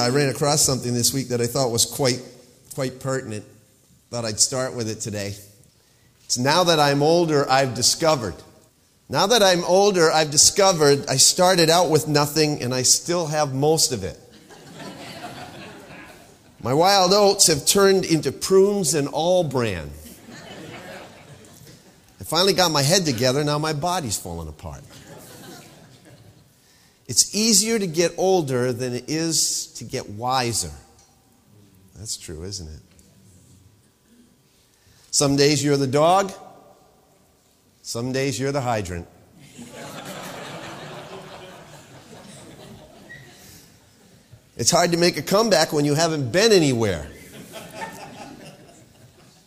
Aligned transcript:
I 0.00 0.08
ran 0.08 0.28
across 0.28 0.62
something 0.62 0.94
this 0.94 1.12
week 1.12 1.28
that 1.28 1.40
I 1.40 1.46
thought 1.46 1.70
was 1.70 1.84
quite, 1.84 2.22
quite 2.74 3.00
pertinent. 3.00 3.44
Thought 4.10 4.24
I'd 4.24 4.40
start 4.40 4.74
with 4.74 4.88
it 4.88 5.00
today. 5.00 5.34
It's 6.24 6.38
now 6.38 6.64
that 6.64 6.80
I'm 6.80 7.02
older, 7.02 7.48
I've 7.48 7.74
discovered. 7.74 8.34
Now 9.08 9.26
that 9.26 9.42
I'm 9.42 9.64
older, 9.64 10.10
I've 10.10 10.30
discovered 10.30 11.04
I 11.08 11.16
started 11.16 11.68
out 11.68 11.90
with 11.90 12.06
nothing 12.06 12.62
and 12.62 12.72
I 12.72 12.82
still 12.82 13.26
have 13.26 13.52
most 13.52 13.92
of 13.92 14.04
it. 14.04 14.18
My 16.62 16.74
wild 16.74 17.12
oats 17.12 17.46
have 17.46 17.64
turned 17.66 18.04
into 18.04 18.32
prunes 18.32 18.94
and 18.94 19.08
All-Bran. 19.08 19.90
I 22.20 22.24
finally 22.24 22.52
got 22.52 22.70
my 22.70 22.82
head 22.82 23.04
together, 23.04 23.42
now 23.42 23.58
my 23.58 23.72
body's 23.72 24.18
falling 24.18 24.46
apart. 24.46 24.82
It's 27.10 27.34
easier 27.34 27.76
to 27.76 27.88
get 27.88 28.14
older 28.16 28.72
than 28.72 28.94
it 28.94 29.10
is 29.10 29.66
to 29.78 29.84
get 29.84 30.08
wiser. 30.10 30.70
That's 31.96 32.16
true, 32.16 32.44
isn't 32.44 32.68
it? 32.68 32.80
Some 35.10 35.34
days 35.34 35.62
you're 35.64 35.76
the 35.76 35.88
dog, 35.88 36.32
some 37.82 38.12
days 38.12 38.38
you're 38.38 38.52
the 38.52 38.60
hydrant. 38.60 39.08
It's 44.56 44.70
hard 44.70 44.92
to 44.92 44.96
make 44.96 45.16
a 45.16 45.22
comeback 45.22 45.72
when 45.72 45.84
you 45.84 45.94
haven't 45.94 46.30
been 46.30 46.52
anywhere. 46.52 47.10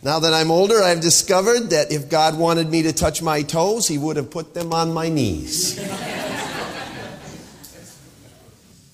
Now 0.01 0.19
that 0.19 0.33
I'm 0.33 0.51
older, 0.51 0.83
I've 0.83 0.99
discovered 0.99 1.69
that 1.69 1.93
if 1.93 2.09
God 2.09 2.37
wanted 2.37 2.67
me 2.69 2.81
to 2.81 2.91
touch 2.91 3.21
my 3.21 3.41
toes, 3.41 3.87
He 3.87 3.97
would 3.97 4.17
have 4.17 4.29
put 4.29 4.53
them 4.53 4.73
on 4.73 4.93
my 4.93 5.07
knees. 5.07 5.79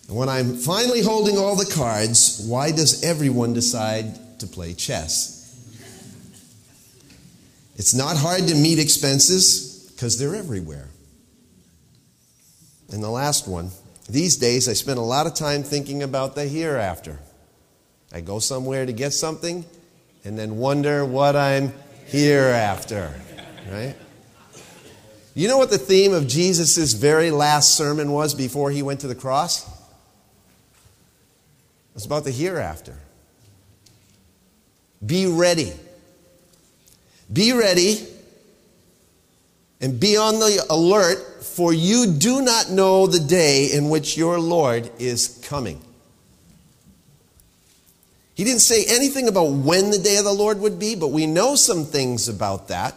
And 0.09 0.17
when 0.17 0.27
I'm 0.27 0.55
finally 0.55 1.03
holding 1.03 1.37
all 1.37 1.55
the 1.55 1.71
cards, 1.71 2.43
why 2.47 2.71
does 2.71 3.03
everyone 3.03 3.53
decide 3.53 4.39
to 4.39 4.47
play 4.47 4.73
chess? 4.73 5.35
It's 7.75 7.93
not 7.93 8.17
hard 8.17 8.47
to 8.47 8.55
meet 8.55 8.79
expenses 8.79 9.91
because 9.93 10.17
they're 10.17 10.33
everywhere. 10.33 10.87
And 12.91 13.03
the 13.03 13.09
last 13.09 13.47
one 13.47 13.69
these 14.09 14.37
days, 14.37 14.67
I 14.67 14.73
spend 14.73 14.97
a 14.97 15.03
lot 15.03 15.27
of 15.27 15.35
time 15.35 15.61
thinking 15.61 16.01
about 16.01 16.33
the 16.33 16.45
hereafter. 16.45 17.19
I 18.11 18.21
go 18.21 18.39
somewhere 18.39 18.87
to 18.87 18.91
get 18.91 19.13
something 19.13 19.63
and 20.25 20.39
then 20.39 20.57
wonder 20.57 21.05
what 21.05 21.35
I'm 21.35 21.71
hereafter, 22.07 23.13
right? 23.71 23.95
You 25.35 25.47
know 25.47 25.59
what 25.59 25.69
the 25.69 25.77
theme 25.77 26.13
of 26.13 26.27
Jesus' 26.27 26.93
very 26.93 27.29
last 27.29 27.75
sermon 27.75 28.11
was 28.11 28.33
before 28.33 28.71
he 28.71 28.81
went 28.81 29.01
to 29.01 29.07
the 29.07 29.13
cross? 29.13 29.78
It's 31.99 32.05
about 32.05 32.23
the 32.23 32.31
hereafter. 32.31 32.95
Be 35.05 35.25
ready. 35.25 35.73
Be 37.33 37.51
ready 37.51 38.07
and 39.81 39.99
be 39.99 40.15
on 40.15 40.35
the 40.35 40.65
alert, 40.69 41.43
for 41.43 41.73
you 41.73 42.07
do 42.13 42.41
not 42.41 42.69
know 42.69 43.05
the 43.05 43.19
day 43.19 43.73
in 43.73 43.89
which 43.89 44.15
your 44.15 44.39
Lord 44.39 44.89
is 44.97 45.43
coming. 45.43 45.81
He 48.33 48.45
didn't 48.45 48.61
say 48.61 48.85
anything 48.87 49.27
about 49.27 49.51
when 49.51 49.91
the 49.91 49.99
day 49.99 50.15
of 50.15 50.23
the 50.23 50.31
Lord 50.31 50.61
would 50.61 50.79
be, 50.79 50.95
but 50.95 51.09
we 51.09 51.27
know 51.27 51.55
some 51.55 51.83
things 51.83 52.29
about 52.29 52.69
that. 52.69 52.95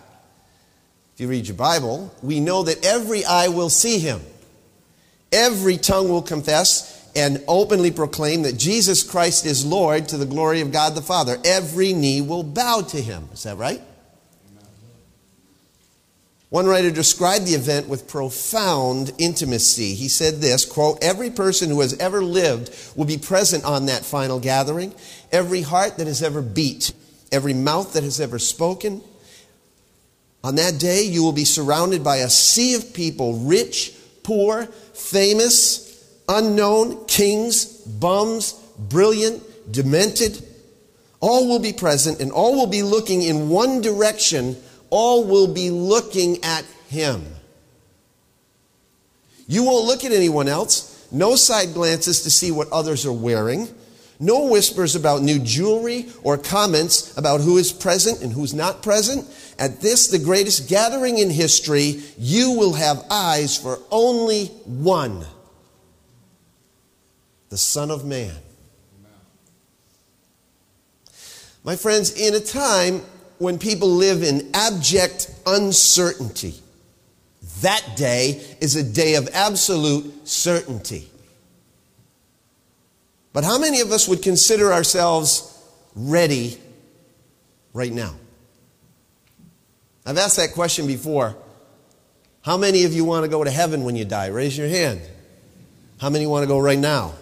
If 1.14 1.20
you 1.22 1.26
read 1.26 1.48
your 1.48 1.56
Bible, 1.56 2.14
we 2.22 2.38
know 2.38 2.62
that 2.62 2.86
every 2.86 3.24
eye 3.24 3.48
will 3.48 3.68
see 3.68 3.98
him, 3.98 4.20
every 5.32 5.76
tongue 5.76 6.08
will 6.08 6.22
confess 6.22 7.01
and 7.14 7.42
openly 7.46 7.90
proclaim 7.90 8.42
that 8.42 8.56
Jesus 8.56 9.02
Christ 9.02 9.44
is 9.44 9.64
Lord 9.64 10.08
to 10.08 10.16
the 10.16 10.26
glory 10.26 10.60
of 10.60 10.72
God 10.72 10.94
the 10.94 11.02
Father. 11.02 11.38
Every 11.44 11.92
knee 11.92 12.20
will 12.20 12.42
bow 12.42 12.82
to 12.82 13.00
him. 13.00 13.28
Is 13.32 13.42
that 13.42 13.58
right? 13.58 13.82
One 16.48 16.66
writer 16.66 16.90
described 16.90 17.46
the 17.46 17.54
event 17.54 17.88
with 17.88 18.06
profound 18.06 19.12
intimacy. 19.16 19.94
He 19.94 20.08
said 20.08 20.42
this, 20.42 20.66
quote, 20.66 20.98
"Every 21.02 21.30
person 21.30 21.70
who 21.70 21.80
has 21.80 21.94
ever 21.94 22.22
lived 22.22 22.70
will 22.94 23.06
be 23.06 23.16
present 23.16 23.64
on 23.64 23.86
that 23.86 24.04
final 24.04 24.38
gathering. 24.38 24.94
Every 25.30 25.62
heart 25.62 25.96
that 25.96 26.06
has 26.06 26.22
ever 26.22 26.42
beat, 26.42 26.92
every 27.30 27.54
mouth 27.54 27.94
that 27.94 28.02
has 28.02 28.20
ever 28.20 28.38
spoken. 28.38 29.00
On 30.44 30.56
that 30.56 30.78
day 30.78 31.04
you 31.04 31.22
will 31.22 31.32
be 31.32 31.46
surrounded 31.46 32.04
by 32.04 32.16
a 32.16 32.28
sea 32.28 32.74
of 32.74 32.92
people, 32.92 33.38
rich, 33.38 33.94
poor, 34.22 34.66
famous, 34.92 35.91
unknown, 36.28 37.04
kings, 37.06 37.64
bums, 37.64 38.52
brilliant, 38.78 39.42
demented. 39.70 40.42
All 41.20 41.48
will 41.48 41.60
be 41.60 41.72
present 41.72 42.20
and 42.20 42.32
all 42.32 42.56
will 42.56 42.66
be 42.66 42.82
looking 42.82 43.22
in 43.22 43.48
one 43.48 43.80
direction. 43.80 44.56
All 44.90 45.24
will 45.24 45.46
be 45.46 45.70
looking 45.70 46.42
at 46.44 46.64
Him. 46.88 47.24
You 49.46 49.64
won't 49.64 49.86
look 49.86 50.04
at 50.04 50.12
anyone 50.12 50.48
else. 50.48 51.06
No 51.12 51.36
side 51.36 51.74
glances 51.74 52.22
to 52.22 52.30
see 52.30 52.50
what 52.50 52.70
others 52.70 53.04
are 53.06 53.12
wearing. 53.12 53.68
No 54.18 54.46
whispers 54.46 54.94
about 54.94 55.22
new 55.22 55.38
jewelry 55.38 56.06
or 56.22 56.38
comments 56.38 57.16
about 57.18 57.40
who 57.40 57.58
is 57.58 57.72
present 57.72 58.22
and 58.22 58.32
who's 58.32 58.54
not 58.54 58.82
present. 58.82 59.26
At 59.58 59.80
this, 59.80 60.08
the 60.08 60.18
greatest 60.18 60.68
gathering 60.68 61.18
in 61.18 61.28
history, 61.28 62.00
you 62.18 62.52
will 62.52 62.74
have 62.74 63.04
eyes 63.10 63.56
for 63.56 63.80
only 63.90 64.46
one 64.64 65.26
the 67.52 67.58
Son 67.58 67.90
of 67.90 68.06
Man. 68.06 68.34
My 71.62 71.76
friends, 71.76 72.18
in 72.18 72.34
a 72.34 72.40
time 72.40 73.02
when 73.36 73.58
people 73.58 73.88
live 73.88 74.22
in 74.22 74.48
abject 74.54 75.30
uncertainty, 75.44 76.54
that 77.60 77.86
day 77.94 78.42
is 78.62 78.74
a 78.74 78.82
day 78.82 79.16
of 79.16 79.28
absolute 79.34 80.26
certainty. 80.26 81.10
But 83.34 83.44
how 83.44 83.58
many 83.58 83.82
of 83.82 83.92
us 83.92 84.08
would 84.08 84.22
consider 84.22 84.72
ourselves 84.72 85.54
ready 85.94 86.58
right 87.74 87.92
now? 87.92 88.14
I've 90.06 90.16
asked 90.16 90.38
that 90.38 90.54
question 90.54 90.86
before. 90.86 91.36
How 92.40 92.56
many 92.56 92.84
of 92.84 92.94
you 92.94 93.04
want 93.04 93.24
to 93.24 93.28
go 93.28 93.44
to 93.44 93.50
heaven 93.50 93.84
when 93.84 93.94
you 93.94 94.06
die? 94.06 94.28
Raise 94.28 94.56
your 94.56 94.68
hand. 94.68 95.02
How 96.00 96.08
many 96.08 96.26
want 96.26 96.44
to 96.44 96.48
go 96.48 96.58
right 96.58 96.78
now? 96.78 97.12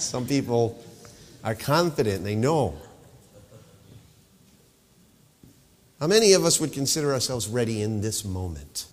Some 0.00 0.26
people 0.26 0.82
are 1.42 1.54
confident, 1.54 2.24
they 2.24 2.34
know. 2.34 2.76
How 6.00 6.06
many 6.06 6.32
of 6.34 6.44
us 6.44 6.60
would 6.60 6.72
consider 6.72 7.12
ourselves 7.12 7.48
ready 7.48 7.80
in 7.80 8.02
this 8.02 8.24
moment? 8.24 8.86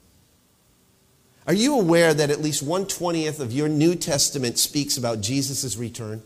Are 1.46 1.54
you 1.54 1.78
aware 1.78 2.14
that 2.14 2.30
at 2.30 2.42
least 2.42 2.66
120th 2.66 3.40
of 3.40 3.52
your 3.52 3.68
New 3.68 3.96
Testament 3.96 4.58
speaks 4.58 4.96
about 4.96 5.20
Jesus' 5.20 5.76
return? 5.76 6.22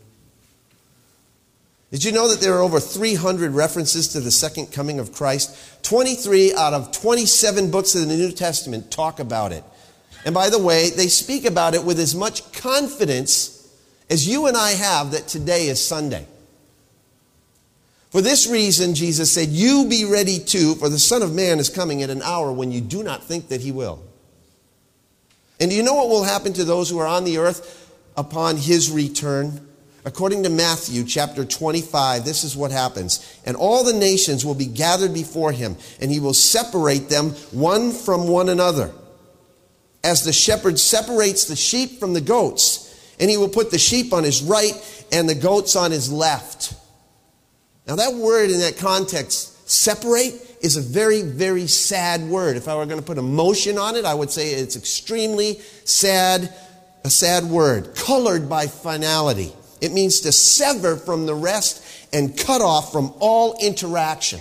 Did 1.90 2.04
you 2.04 2.12
know 2.12 2.28
that 2.28 2.40
there 2.40 2.54
are 2.54 2.62
over 2.62 2.78
300 2.78 3.52
references 3.52 4.08
to 4.08 4.20
the 4.20 4.30
second 4.30 4.66
coming 4.72 5.00
of 5.00 5.12
Christ? 5.12 5.56
23 5.82 6.54
out 6.54 6.74
of 6.74 6.92
27 6.92 7.70
books 7.70 7.94
of 7.94 8.02
the 8.06 8.14
New 8.14 8.30
Testament 8.30 8.90
talk 8.90 9.18
about 9.18 9.52
it. 9.52 9.64
And 10.24 10.34
by 10.34 10.50
the 10.50 10.58
way, 10.58 10.90
they 10.90 11.08
speak 11.08 11.44
about 11.44 11.74
it 11.74 11.82
with 11.82 11.98
as 11.98 12.14
much 12.14 12.52
confidence 12.52 13.57
as 14.10 14.26
you 14.26 14.46
and 14.46 14.56
I 14.56 14.72
have 14.72 15.12
that 15.12 15.28
today 15.28 15.68
is 15.68 15.86
Sunday. 15.86 16.26
For 18.10 18.22
this 18.22 18.46
reason, 18.46 18.94
Jesus 18.94 19.32
said, 19.32 19.48
You 19.48 19.86
be 19.88 20.04
ready 20.04 20.38
too, 20.38 20.74
for 20.76 20.88
the 20.88 20.98
Son 20.98 21.22
of 21.22 21.34
Man 21.34 21.58
is 21.58 21.68
coming 21.68 22.02
at 22.02 22.10
an 22.10 22.22
hour 22.22 22.50
when 22.50 22.72
you 22.72 22.80
do 22.80 23.02
not 23.02 23.22
think 23.22 23.48
that 23.48 23.60
he 23.60 23.70
will. 23.70 24.02
And 25.60 25.70
do 25.70 25.76
you 25.76 25.82
know 25.82 25.94
what 25.94 26.08
will 26.08 26.24
happen 26.24 26.52
to 26.54 26.64
those 26.64 26.88
who 26.88 26.98
are 26.98 27.06
on 27.06 27.24
the 27.24 27.38
earth 27.38 27.92
upon 28.16 28.56
his 28.56 28.90
return? 28.90 29.68
According 30.04 30.44
to 30.44 30.48
Matthew 30.48 31.04
chapter 31.04 31.44
25, 31.44 32.24
this 32.24 32.44
is 32.44 32.56
what 32.56 32.70
happens. 32.70 33.40
And 33.44 33.56
all 33.56 33.84
the 33.84 33.92
nations 33.92 34.44
will 34.44 34.54
be 34.54 34.66
gathered 34.66 35.12
before 35.12 35.52
him, 35.52 35.76
and 36.00 36.10
he 36.10 36.20
will 36.20 36.32
separate 36.32 37.10
them 37.10 37.30
one 37.50 37.92
from 37.92 38.26
one 38.26 38.48
another. 38.48 38.90
As 40.02 40.24
the 40.24 40.32
shepherd 40.32 40.78
separates 40.78 41.44
the 41.44 41.56
sheep 41.56 41.98
from 42.00 42.14
the 42.14 42.20
goats, 42.22 42.87
and 43.20 43.30
he 43.30 43.36
will 43.36 43.48
put 43.48 43.70
the 43.70 43.78
sheep 43.78 44.12
on 44.12 44.24
his 44.24 44.42
right 44.42 44.74
and 45.12 45.28
the 45.28 45.34
goats 45.34 45.76
on 45.76 45.90
his 45.90 46.12
left. 46.12 46.74
Now, 47.86 47.96
that 47.96 48.14
word 48.14 48.50
in 48.50 48.60
that 48.60 48.76
context, 48.76 49.68
separate, 49.68 50.34
is 50.60 50.76
a 50.76 50.82
very, 50.82 51.22
very 51.22 51.66
sad 51.66 52.22
word. 52.22 52.56
If 52.56 52.68
I 52.68 52.76
were 52.76 52.86
going 52.86 53.00
to 53.00 53.06
put 53.06 53.18
emotion 53.18 53.78
on 53.78 53.96
it, 53.96 54.04
I 54.04 54.14
would 54.14 54.30
say 54.30 54.50
it's 54.50 54.76
extremely 54.76 55.60
sad, 55.84 56.52
a 57.04 57.10
sad 57.10 57.44
word, 57.44 57.94
colored 57.94 58.48
by 58.48 58.66
finality. 58.66 59.52
It 59.80 59.92
means 59.92 60.20
to 60.20 60.32
sever 60.32 60.96
from 60.96 61.26
the 61.26 61.34
rest 61.34 61.84
and 62.12 62.36
cut 62.36 62.60
off 62.60 62.92
from 62.92 63.14
all 63.20 63.56
interaction. 63.62 64.40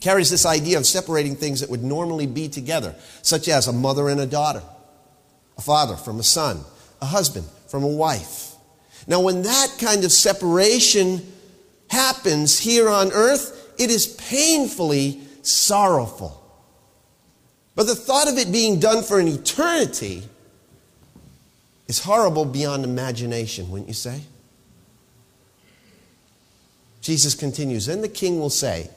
Carries 0.00 0.30
this 0.30 0.44
idea 0.44 0.78
of 0.78 0.86
separating 0.86 1.36
things 1.36 1.60
that 1.60 1.70
would 1.70 1.82
normally 1.82 2.26
be 2.26 2.48
together, 2.48 2.94
such 3.22 3.48
as 3.48 3.68
a 3.68 3.72
mother 3.72 4.08
and 4.08 4.20
a 4.20 4.26
daughter, 4.26 4.62
a 5.56 5.62
father 5.62 5.96
from 5.96 6.18
a 6.18 6.22
son, 6.24 6.60
a 7.02 7.04
husband 7.04 7.46
from 7.66 7.84
a 7.84 7.88
wife. 7.88 8.54
Now, 9.06 9.20
when 9.20 9.42
that 9.42 9.76
kind 9.78 10.04
of 10.04 10.12
separation 10.12 11.30
happens 11.90 12.60
here 12.60 12.88
on 12.88 13.12
earth, 13.12 13.74
it 13.78 13.90
is 13.90 14.06
painfully 14.06 15.20
sorrowful. 15.42 16.38
But 17.74 17.88
the 17.88 17.96
thought 17.96 18.28
of 18.28 18.38
it 18.38 18.52
being 18.52 18.78
done 18.78 19.02
for 19.02 19.18
an 19.18 19.26
eternity 19.26 20.22
is 21.88 21.98
horrible 21.98 22.44
beyond 22.44 22.84
imagination, 22.84 23.68
wouldn't 23.70 23.88
you 23.88 23.94
say? 23.94 24.22
Jesus 27.00 27.34
continues, 27.34 27.86
Then 27.86 28.00
the 28.00 28.08
king 28.08 28.38
will 28.38 28.50
say 28.50 28.88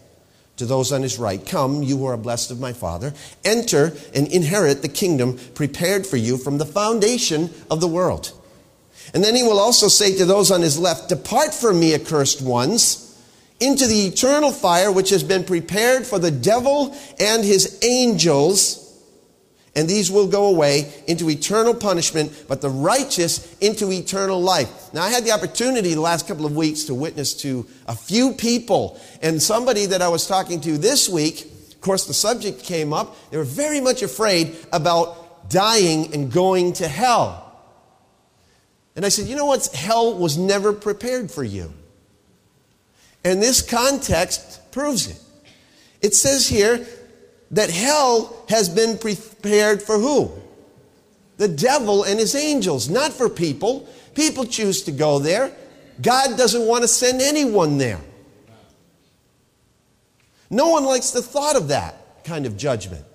to 0.57 0.65
those 0.65 0.91
on 0.91 1.01
his 1.01 1.17
right, 1.17 1.45
Come, 1.45 1.83
you 1.83 1.97
who 1.97 2.05
are 2.05 2.17
blessed 2.17 2.51
of 2.51 2.59
my 2.59 2.73
Father, 2.73 3.13
enter 3.43 3.93
and 4.13 4.27
inherit 4.27 4.81
the 4.81 4.89
kingdom 4.89 5.37
prepared 5.53 6.05
for 6.05 6.17
you 6.17 6.37
from 6.37 6.57
the 6.57 6.65
foundation 6.65 7.49
of 7.69 7.81
the 7.81 7.87
world. 7.87 8.31
And 9.13 9.23
then 9.23 9.35
he 9.35 9.43
will 9.43 9.59
also 9.59 9.87
say 9.87 10.15
to 10.17 10.25
those 10.25 10.51
on 10.51 10.61
his 10.61 10.79
left, 10.79 11.09
Depart 11.09 11.53
from 11.53 11.79
me, 11.79 11.93
accursed 11.93 12.41
ones, 12.41 13.01
into 13.59 13.87
the 13.87 14.07
eternal 14.07 14.51
fire 14.51 14.91
which 14.91 15.09
has 15.11 15.23
been 15.23 15.43
prepared 15.43 16.05
for 16.05 16.19
the 16.19 16.31
devil 16.31 16.95
and 17.19 17.43
his 17.43 17.79
angels 17.83 18.84
and 19.75 19.89
these 19.89 20.09
will 20.09 20.27
go 20.27 20.45
away 20.47 20.91
into 21.05 21.29
eternal 21.29 21.73
punishment, 21.73 22.45
but 22.47 22.61
the 22.61 22.69
righteous 22.69 23.57
into 23.59 23.91
eternal 23.91 24.41
life. 24.41 24.93
Now, 24.93 25.03
I 25.03 25.09
had 25.09 25.25
the 25.25 25.31
opportunity 25.31 25.93
the 25.93 26.01
last 26.01 26.27
couple 26.27 26.45
of 26.45 26.55
weeks 26.55 26.83
to 26.85 26.93
witness 26.93 27.33
to 27.41 27.67
a 27.87 27.95
few 27.95 28.33
people, 28.33 28.99
and 29.21 29.41
somebody 29.41 29.85
that 29.87 30.01
I 30.01 30.07
was 30.07 30.27
talking 30.27 30.61
to 30.61 30.77
this 30.77 31.09
week, 31.09 31.45
of 31.71 31.81
course, 31.81 32.05
the 32.05 32.13
subject 32.13 32.63
came 32.63 32.93
up. 32.93 33.15
They 33.31 33.37
were 33.37 33.43
very 33.43 33.81
much 33.81 34.01
afraid 34.01 34.55
about 34.71 35.49
dying 35.49 36.13
and 36.13 36.31
going 36.31 36.73
to 36.73 36.87
hell. 36.87 37.41
And 38.95 39.05
I 39.05 39.09
said, 39.09 39.27
You 39.27 39.35
know 39.35 39.45
what? 39.45 39.67
Hell 39.67 40.17
was 40.17 40.37
never 40.37 40.71
prepared 40.71 41.29
for 41.29 41.43
you. 41.43 41.73
And 43.23 43.41
this 43.41 43.61
context 43.61 44.71
proves 44.71 45.09
it. 45.09 45.19
It 46.01 46.13
says 46.13 46.47
here 46.47 46.85
that 47.51 47.69
hell 47.69 48.45
has 48.49 48.69
been 48.69 48.97
prepared 48.97 49.81
for 49.81 49.97
who? 49.97 50.31
The 51.37 51.47
devil 51.47 52.03
and 52.03 52.19
his 52.19 52.35
angels, 52.35 52.89
not 52.89 53.13
for 53.13 53.29
people. 53.29 53.87
People 54.13 54.45
choose 54.45 54.83
to 54.83 54.91
go 54.91 55.19
there. 55.19 55.51
God 56.01 56.37
doesn't 56.37 56.65
want 56.65 56.83
to 56.83 56.87
send 56.87 57.21
anyone 57.21 57.77
there. 57.77 57.99
No 60.49 60.69
one 60.69 60.85
likes 60.85 61.11
the 61.11 61.21
thought 61.21 61.55
of 61.55 61.69
that 61.69 62.23
kind 62.23 62.45
of 62.45 62.57
judgment. 62.57 63.05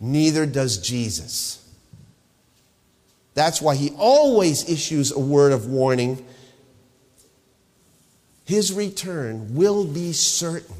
Neither 0.00 0.46
does 0.46 0.78
Jesus. 0.78 1.64
That's 3.34 3.60
why 3.60 3.76
he 3.76 3.90
always 3.96 4.68
issues 4.68 5.12
a 5.12 5.18
word 5.18 5.52
of 5.52 5.66
warning. 5.66 6.24
His 8.44 8.72
return 8.72 9.54
will 9.54 9.84
be 9.84 10.12
certain. 10.12 10.74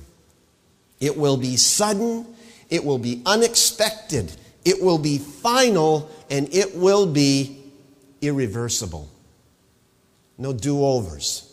It 1.01 1.17
will 1.17 1.37
be 1.37 1.57
sudden, 1.57 2.27
it 2.71 2.85
will 2.85 2.99
be 2.99 3.23
unexpected, 3.25 4.33
it 4.65 4.83
will 4.83 4.99
be 4.99 5.19
final, 5.19 6.11
and 6.31 6.53
it 6.53 6.77
will 6.77 7.07
be 7.07 7.59
irreversible. 8.21 9.09
No 10.37 10.53
do 10.53 10.85
overs. 10.85 11.45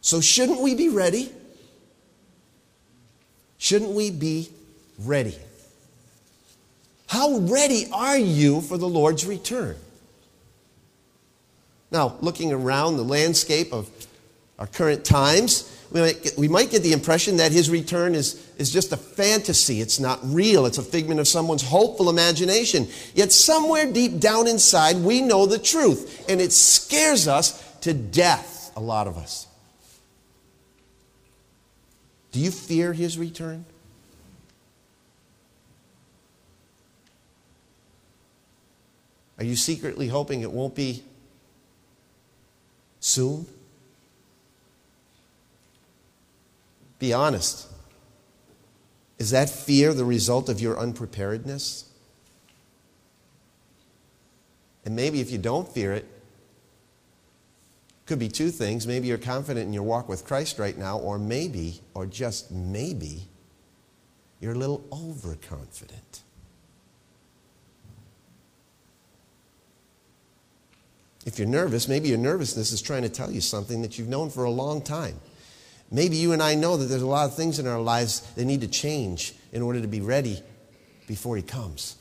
So, 0.00 0.20
shouldn't 0.20 0.60
we 0.60 0.74
be 0.74 0.88
ready? 0.88 1.30
Shouldn't 3.58 3.92
we 3.92 4.10
be 4.10 4.50
ready? 4.98 5.36
How 7.06 7.38
ready 7.38 7.88
are 7.92 8.18
you 8.18 8.62
for 8.62 8.76
the 8.78 8.88
Lord's 8.88 9.24
return? 9.24 9.76
Now, 11.92 12.16
looking 12.20 12.52
around 12.52 12.96
the 12.96 13.04
landscape 13.04 13.72
of 13.72 13.88
our 14.58 14.66
current 14.66 15.04
times, 15.04 15.70
we 15.92 16.00
might, 16.00 16.22
get, 16.22 16.38
we 16.38 16.48
might 16.48 16.70
get 16.70 16.82
the 16.82 16.92
impression 16.92 17.36
that 17.36 17.52
his 17.52 17.68
return 17.68 18.14
is, 18.14 18.50
is 18.56 18.70
just 18.70 18.92
a 18.92 18.96
fantasy. 18.96 19.80
It's 19.82 20.00
not 20.00 20.20
real. 20.22 20.64
It's 20.64 20.78
a 20.78 20.82
figment 20.82 21.20
of 21.20 21.28
someone's 21.28 21.62
hopeful 21.62 22.08
imagination. 22.08 22.88
Yet, 23.14 23.30
somewhere 23.30 23.92
deep 23.92 24.18
down 24.18 24.48
inside, 24.48 24.96
we 24.96 25.20
know 25.20 25.44
the 25.44 25.58
truth, 25.58 26.24
and 26.30 26.40
it 26.40 26.52
scares 26.52 27.28
us 27.28 27.62
to 27.80 27.92
death, 27.92 28.72
a 28.74 28.80
lot 28.80 29.06
of 29.06 29.18
us. 29.18 29.46
Do 32.30 32.40
you 32.40 32.50
fear 32.50 32.94
his 32.94 33.18
return? 33.18 33.66
Are 39.36 39.44
you 39.44 39.56
secretly 39.56 40.08
hoping 40.08 40.40
it 40.40 40.50
won't 40.50 40.74
be 40.74 41.02
soon? 43.00 43.46
Be 47.02 47.12
honest. 47.12 47.66
Is 49.18 49.30
that 49.30 49.50
fear 49.50 49.92
the 49.92 50.04
result 50.04 50.48
of 50.48 50.60
your 50.60 50.78
unpreparedness? 50.78 51.86
And 54.84 54.94
maybe 54.94 55.20
if 55.20 55.28
you 55.28 55.38
don't 55.38 55.68
fear 55.68 55.94
it, 55.94 56.06
could 58.06 58.20
be 58.20 58.28
two 58.28 58.52
things. 58.52 58.86
Maybe 58.86 59.08
you're 59.08 59.18
confident 59.18 59.66
in 59.66 59.72
your 59.72 59.82
walk 59.82 60.08
with 60.08 60.24
Christ 60.24 60.60
right 60.60 60.78
now, 60.78 60.96
or 60.96 61.18
maybe, 61.18 61.80
or 61.92 62.06
just 62.06 62.52
maybe, 62.52 63.26
you're 64.38 64.52
a 64.52 64.56
little 64.56 64.84
overconfident. 64.92 66.22
If 71.26 71.40
you're 71.40 71.48
nervous, 71.48 71.88
maybe 71.88 72.10
your 72.10 72.18
nervousness 72.18 72.70
is 72.70 72.80
trying 72.80 73.02
to 73.02 73.08
tell 73.08 73.32
you 73.32 73.40
something 73.40 73.82
that 73.82 73.98
you've 73.98 74.06
known 74.06 74.30
for 74.30 74.44
a 74.44 74.50
long 74.50 74.80
time. 74.80 75.18
Maybe 75.92 76.16
you 76.16 76.32
and 76.32 76.42
I 76.42 76.54
know 76.54 76.78
that 76.78 76.86
there's 76.86 77.02
a 77.02 77.06
lot 77.06 77.28
of 77.28 77.36
things 77.36 77.58
in 77.58 77.66
our 77.66 77.80
lives 77.80 78.20
that 78.34 78.46
need 78.46 78.62
to 78.62 78.68
change 78.68 79.34
in 79.52 79.60
order 79.60 79.82
to 79.82 79.86
be 79.86 80.00
ready 80.00 80.42
before 81.06 81.36
He 81.36 81.42
comes. 81.42 81.96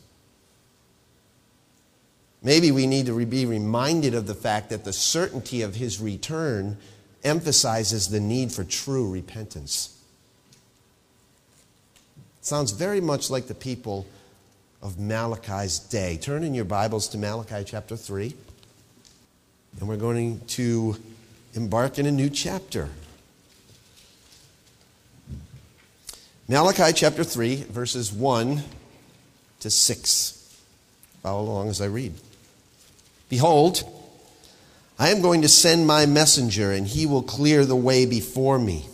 Maybe 2.41 2.71
we 2.71 2.87
need 2.87 3.07
to 3.07 3.25
be 3.25 3.45
reminded 3.45 4.15
of 4.15 4.27
the 4.27 4.33
fact 4.33 4.69
that 4.69 4.85
the 4.85 4.93
certainty 4.93 5.61
of 5.61 5.75
His 5.75 5.99
return 5.99 6.77
emphasizes 7.23 8.07
the 8.07 8.21
need 8.21 8.53
for 8.53 8.63
true 8.63 9.11
repentance. 9.11 10.01
Sounds 12.39 12.71
very 12.71 13.01
much 13.01 13.29
like 13.29 13.47
the 13.47 13.53
people 13.53 14.07
of 14.81 14.97
Malachi's 14.97 15.77
day. 15.77 16.17
Turn 16.17 16.45
in 16.45 16.55
your 16.55 16.65
Bibles 16.65 17.09
to 17.09 17.17
Malachi 17.17 17.63
chapter 17.65 17.97
3, 17.97 18.33
and 19.79 19.87
we're 19.87 19.97
going 19.97 20.39
to 20.47 20.95
embark 21.53 21.99
in 21.99 22.05
a 22.05 22.11
new 22.11 22.29
chapter. 22.29 22.87
Malachi 26.47 26.91
chapter 26.93 27.23
3, 27.23 27.63
verses 27.69 28.11
1 28.11 28.61
to 29.61 29.69
6. 29.69 30.59
Follow 31.21 31.43
along 31.43 31.69
as 31.69 31.79
I 31.79 31.85
read. 31.85 32.13
Behold, 33.29 33.83
I 34.99 35.09
am 35.09 35.21
going 35.21 35.43
to 35.43 35.47
send 35.47 35.87
my 35.87 36.05
messenger, 36.05 36.71
and 36.71 36.87
he 36.87 37.05
will 37.05 37.23
clear 37.23 37.63
the 37.63 37.75
way 37.75 38.05
before 38.05 38.59
me. 38.59 38.87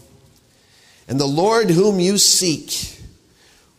And 1.07 1.19
the 1.19 1.25
Lord 1.25 1.69
whom 1.71 1.99
you 1.99 2.17
seek 2.17 3.01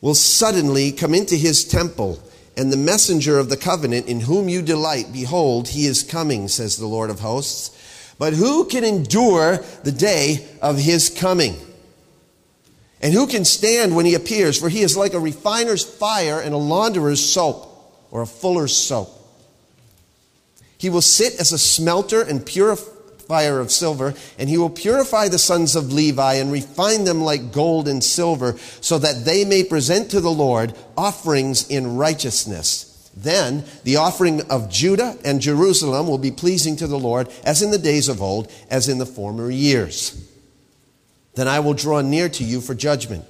will 0.01 0.15
suddenly 0.15 0.91
come 0.91 1.15
into 1.15 1.37
his 1.37 1.65
temple, 1.65 2.21
and 2.57 2.73
the 2.73 2.77
messenger 2.77 3.39
of 3.39 3.51
the 3.51 3.57
covenant 3.57 4.07
in 4.07 4.21
whom 4.21 4.49
you 4.49 4.63
delight, 4.63 5.13
behold, 5.13 5.69
he 5.69 5.87
is 5.87 6.03
coming, 6.03 6.49
says 6.49 6.79
the 6.79 6.87
Lord 6.87 7.11
of 7.11 7.21
hosts. 7.21 8.15
But 8.19 8.33
who 8.33 8.65
can 8.65 8.83
endure 8.83 9.59
the 9.85 9.93
day 9.93 10.49
of 10.61 10.79
his 10.79 11.11
coming? 11.11 11.57
And 13.01 13.15
who 13.15 13.27
can 13.27 13.45
stand 13.45 13.95
when 13.95 14.07
he 14.07 14.15
appears? 14.15 14.59
For 14.59 14.69
he 14.69 14.83
is 14.83 14.97
like 14.97 15.15
a 15.15 15.21
refiner's 15.21 15.85
fire 15.85 16.41
and 16.41 16.53
a 16.55 16.59
launderer's 16.59 17.25
soap, 17.25 17.67
or 18.11 18.23
a 18.23 18.27
fuller's 18.27 18.77
soap. 18.77 19.11
He 20.79 20.91
will 20.91 21.03
sit 21.03 21.39
as 21.41 21.53
a 21.53 21.59
smelter 21.59 22.23
and 22.23 22.45
purifier 22.45 23.61
of 23.61 23.71
silver, 23.71 24.15
and 24.39 24.49
he 24.49 24.57
will 24.57 24.71
purify 24.71 25.29
the 25.29 25.39
sons 25.39 25.77
of 25.77 25.93
Levi 25.93 26.35
and 26.35 26.51
refine 26.51 27.05
them 27.05 27.21
like 27.21 27.53
gold 27.53 27.87
and 27.87 28.03
silver, 28.03 28.57
so 28.81 28.99
that 28.99 29.25
they 29.25 29.45
may 29.45 29.63
present 29.65 30.11
to 30.11 30.21
the 30.21 30.31
Lord 30.31 30.75
offerings 30.97 31.69
in 31.69 31.97
righteousness. 31.97 33.11
Then 33.17 33.65
the 33.83 33.97
offering 33.97 34.43
of 34.51 34.71
Judah 34.71 35.19
and 35.25 35.41
Jerusalem 35.41 36.07
will 36.07 36.19
be 36.19 36.31
pleasing 36.31 36.77
to 36.77 36.87
the 36.87 36.99
Lord, 36.99 37.29
as 37.45 37.63
in 37.63 37.73
the 37.73 37.79
days 37.79 38.09
of 38.09 38.23
old, 38.23 38.51
as 38.71 38.89
in 38.89 38.99
the 38.99 39.07
former 39.07 39.51
years. 39.51 40.25
Then 41.35 41.49
I 41.49 41.61
will 41.61 41.75
draw 41.75 42.01
near 42.01 42.29
to 42.29 42.45
you 42.45 42.61
for 42.61 42.75
judgment. 42.75 43.25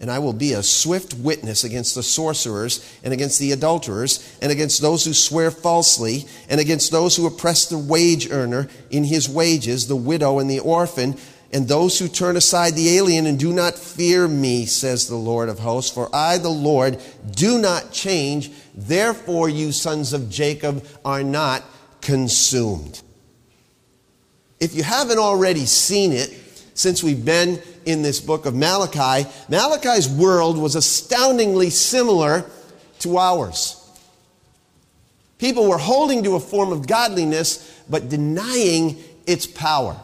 And 0.00 0.10
I 0.10 0.18
will 0.18 0.32
be 0.32 0.52
a 0.52 0.62
swift 0.62 1.14
witness 1.14 1.64
against 1.64 1.94
the 1.94 2.02
sorcerers, 2.02 2.84
and 3.02 3.14
against 3.14 3.38
the 3.38 3.52
adulterers, 3.52 4.36
and 4.42 4.50
against 4.50 4.82
those 4.82 5.04
who 5.04 5.14
swear 5.14 5.50
falsely, 5.50 6.26
and 6.48 6.60
against 6.60 6.90
those 6.90 7.16
who 7.16 7.26
oppress 7.26 7.66
the 7.66 7.78
wage 7.78 8.30
earner 8.30 8.68
in 8.90 9.04
his 9.04 9.28
wages, 9.28 9.86
the 9.86 9.96
widow 9.96 10.40
and 10.40 10.50
the 10.50 10.58
orphan, 10.58 11.16
and 11.52 11.68
those 11.68 12.00
who 12.00 12.08
turn 12.08 12.36
aside 12.36 12.74
the 12.74 12.96
alien 12.96 13.26
and 13.26 13.38
do 13.38 13.52
not 13.52 13.78
fear 13.78 14.26
me, 14.26 14.66
says 14.66 15.06
the 15.06 15.14
Lord 15.14 15.48
of 15.48 15.60
hosts. 15.60 15.92
For 15.92 16.14
I, 16.14 16.38
the 16.38 16.48
Lord, 16.48 17.00
do 17.30 17.58
not 17.58 17.92
change. 17.92 18.50
Therefore, 18.74 19.48
you 19.48 19.70
sons 19.70 20.12
of 20.12 20.28
Jacob 20.28 20.84
are 21.04 21.22
not 21.22 21.62
consumed. 22.00 23.00
If 24.58 24.74
you 24.74 24.82
haven't 24.82 25.18
already 25.18 25.64
seen 25.64 26.12
it, 26.12 26.36
since 26.74 27.02
we've 27.02 27.24
been 27.24 27.62
in 27.86 28.02
this 28.02 28.20
book 28.20 28.46
of 28.46 28.54
Malachi, 28.54 29.28
Malachi's 29.48 30.08
world 30.08 30.58
was 30.58 30.74
astoundingly 30.74 31.70
similar 31.70 32.44
to 33.00 33.18
ours. 33.18 33.80
People 35.38 35.68
were 35.68 35.78
holding 35.78 36.22
to 36.24 36.36
a 36.36 36.40
form 36.40 36.72
of 36.72 36.86
godliness, 36.86 37.82
but 37.88 38.08
denying 38.08 39.02
its 39.26 39.46
power. 39.46 39.96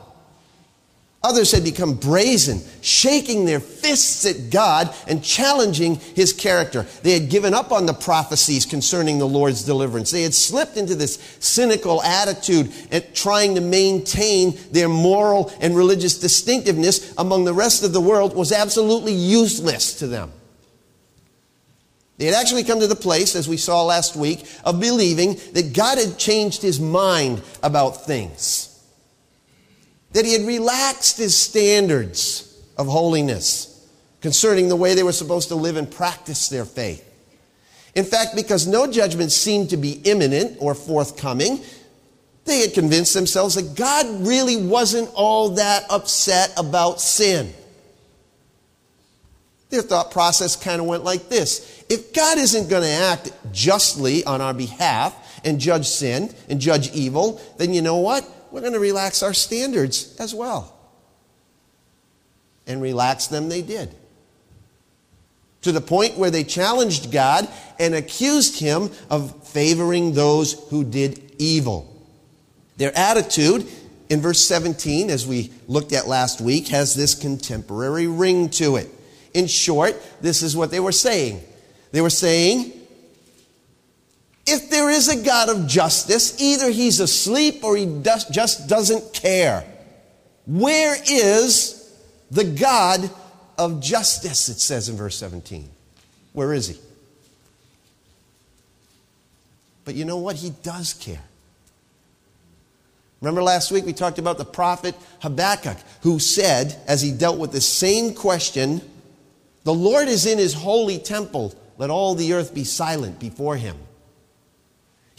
Others 1.22 1.52
had 1.52 1.64
become 1.64 1.94
brazen, 1.94 2.62
shaking 2.80 3.44
their 3.44 3.60
fists 3.60 4.24
at 4.24 4.50
God 4.50 4.94
and 5.06 5.22
challenging 5.22 5.96
his 5.96 6.32
character. 6.32 6.86
They 7.02 7.12
had 7.12 7.28
given 7.28 7.52
up 7.52 7.72
on 7.72 7.84
the 7.84 7.92
prophecies 7.92 8.64
concerning 8.64 9.18
the 9.18 9.28
Lord's 9.28 9.62
deliverance. 9.62 10.10
They 10.10 10.22
had 10.22 10.32
slipped 10.32 10.78
into 10.78 10.94
this 10.94 11.16
cynical 11.38 12.02
attitude 12.02 12.72
at 12.90 13.14
trying 13.14 13.54
to 13.56 13.60
maintain 13.60 14.58
their 14.70 14.88
moral 14.88 15.52
and 15.60 15.76
religious 15.76 16.18
distinctiveness 16.18 17.12
among 17.18 17.44
the 17.44 17.54
rest 17.54 17.84
of 17.84 17.92
the 17.92 18.00
world 18.00 18.34
was 18.34 18.50
absolutely 18.50 19.12
useless 19.12 19.98
to 19.98 20.06
them. 20.06 20.32
They 22.16 22.26
had 22.26 22.34
actually 22.34 22.64
come 22.64 22.80
to 22.80 22.86
the 22.86 22.96
place, 22.96 23.36
as 23.36 23.46
we 23.46 23.58
saw 23.58 23.82
last 23.82 24.16
week, 24.16 24.46
of 24.64 24.80
believing 24.80 25.38
that 25.52 25.74
God 25.74 25.98
had 25.98 26.18
changed 26.18 26.62
his 26.62 26.80
mind 26.80 27.42
about 27.62 28.06
things 28.06 28.69
that 30.12 30.24
he 30.24 30.32
had 30.32 30.42
relaxed 30.42 31.18
his 31.18 31.36
standards 31.36 32.62
of 32.76 32.86
holiness 32.86 33.88
concerning 34.20 34.68
the 34.68 34.76
way 34.76 34.94
they 34.94 35.02
were 35.02 35.12
supposed 35.12 35.48
to 35.48 35.54
live 35.54 35.76
and 35.76 35.90
practice 35.90 36.48
their 36.48 36.64
faith. 36.64 37.06
In 37.94 38.04
fact, 38.04 38.36
because 38.36 38.66
no 38.66 38.90
judgment 38.90 39.32
seemed 39.32 39.70
to 39.70 39.76
be 39.76 39.92
imminent 40.04 40.58
or 40.60 40.74
forthcoming, 40.74 41.60
they 42.44 42.60
had 42.60 42.74
convinced 42.74 43.14
themselves 43.14 43.54
that 43.54 43.76
God 43.76 44.06
really 44.26 44.56
wasn't 44.56 45.10
all 45.14 45.50
that 45.50 45.84
upset 45.90 46.52
about 46.56 47.00
sin. 47.00 47.52
Their 49.70 49.82
thought 49.82 50.10
process 50.10 50.56
kind 50.56 50.80
of 50.80 50.86
went 50.86 51.04
like 51.04 51.28
this 51.28 51.84
If 51.88 52.12
God 52.12 52.38
isn't 52.38 52.68
going 52.68 52.82
to 52.82 52.88
act 52.88 53.32
justly 53.52 54.24
on 54.24 54.40
our 54.40 54.54
behalf 54.54 55.16
and 55.44 55.60
judge 55.60 55.86
sin 55.86 56.34
and 56.48 56.60
judge 56.60 56.90
evil, 56.92 57.40
then 57.56 57.72
you 57.72 57.82
know 57.82 57.98
what? 57.98 58.28
We're 58.52 58.60
going 58.60 58.72
to 58.72 58.80
relax 58.80 59.22
our 59.22 59.34
standards 59.34 60.16
as 60.18 60.34
well. 60.34 60.76
And 62.66 62.80
relax 62.80 63.26
them 63.26 63.48
they 63.48 63.62
did. 63.62 63.94
To 65.62 65.72
the 65.72 65.80
point 65.80 66.16
where 66.16 66.30
they 66.30 66.44
challenged 66.44 67.12
God 67.12 67.48
and 67.78 67.94
accused 67.94 68.58
him 68.58 68.90
of 69.10 69.46
favoring 69.48 70.12
those 70.14 70.52
who 70.70 70.84
did 70.84 71.34
evil. 71.38 71.86
Their 72.76 72.96
attitude 72.96 73.66
in 74.08 74.20
verse 74.20 74.44
17, 74.44 75.08
as 75.10 75.26
we 75.26 75.52
looked 75.68 75.92
at 75.92 76.08
last 76.08 76.40
week, 76.40 76.68
has 76.68 76.94
this 76.94 77.14
contemporary 77.14 78.06
ring 78.06 78.48
to 78.50 78.76
it. 78.76 78.88
In 79.34 79.46
short, 79.46 79.96
this 80.20 80.42
is 80.42 80.56
what 80.56 80.70
they 80.70 80.80
were 80.80 80.92
saying. 80.92 81.40
They 81.92 82.00
were 82.00 82.10
saying, 82.10 82.72
if 84.46 84.70
there 84.70 84.90
is 84.90 85.08
a 85.08 85.22
God 85.22 85.48
of 85.48 85.66
justice, 85.66 86.40
either 86.40 86.70
he's 86.70 87.00
asleep 87.00 87.62
or 87.62 87.76
he 87.76 87.86
does, 87.86 88.24
just 88.26 88.68
doesn't 88.68 89.12
care. 89.12 89.64
Where 90.46 90.96
is 91.08 91.94
the 92.30 92.44
God 92.44 93.10
of 93.58 93.80
justice, 93.80 94.48
it 94.48 94.58
says 94.58 94.88
in 94.88 94.96
verse 94.96 95.16
17? 95.16 95.68
Where 96.32 96.52
is 96.52 96.68
he? 96.68 96.78
But 99.84 99.94
you 99.94 100.04
know 100.04 100.18
what? 100.18 100.36
He 100.36 100.50
does 100.50 100.94
care. 100.94 101.22
Remember 103.20 103.42
last 103.42 103.70
week 103.70 103.84
we 103.84 103.92
talked 103.92 104.18
about 104.18 104.38
the 104.38 104.44
prophet 104.44 104.94
Habakkuk, 105.20 105.76
who 106.02 106.18
said, 106.18 106.80
as 106.86 107.02
he 107.02 107.12
dealt 107.12 107.38
with 107.38 107.52
the 107.52 107.60
same 107.60 108.14
question, 108.14 108.80
The 109.64 109.74
Lord 109.74 110.08
is 110.08 110.26
in 110.26 110.38
his 110.38 110.54
holy 110.54 110.98
temple, 110.98 111.54
let 111.76 111.90
all 111.90 112.14
the 112.14 112.32
earth 112.32 112.54
be 112.54 112.64
silent 112.64 113.18
before 113.18 113.56
him. 113.56 113.76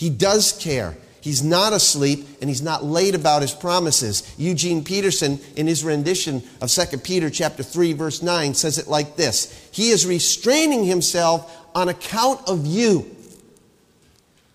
He 0.02 0.10
does 0.10 0.54
care. 0.54 0.98
He's 1.22 1.44
not 1.44 1.74
asleep 1.74 2.26
and 2.42 2.50
he's 2.50 2.64
not 2.64 2.84
late 2.84 3.14
about 3.14 3.44
his 3.44 3.54
promises. 3.54 4.34
Eugene 4.36 4.84
Peterson 4.84 5.40
in 5.56 5.68
his 5.68 5.84
rendition 5.84 6.42
of 6.60 6.72
2 6.72 6.98
Peter 6.98 7.30
chapter 7.30 7.62
3 7.62 7.94
verse 7.94 8.24
9 8.24 8.56
says 8.56 8.80
it 8.80 8.88
like 8.88 9.16
this. 9.16 9.70
He 9.72 9.92
is 9.92 10.08
restraining 10.08 10.86
himself 10.86 11.56
on 11.76 11.88
account 11.88 12.42
of 12.50 12.66
you. 12.66 13.16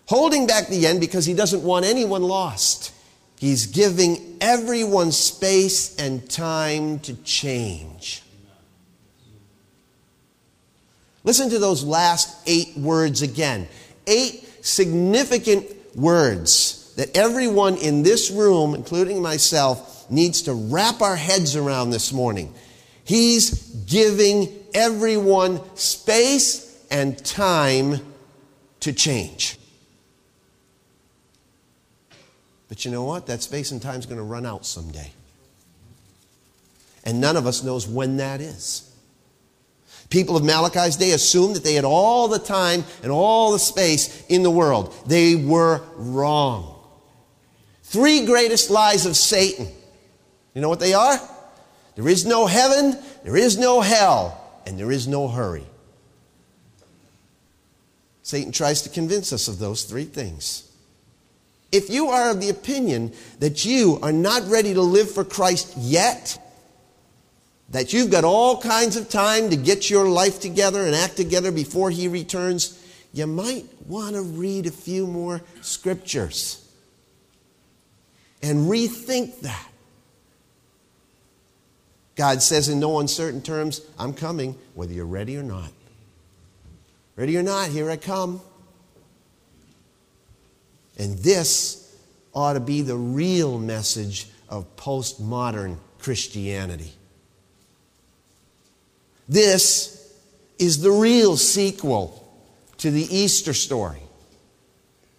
Holding 0.07 0.47
back 0.47 0.67
the 0.67 0.85
end 0.85 0.99
because 0.99 1.25
he 1.25 1.33
doesn't 1.33 1.63
want 1.63 1.85
anyone 1.85 2.23
lost. 2.23 2.93
He's 3.39 3.67
giving 3.67 4.35
everyone 4.41 5.13
space 5.13 5.95
and 5.95 6.29
time 6.29 6.99
to 6.99 7.13
change. 7.23 8.21
Listen 11.23 11.49
to 11.51 11.57
those 11.57 11.85
last 11.85 12.37
eight 12.45 12.75
words 12.75 13.21
again. 13.21 13.69
Eight 14.05 14.46
significant 14.67 15.65
words 15.95 16.93
that 16.95 17.15
everyone 17.15 17.77
in 17.77 18.03
this 18.03 18.29
room, 18.31 18.75
including 18.75 19.21
myself, 19.21 20.09
needs 20.09 20.43
to 20.43 20.53
wrap 20.53 21.01
our 21.01 21.15
heads 21.15 21.55
around 21.55 21.91
this 21.91 22.11
morning. 22.11 22.53
He's 23.03 23.51
giving 23.85 24.53
everyone 24.73 25.61
space 25.75 26.85
and 26.91 27.17
time 27.23 27.99
to 28.81 28.93
change. 28.93 29.57
But 32.67 32.83
you 32.83 32.91
know 32.91 33.03
what? 33.03 33.27
That 33.27 33.41
space 33.41 33.71
and 33.71 33.81
time 33.81 33.99
is 33.99 34.05
going 34.05 34.17
to 34.17 34.23
run 34.23 34.45
out 34.45 34.65
someday. 34.65 35.11
And 37.05 37.21
none 37.21 37.37
of 37.37 37.47
us 37.47 37.63
knows 37.63 37.87
when 37.87 38.17
that 38.17 38.41
is. 38.41 38.86
People 40.09 40.37
of 40.37 40.43
Malachi's 40.43 40.95
day 40.95 41.11
assumed 41.11 41.55
that 41.55 41.63
they 41.63 41.73
had 41.73 41.83
all 41.83 42.27
the 42.27 42.39
time 42.39 42.85
and 43.03 43.11
all 43.11 43.51
the 43.51 43.59
space 43.59 44.25
in 44.27 44.41
the 44.41 44.51
world. 44.51 44.93
They 45.05 45.35
were 45.35 45.81
wrong. 45.95 46.75
Three 47.83 48.25
greatest 48.25 48.69
lies 48.69 49.05
of 49.05 49.17
Satan. 49.17 49.67
You 50.53 50.61
know 50.61 50.69
what 50.69 50.79
they 50.79 50.93
are? 50.93 51.19
There 51.95 52.07
is 52.07 52.25
no 52.25 52.47
heaven, 52.47 52.97
there 53.23 53.35
is 53.35 53.57
no 53.57 53.81
hell, 53.81 54.61
and 54.65 54.79
there 54.79 54.91
is 54.91 55.07
no 55.07 55.27
hurry. 55.27 55.65
Satan 58.23 58.51
tries 58.51 58.81
to 58.83 58.89
convince 58.89 59.31
us 59.33 59.47
of 59.47 59.57
those 59.57 59.83
three 59.83 60.03
things. 60.03 60.69
If 61.71 61.89
you 61.89 62.09
are 62.09 62.29
of 62.29 62.41
the 62.41 62.49
opinion 62.49 63.13
that 63.39 63.65
you 63.65 63.99
are 64.01 64.11
not 64.11 64.47
ready 64.47 64.73
to 64.73 64.81
live 64.81 65.11
for 65.11 65.23
Christ 65.23 65.75
yet, 65.77 66.37
that 67.69 67.93
you've 67.93 68.11
got 68.11 68.23
all 68.23 68.61
kinds 68.61 68.95
of 68.95 69.09
time 69.09 69.49
to 69.49 69.57
get 69.57 69.89
your 69.89 70.07
life 70.07 70.39
together 70.39 70.85
and 70.85 70.95
act 70.95 71.17
together 71.17 71.51
before 71.51 71.91
he 71.91 72.07
returns, 72.07 72.81
you 73.13 73.27
might 73.27 73.65
want 73.85 74.15
to 74.15 74.21
read 74.21 74.65
a 74.65 74.71
few 74.71 75.05
more 75.05 75.41
scriptures 75.61 76.63
and 78.41 78.69
rethink 78.69 79.41
that. 79.41 79.69
God 82.15 82.41
says 82.41 82.69
in 82.69 82.79
no 82.79 82.99
uncertain 82.99 83.41
terms, 83.41 83.81
I'm 83.99 84.13
coming, 84.13 84.57
whether 84.73 84.93
you're 84.93 85.05
ready 85.05 85.37
or 85.37 85.43
not. 85.43 85.71
Ready 87.15 87.37
or 87.37 87.43
not, 87.43 87.69
here 87.69 87.89
I 87.89 87.97
come. 87.97 88.41
And 90.97 91.17
this 91.19 91.95
ought 92.33 92.53
to 92.53 92.59
be 92.59 92.81
the 92.81 92.95
real 92.95 93.59
message 93.59 94.27
of 94.49 94.75
postmodern 94.77 95.77
Christianity. 95.99 96.93
This 99.27 100.13
is 100.57 100.81
the 100.81 100.91
real 100.91 101.37
sequel 101.37 102.23
to 102.77 102.91
the 102.91 103.03
Easter 103.15 103.53
story. 103.53 104.01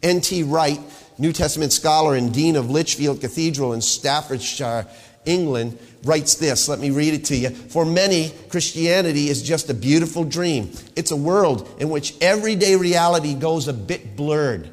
N.T. 0.03 0.45
Wright, 0.45 0.81
New 1.19 1.33
Testament 1.33 1.73
scholar 1.73 2.15
and 2.15 2.33
dean 2.33 2.57
of 2.57 2.71
Lichfield 2.71 3.21
Cathedral 3.21 3.73
in 3.73 3.81
Staffordshire, 3.81 4.87
England, 5.25 5.79
writes 6.05 6.37
this. 6.37 6.69
Let 6.69 6.79
me 6.79 6.91
read 6.91 7.15
it 7.15 7.25
to 7.27 7.37
you. 7.37 7.51
For 7.51 7.85
many, 7.85 8.33
Christianity 8.49 9.29
is 9.29 9.43
just 9.43 9.69
a 9.69 9.75
beautiful 9.75 10.25
dream. 10.25 10.71
It's 10.95 11.11
a 11.11 11.17
world 11.17 11.69
in 11.81 11.91
which 11.91 12.15
everyday 12.21 12.77
reality 12.77 13.35
goes 13.35 13.67
a 13.67 13.73
bit 13.73 14.17
blurred. 14.17 14.71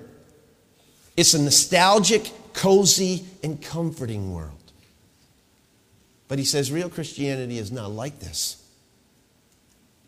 It's 1.18 1.34
a 1.34 1.42
nostalgic, 1.42 2.32
cozy, 2.54 3.26
and 3.44 3.62
comforting 3.62 4.34
world. 4.34 4.52
But 6.28 6.40
he 6.40 6.46
says 6.46 6.72
real 6.72 6.90
Christianity 6.90 7.58
is 7.58 7.72
not 7.72 7.92
like 7.92 8.20
this. 8.20 8.65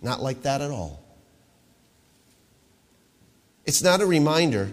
Not 0.02 0.22
like 0.22 0.44
that 0.44 0.62
at 0.62 0.72
all. 0.72 1.04
It's 3.66 3.82
not 3.82 4.02
a 4.02 4.06
reminder 4.06 4.72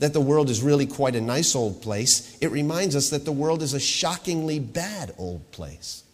that 0.00 0.12
the 0.12 0.20
world 0.20 0.50
is 0.50 0.62
really 0.62 0.86
quite 0.86 1.16
a 1.16 1.20
nice 1.20 1.54
old 1.54 1.80
place. 1.80 2.36
It 2.40 2.50
reminds 2.50 2.94
us 2.94 3.10
that 3.10 3.24
the 3.24 3.32
world 3.32 3.62
is 3.62 3.72
a 3.72 3.80
shockingly 3.80 4.58
bad 4.58 5.14
old 5.16 5.50
place 5.50 6.04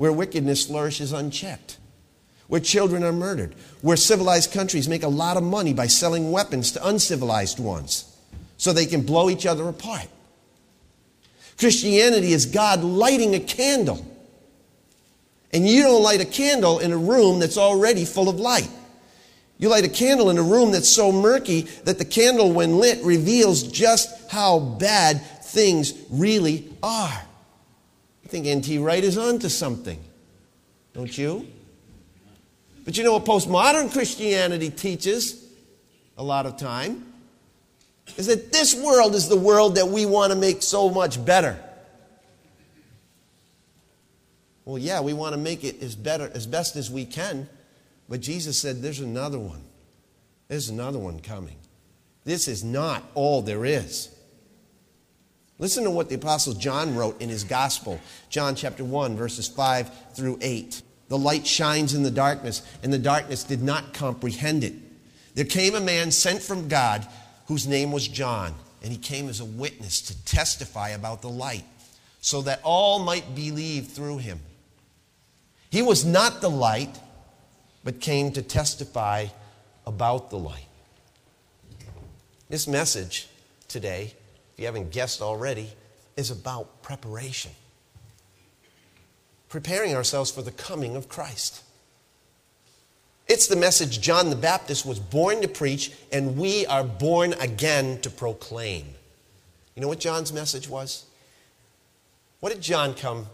where 0.00 0.10
wickedness 0.10 0.66
flourishes 0.66 1.12
unchecked, 1.12 1.76
where 2.48 2.58
children 2.60 3.04
are 3.04 3.12
murdered, 3.12 3.54
where 3.82 3.98
civilized 3.98 4.50
countries 4.50 4.88
make 4.88 5.02
a 5.02 5.08
lot 5.08 5.36
of 5.36 5.42
money 5.42 5.74
by 5.74 5.86
selling 5.86 6.32
weapons 6.32 6.72
to 6.72 6.88
uncivilized 6.88 7.60
ones 7.60 8.16
so 8.56 8.72
they 8.72 8.86
can 8.86 9.02
blow 9.02 9.28
each 9.28 9.44
other 9.44 9.68
apart. 9.68 10.08
Christianity 11.58 12.32
is 12.32 12.46
God 12.46 12.82
lighting 12.82 13.34
a 13.34 13.40
candle. 13.40 14.04
And 15.52 15.66
you 15.66 15.82
don't 15.82 16.02
light 16.02 16.20
a 16.20 16.24
candle 16.24 16.78
in 16.78 16.92
a 16.92 16.96
room 16.96 17.40
that's 17.40 17.58
already 17.58 18.04
full 18.04 18.28
of 18.28 18.38
light. 18.38 18.68
You 19.58 19.68
light 19.68 19.84
a 19.84 19.88
candle 19.88 20.30
in 20.30 20.38
a 20.38 20.42
room 20.42 20.72
that's 20.72 20.88
so 20.88 21.12
murky 21.12 21.62
that 21.84 21.98
the 21.98 22.04
candle, 22.04 22.52
when 22.52 22.78
lit, 22.78 23.02
reveals 23.04 23.62
just 23.62 24.30
how 24.30 24.58
bad 24.58 25.20
things 25.42 25.92
really 26.08 26.68
are. 26.82 27.22
I 28.24 28.28
think 28.28 28.46
N.T. 28.46 28.78
Wright 28.78 29.02
is 29.02 29.18
onto 29.18 29.48
something. 29.48 29.98
Don't 30.94 31.16
you? 31.16 31.46
But 32.84 32.96
you 32.96 33.04
know 33.04 33.12
what 33.12 33.24
postmodern 33.24 33.92
Christianity 33.92 34.70
teaches 34.70 35.46
a 36.16 36.22
lot 36.22 36.46
of 36.46 36.56
time? 36.56 37.12
Is 38.16 38.26
that 38.28 38.52
this 38.52 38.74
world 38.74 39.14
is 39.14 39.28
the 39.28 39.36
world 39.36 39.74
that 39.74 39.88
we 39.88 40.06
want 40.06 40.32
to 40.32 40.38
make 40.38 40.62
so 40.62 40.90
much 40.90 41.22
better. 41.24 41.58
Well, 44.64 44.78
yeah, 44.78 45.00
we 45.00 45.12
want 45.12 45.34
to 45.34 45.40
make 45.40 45.64
it 45.64 45.82
as 45.82 45.94
better 45.96 46.30
as 46.34 46.46
best 46.46 46.76
as 46.76 46.90
we 46.90 47.04
can, 47.04 47.48
but 48.08 48.20
Jesus 48.20 48.60
said 48.60 48.82
there's 48.82 49.00
another 49.00 49.38
one. 49.38 49.62
There's 50.48 50.68
another 50.68 50.98
one 50.98 51.20
coming. 51.20 51.56
This 52.24 52.48
is 52.48 52.62
not 52.62 53.02
all 53.14 53.42
there 53.42 53.64
is. 53.64 54.14
Listen 55.58 55.84
to 55.84 55.90
what 55.90 56.08
the 56.08 56.14
apostle 56.14 56.54
John 56.54 56.96
wrote 56.96 57.20
in 57.20 57.28
his 57.28 57.44
gospel, 57.44 58.00
John 58.30 58.54
chapter 58.54 58.82
1 58.82 59.16
verses 59.16 59.46
5 59.46 60.14
through 60.14 60.38
8. 60.40 60.82
The 61.08 61.18
light 61.18 61.46
shines 61.46 61.92
in 61.94 62.02
the 62.02 62.10
darkness, 62.10 62.62
and 62.82 62.92
the 62.92 62.98
darkness 62.98 63.44
did 63.44 63.62
not 63.62 63.92
comprehend 63.92 64.64
it. 64.64 64.74
There 65.34 65.44
came 65.44 65.74
a 65.74 65.80
man 65.80 66.12
sent 66.12 66.42
from 66.42 66.68
God 66.68 67.06
whose 67.46 67.66
name 67.66 67.92
was 67.92 68.08
John, 68.08 68.54
and 68.82 68.92
he 68.92 68.98
came 68.98 69.28
as 69.28 69.40
a 69.40 69.44
witness 69.44 70.00
to 70.02 70.24
testify 70.24 70.90
about 70.90 71.20
the 71.20 71.28
light, 71.28 71.64
so 72.20 72.42
that 72.42 72.60
all 72.62 73.00
might 73.00 73.34
believe 73.34 73.88
through 73.88 74.18
him. 74.18 74.40
He 75.70 75.82
was 75.82 76.04
not 76.04 76.40
the 76.40 76.50
light, 76.50 76.98
but 77.84 78.00
came 78.00 78.32
to 78.32 78.42
testify 78.42 79.26
about 79.86 80.30
the 80.30 80.38
light. 80.38 80.66
This 82.48 82.66
message 82.66 83.28
today, 83.68 84.12
if 84.52 84.58
you 84.58 84.66
haven't 84.66 84.90
guessed 84.90 85.22
already, 85.22 85.70
is 86.16 86.30
about 86.30 86.82
preparation. 86.82 87.52
Preparing 89.48 89.94
ourselves 89.94 90.30
for 90.30 90.42
the 90.42 90.50
coming 90.50 90.96
of 90.96 91.08
Christ. 91.08 91.62
It's 93.28 93.46
the 93.46 93.56
message 93.56 94.00
John 94.00 94.28
the 94.28 94.36
Baptist 94.36 94.84
was 94.84 94.98
born 94.98 95.40
to 95.42 95.48
preach, 95.48 95.92
and 96.10 96.36
we 96.36 96.66
are 96.66 96.82
born 96.82 97.34
again 97.34 98.00
to 98.00 98.10
proclaim. 98.10 98.86
You 99.76 99.82
know 99.82 99.88
what 99.88 100.00
John's 100.00 100.32
message 100.32 100.68
was? 100.68 101.04
What 102.40 102.52
did 102.52 102.60
John 102.60 102.92
come 102.94 103.26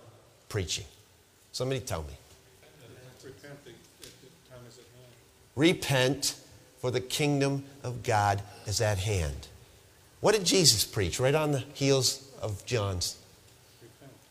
preaching? 0.50 0.84
Somebody 1.50 1.80
tell 1.80 2.02
me. 2.02 2.12
Repent, 5.56 6.38
for 6.78 6.90
the 6.90 7.00
kingdom 7.00 7.64
of 7.82 8.02
God 8.02 8.42
is 8.66 8.80
at 8.80 8.98
hand. 8.98 9.48
What 10.20 10.34
did 10.34 10.44
Jesus 10.44 10.84
preach 10.84 11.18
right 11.18 11.34
on 11.34 11.52
the 11.52 11.64
heels 11.75 12.30
of 12.40 12.64
John's? 12.66 13.16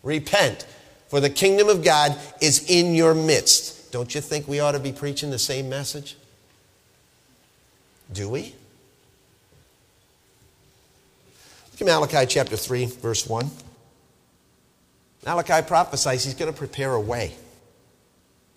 Repent, 0.03 0.61
Repent 0.63 0.65
for 1.07 1.19
the 1.19 1.29
kingdom 1.29 1.69
of 1.69 1.83
God 1.83 2.17
is 2.41 2.69
in 2.69 2.95
your 2.95 3.13
midst. 3.13 3.91
Don't 3.91 4.13
you 4.13 4.21
think 4.21 4.47
we 4.47 4.59
ought 4.59 4.73
to 4.73 4.79
be 4.79 4.91
preaching 4.91 5.29
the 5.29 5.39
same 5.39 5.69
message? 5.69 6.17
Do 8.11 8.29
we? 8.29 8.53
Look 11.71 11.81
at 11.81 11.85
Malachi 11.87 12.25
chapter 12.27 12.55
3, 12.55 12.85
verse 12.85 13.27
1. 13.27 13.49
Malachi 15.25 15.65
prophesies 15.67 16.23
he's 16.23 16.33
going 16.33 16.51
to 16.51 16.57
prepare 16.57 16.93
a 16.93 16.99
way, 16.99 17.35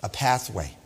a 0.03 0.09
pathway. 0.09 0.78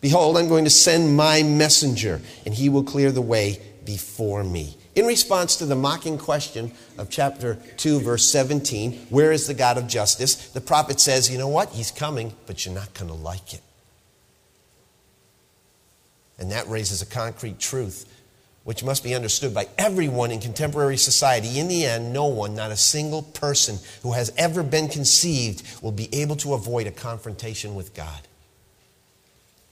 Behold, 0.00 0.38
I'm 0.38 0.48
going 0.48 0.64
to 0.64 0.70
send 0.70 1.16
my 1.16 1.42
messenger, 1.42 2.20
and 2.46 2.54
he 2.54 2.68
will 2.68 2.84
clear 2.84 3.12
the 3.12 3.20
way 3.20 3.60
before 3.84 4.42
me. 4.42 4.76
In 4.94 5.06
response 5.06 5.56
to 5.56 5.66
the 5.66 5.76
mocking 5.76 6.18
question 6.18 6.72
of 6.98 7.10
chapter 7.10 7.58
2, 7.76 8.00
verse 8.00 8.28
17, 8.28 9.06
where 9.10 9.30
is 9.30 9.46
the 9.46 9.54
God 9.54 9.78
of 9.78 9.86
justice? 9.86 10.48
The 10.50 10.60
prophet 10.60 11.00
says, 11.00 11.30
you 11.30 11.38
know 11.38 11.48
what? 11.48 11.70
He's 11.70 11.90
coming, 11.90 12.34
but 12.46 12.64
you're 12.64 12.74
not 12.74 12.92
going 12.94 13.08
to 13.08 13.14
like 13.14 13.54
it. 13.54 13.62
And 16.38 16.50
that 16.50 16.66
raises 16.68 17.02
a 17.02 17.06
concrete 17.06 17.58
truth 17.58 18.06
which 18.64 18.84
must 18.84 19.02
be 19.02 19.14
understood 19.14 19.54
by 19.54 19.66
everyone 19.78 20.30
in 20.30 20.38
contemporary 20.38 20.96
society. 20.96 21.58
In 21.58 21.68
the 21.68 21.86
end, 21.86 22.12
no 22.12 22.26
one, 22.26 22.54
not 22.54 22.70
a 22.70 22.76
single 22.76 23.22
person 23.22 23.78
who 24.02 24.12
has 24.12 24.32
ever 24.36 24.62
been 24.62 24.88
conceived, 24.88 25.82
will 25.82 25.92
be 25.92 26.08
able 26.14 26.36
to 26.36 26.54
avoid 26.54 26.86
a 26.86 26.90
confrontation 26.90 27.74
with 27.74 27.94
God. 27.94 28.20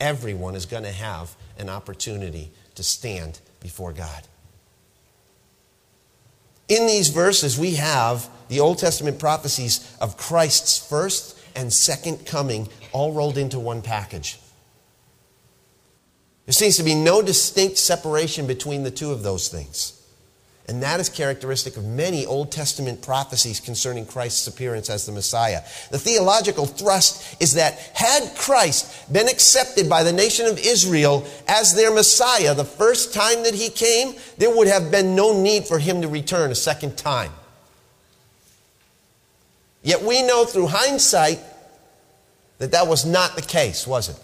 Everyone 0.01 0.55
is 0.55 0.67
going 0.67 0.85
to 0.85 0.93
have 0.93 1.35
an 1.59 1.69
opportunity 1.69 2.51
to 2.77 2.83
stand 2.83 3.41
before 3.61 3.93
God. 3.93 4.23
In 6.69 6.87
these 6.87 7.09
verses, 7.09 7.59
we 7.59 7.77
have 7.77 8.29
the 8.49 8.61
Old 8.61 8.79
Testament 8.79 9.19
prophecies 9.19 9.97
of 10.01 10.17
Christ's 10.17 10.79
first 10.79 11.39
and 11.57 11.73
second 11.73 12.27
coming 12.27 12.69
all 12.93 13.13
rolled 13.13 13.39
into 13.39 13.59
one 13.59 13.83
package. 13.83 14.39
There 16.47 16.53
seems 16.53 16.77
to 16.77 16.83
be 16.83 16.95
no 16.95 17.21
distinct 17.21 17.79
separation 17.79 18.47
between 18.47 18.83
the 18.83 18.91
two 18.91 19.11
of 19.11 19.23
those 19.23 19.49
things. 19.49 19.98
And 20.69 20.83
that 20.83 21.01
is 21.01 21.09
characteristic 21.09 21.79
of 21.79 21.85
many 21.87 22.27
Old 22.27 22.53
Testament 22.53 23.01
prophecies 23.01 23.59
concerning 23.59 24.05
Christ's 24.05 24.47
appearance 24.47 24.91
as 24.91 25.07
the 25.07 25.13
Messiah. 25.13 25.63
The 25.91 25.99
theological 25.99 26.67
thrust 26.67 27.41
is 27.41 27.55
that 27.55 27.79
had 27.95 28.37
Christ 28.37 29.11
been 29.11 29.29
accepted 29.29 29.89
by 29.89 30.03
the 30.03 30.13
nation 30.13 30.45
of 30.45 30.59
Israel 30.59 31.27
as 31.49 31.75
their 31.75 31.91
Messiah 31.91 32.55
the 32.55 32.67
first 32.67 33.15
time 33.15 33.45
that 33.45 33.55
he 33.55 33.71
came, 33.71 34.15
there 34.37 34.55
would 34.55 34.69
have 34.69 34.91
been 34.91 35.17
no 35.17 35.43
need 35.43 35.65
for 35.65 35.79
him 35.79 36.03
to 36.03 36.09
return 36.09 36.51
a 36.51 36.55
second 36.55 36.99
time. 36.99 37.33
Yet 39.83 40.03
we 40.03 40.23
know 40.23 40.45
through 40.45 40.67
hindsight 40.67 41.41
that 42.59 42.73
that 42.73 42.89
was 42.89 43.07
not 43.07 43.37
the 43.37 43.43
case, 43.43 43.87
was 43.87 44.11
it? 44.11 44.17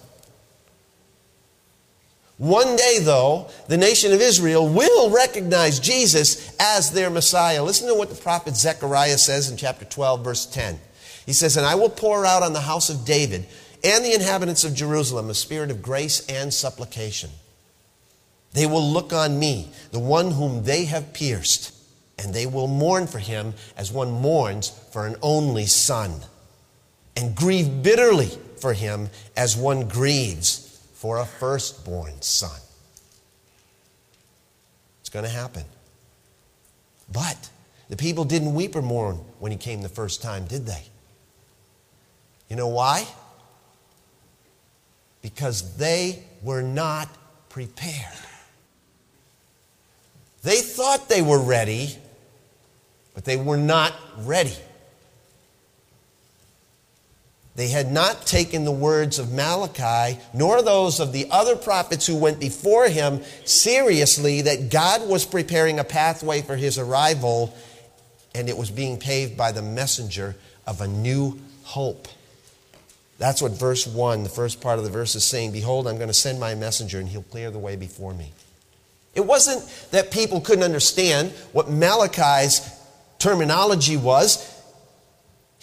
One 2.37 2.75
day, 2.75 2.99
though, 3.01 3.49
the 3.69 3.77
nation 3.77 4.13
of 4.13 4.21
Israel 4.21 4.69
will 4.69 5.11
recognize 5.11 5.79
Jesus 5.79 6.55
as 6.59 6.91
their 6.91 7.09
Messiah. 7.09 7.63
Listen 7.63 7.87
to 7.89 7.95
what 7.95 8.11
the 8.11 8.21
prophet 8.21 8.57
Zechariah 8.57 9.19
says 9.19 9.51
in 9.51 9.57
chapter 9.57 9.85
12, 9.85 10.25
verse 10.25 10.47
10. 10.47 10.81
He 11.27 11.33
says, 11.33 11.57
And 11.57 11.65
I 11.65 11.77
will 11.77 11.89
pour 11.89 12.27
out 12.27 12.43
on 12.43 12.53
the 12.53 12.61
house 12.61 12.91
of 12.91 13.05
David 13.05 13.47
and 13.85 14.05
the 14.05 14.15
inhabitants 14.15 14.65
of 14.65 14.75
Jerusalem 14.75 15.31
a 15.31 15.35
spirit 15.35 15.71
of 15.71 15.81
grace 15.81 16.27
and 16.27 16.53
supplication. 16.53 17.31
They 18.53 18.67
will 18.67 18.85
look 18.85 19.13
on 19.13 19.39
me, 19.39 19.71
the 19.93 19.99
one 20.01 20.33
whom 20.33 20.65
they 20.65 20.87
have 20.87 21.13
pierced, 21.13 21.73
and 22.19 22.35
they 22.35 22.47
will 22.47 22.67
mourn 22.67 23.07
for 23.07 23.19
him 23.19 23.55
as 23.77 23.93
one 23.93 24.11
mourns 24.11 24.71
for 24.91 25.07
an 25.07 25.17
only 25.23 25.67
son, 25.67 26.21
and 27.17 27.35
grieve 27.37 27.83
bitterly 27.83 28.31
for 28.61 28.73
him 28.73 29.11
as 29.37 29.57
one 29.57 29.87
grieves 29.89 30.64
for 31.05 31.19
a 31.19 31.27
firstborn 31.27 32.15
son. 32.23 32.59
It's 35.01 35.11
going 35.11 35.27
to 35.27 35.31
happen. 35.31 35.65
But 37.13 37.51
the 37.91 37.97
people 37.99 38.25
didn't 38.25 38.55
weep 38.55 38.75
or 38.75 38.81
mourn 38.81 39.17
when 39.39 39.53
he 39.53 39.59
came 39.59 39.83
the 39.83 39.91
first 39.91 40.23
time, 40.23 40.47
did 40.47 40.65
they? 40.65 40.83
You 42.49 42.57
know 42.57 42.69
why? 42.69 43.07
Because 45.21 45.77
they 45.77 46.23
were 46.43 46.63
not 46.63 47.11
prepared. 47.51 48.17
They 50.43 50.63
thought 50.63 51.11
they 51.11 51.21
were 51.21 51.39
ready, 51.39 51.99
but 53.13 53.27
they 53.27 53.37
were 53.37 53.59
not 53.59 53.93
ready. 54.21 54.57
They 57.57 57.69
had 57.69 57.93
not 57.93 58.27
taken 58.27 58.65
the 58.65 58.73
words 58.73 59.19
of 59.19 59.33
Malachi, 59.33 60.19
nor 60.33 60.61
those 60.61 60.99
of 60.99 61.13
the 61.13 61.29
other 61.31 61.55
prophets 61.55 62.07
who 62.07 62.17
went 62.17 62.41
before 62.41 62.89
him, 62.89 63.21
seriously 63.45 64.43
that 64.43 64.71
God 64.71 65.09
was 65.09 65.25
preparing 65.25 65.79
a 65.79 65.85
pathway 65.85 66.43
for 66.43 66.57
his 66.57 66.79
arrival, 66.79 67.55
and 68.35 68.49
it 68.49 68.57
was 68.57 68.71
being 68.71 68.99
paved 68.99 69.37
by 69.37 69.53
the 69.53 69.63
messenger 69.63 70.35
of 70.67 70.81
a 70.81 70.89
new 70.89 71.39
hope. 71.63 72.09
That's 73.19 73.41
what 73.41 73.53
verse 73.53 73.87
1, 73.87 74.25
the 74.25 74.29
first 74.29 74.61
part 74.61 74.79
of 74.79 74.85
the 74.85 74.91
verse, 74.91 75.15
is 75.15 75.25
saying 75.25 75.53
Behold, 75.53 75.87
I'm 75.87 75.97
going 75.97 76.09
to 76.09 76.15
send 76.15 76.41
my 76.41 76.57
messenger, 76.57 76.99
and 76.99 77.09
he'll 77.09 77.23
clear 77.23 77.53
the 77.53 77.59
way 77.61 77.77
before 77.77 78.15
me. 78.15 78.33
It 79.15 79.25
wasn't 79.25 79.63
that 79.93 80.11
people 80.11 80.41
couldn't 80.41 80.65
understand 80.65 81.31
what 81.53 81.71
Malachi's 81.71 82.69
terminology 83.21 83.97
was. 83.97 84.54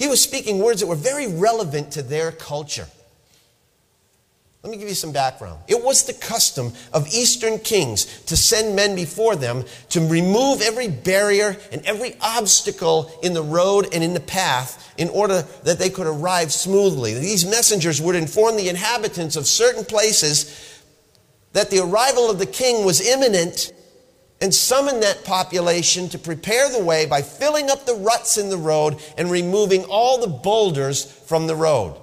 He 0.01 0.07
was 0.07 0.19
speaking 0.19 0.57
words 0.57 0.81
that 0.81 0.87
were 0.87 0.95
very 0.95 1.27
relevant 1.27 1.91
to 1.91 2.01
their 2.01 2.31
culture. 2.31 2.87
Let 4.63 4.71
me 4.71 4.77
give 4.77 4.89
you 4.89 4.95
some 4.95 5.11
background. 5.11 5.59
It 5.67 5.83
was 5.83 6.05
the 6.05 6.13
custom 6.13 6.73
of 6.91 7.07
Eastern 7.13 7.59
kings 7.59 8.05
to 8.23 8.35
send 8.35 8.75
men 8.75 8.95
before 8.95 9.35
them 9.35 9.63
to 9.89 9.99
remove 10.07 10.63
every 10.63 10.87
barrier 10.87 11.55
and 11.71 11.85
every 11.85 12.15
obstacle 12.19 13.11
in 13.21 13.35
the 13.35 13.43
road 13.43 13.89
and 13.93 14.03
in 14.03 14.15
the 14.15 14.19
path 14.19 14.91
in 14.97 15.07
order 15.09 15.43
that 15.65 15.77
they 15.77 15.91
could 15.91 16.07
arrive 16.07 16.51
smoothly. 16.51 17.13
These 17.13 17.45
messengers 17.45 18.01
would 18.01 18.15
inform 18.15 18.57
the 18.57 18.69
inhabitants 18.69 19.35
of 19.35 19.45
certain 19.45 19.85
places 19.85 20.83
that 21.53 21.69
the 21.69 21.77
arrival 21.77 22.27
of 22.27 22.39
the 22.39 22.47
king 22.47 22.85
was 22.85 23.07
imminent 23.07 23.71
and 24.41 24.53
summon 24.53 24.99
that 25.01 25.23
population 25.23 26.09
to 26.09 26.17
prepare 26.17 26.69
the 26.69 26.83
way 26.83 27.05
by 27.05 27.21
filling 27.21 27.69
up 27.69 27.85
the 27.85 27.95
ruts 27.95 28.37
in 28.37 28.49
the 28.49 28.57
road 28.57 28.99
and 29.17 29.29
removing 29.29 29.85
all 29.85 30.19
the 30.19 30.27
boulders 30.27 31.05
from 31.05 31.45
the 31.45 31.55
road. 31.55 31.95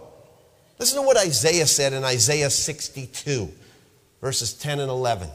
Listen 0.78 1.00
to 1.00 1.06
what 1.06 1.16
Isaiah 1.16 1.66
said 1.66 1.92
in 1.92 2.04
Isaiah 2.04 2.50
62, 2.50 3.50
verses 4.20 4.54
10 4.54 4.78
and 4.78 4.90
11. 4.90 5.28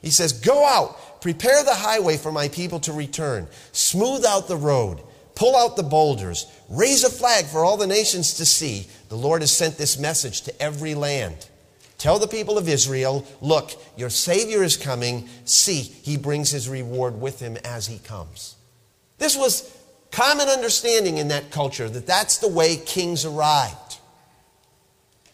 He 0.00 0.10
says, 0.10 0.32
Go 0.32 0.64
out, 0.64 1.20
prepare 1.20 1.64
the 1.64 1.74
highway 1.74 2.16
for 2.16 2.30
my 2.30 2.48
people 2.48 2.78
to 2.80 2.92
return, 2.92 3.48
smooth 3.72 4.24
out 4.24 4.46
the 4.46 4.56
road, 4.56 5.02
pull 5.34 5.56
out 5.56 5.76
the 5.76 5.82
boulders, 5.82 6.46
raise 6.68 7.02
a 7.02 7.10
flag 7.10 7.46
for 7.46 7.64
all 7.64 7.76
the 7.76 7.88
nations 7.88 8.34
to 8.34 8.46
see. 8.46 8.86
The 9.08 9.16
Lord 9.16 9.42
has 9.42 9.50
sent 9.50 9.76
this 9.76 9.98
message 9.98 10.42
to 10.42 10.62
every 10.62 10.94
land. 10.94 11.48
Tell 12.00 12.18
the 12.18 12.26
people 12.26 12.56
of 12.56 12.66
Israel, 12.66 13.26
Look, 13.42 13.72
your 13.94 14.08
Savior 14.08 14.62
is 14.62 14.78
coming. 14.78 15.28
See, 15.44 15.82
he 15.82 16.16
brings 16.16 16.50
his 16.50 16.66
reward 16.66 17.20
with 17.20 17.40
him 17.40 17.58
as 17.62 17.86
he 17.86 17.98
comes. 17.98 18.56
This 19.18 19.36
was 19.36 19.76
common 20.10 20.48
understanding 20.48 21.18
in 21.18 21.28
that 21.28 21.50
culture 21.50 21.90
that 21.90 22.06
that's 22.06 22.38
the 22.38 22.48
way 22.48 22.78
kings 22.78 23.26
arrived. 23.26 23.98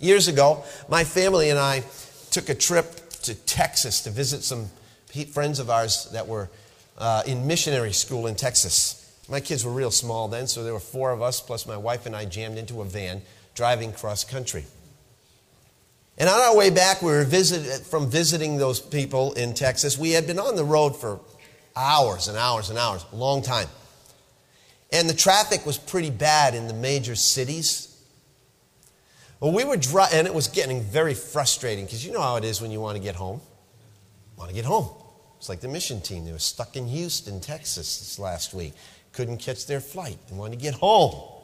Years 0.00 0.26
ago, 0.26 0.64
my 0.88 1.04
family 1.04 1.50
and 1.50 1.58
I 1.58 1.84
took 2.32 2.48
a 2.48 2.54
trip 2.54 3.10
to 3.22 3.36
Texas 3.36 4.00
to 4.00 4.10
visit 4.10 4.42
some 4.42 4.68
friends 5.32 5.60
of 5.60 5.70
ours 5.70 6.08
that 6.12 6.26
were 6.26 6.50
uh, 6.98 7.22
in 7.28 7.46
missionary 7.46 7.92
school 7.92 8.26
in 8.26 8.34
Texas. 8.34 9.16
My 9.28 9.38
kids 9.38 9.64
were 9.64 9.70
real 9.70 9.92
small 9.92 10.26
then, 10.26 10.48
so 10.48 10.64
there 10.64 10.72
were 10.72 10.80
four 10.80 11.12
of 11.12 11.22
us, 11.22 11.40
plus 11.40 11.64
my 11.64 11.76
wife 11.76 12.06
and 12.06 12.16
I 12.16 12.24
jammed 12.24 12.58
into 12.58 12.80
a 12.80 12.84
van 12.84 13.22
driving 13.54 13.92
cross 13.92 14.24
country. 14.24 14.64
And 16.18 16.28
on 16.28 16.40
our 16.40 16.56
way 16.56 16.70
back, 16.70 17.02
we 17.02 17.10
were 17.10 17.24
from 17.24 18.10
visiting 18.10 18.56
those 18.56 18.80
people 18.80 19.34
in 19.34 19.52
Texas. 19.52 19.98
We 19.98 20.12
had 20.12 20.26
been 20.26 20.38
on 20.38 20.56
the 20.56 20.64
road 20.64 20.96
for 20.96 21.20
hours 21.74 22.28
and 22.28 22.38
hours 22.38 22.70
and 22.70 22.78
hours, 22.78 23.04
a 23.12 23.16
long 23.16 23.42
time. 23.42 23.68
And 24.92 25.08
the 25.10 25.14
traffic 25.14 25.66
was 25.66 25.76
pretty 25.76 26.10
bad 26.10 26.54
in 26.54 26.68
the 26.68 26.74
major 26.74 27.14
cities. 27.14 27.92
Well, 29.40 29.52
we 29.52 29.64
were 29.64 29.76
driving, 29.76 30.20
and 30.20 30.26
it 30.26 30.34
was 30.34 30.48
getting 30.48 30.80
very 30.80 31.12
frustrating 31.12 31.84
because 31.84 32.06
you 32.06 32.12
know 32.12 32.22
how 32.22 32.36
it 32.36 32.44
is 32.44 32.62
when 32.62 32.70
you 32.70 32.80
want 32.80 32.96
to 32.96 33.02
get 33.02 33.14
home. 33.14 33.42
Want 34.38 34.48
to 34.48 34.54
get 34.54 34.64
home. 34.64 34.88
It's 35.38 35.50
like 35.50 35.60
the 35.60 35.68
mission 35.68 36.00
team. 36.00 36.24
They 36.24 36.32
were 36.32 36.38
stuck 36.38 36.76
in 36.76 36.86
Houston, 36.86 37.40
Texas 37.40 37.98
this 37.98 38.18
last 38.18 38.54
week. 38.54 38.72
Couldn't 39.12 39.38
catch 39.38 39.66
their 39.66 39.80
flight 39.80 40.18
and 40.28 40.38
wanted 40.38 40.58
to 40.58 40.62
get 40.62 40.74
home. 40.74 41.35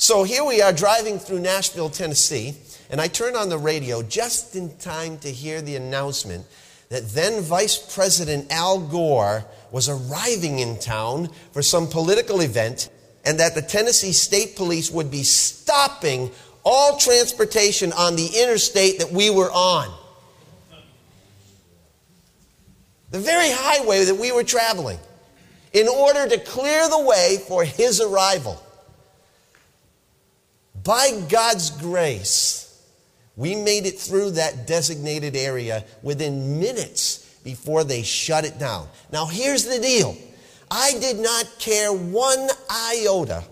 So 0.00 0.22
here 0.22 0.44
we 0.44 0.62
are 0.62 0.72
driving 0.72 1.18
through 1.18 1.40
Nashville, 1.40 1.90
Tennessee, 1.90 2.54
and 2.88 3.00
I 3.00 3.08
turn 3.08 3.34
on 3.34 3.48
the 3.48 3.58
radio 3.58 4.00
just 4.00 4.54
in 4.54 4.76
time 4.76 5.18
to 5.18 5.28
hear 5.28 5.60
the 5.60 5.74
announcement 5.74 6.46
that 6.88 7.08
then 7.08 7.42
Vice 7.42 7.76
President 7.96 8.46
Al 8.52 8.78
Gore 8.78 9.44
was 9.72 9.88
arriving 9.88 10.60
in 10.60 10.78
town 10.78 11.30
for 11.50 11.62
some 11.62 11.88
political 11.88 12.42
event 12.42 12.90
and 13.24 13.40
that 13.40 13.56
the 13.56 13.60
Tennessee 13.60 14.12
State 14.12 14.54
Police 14.54 14.88
would 14.88 15.10
be 15.10 15.24
stopping 15.24 16.30
all 16.64 16.96
transportation 16.96 17.92
on 17.92 18.14
the 18.14 18.30
interstate 18.40 19.00
that 19.00 19.10
we 19.10 19.30
were 19.30 19.50
on. 19.50 19.92
The 23.10 23.18
very 23.18 23.50
highway 23.50 24.04
that 24.04 24.14
we 24.14 24.30
were 24.30 24.44
traveling, 24.44 25.00
in 25.72 25.88
order 25.88 26.28
to 26.28 26.38
clear 26.38 26.88
the 26.88 27.00
way 27.00 27.42
for 27.48 27.64
his 27.64 28.00
arrival. 28.00 28.62
By 30.88 31.20
God's 31.28 31.68
grace, 31.68 32.82
we 33.36 33.54
made 33.54 33.84
it 33.84 33.98
through 33.98 34.30
that 34.30 34.66
designated 34.66 35.36
area 35.36 35.84
within 36.02 36.58
minutes 36.58 37.38
before 37.44 37.84
they 37.84 38.02
shut 38.02 38.46
it 38.46 38.58
down. 38.58 38.88
Now, 39.12 39.26
here's 39.26 39.66
the 39.66 39.78
deal 39.80 40.16
I 40.70 40.94
did 40.98 41.18
not 41.18 41.44
care 41.58 41.92
one 41.92 42.48
iota 42.70 43.44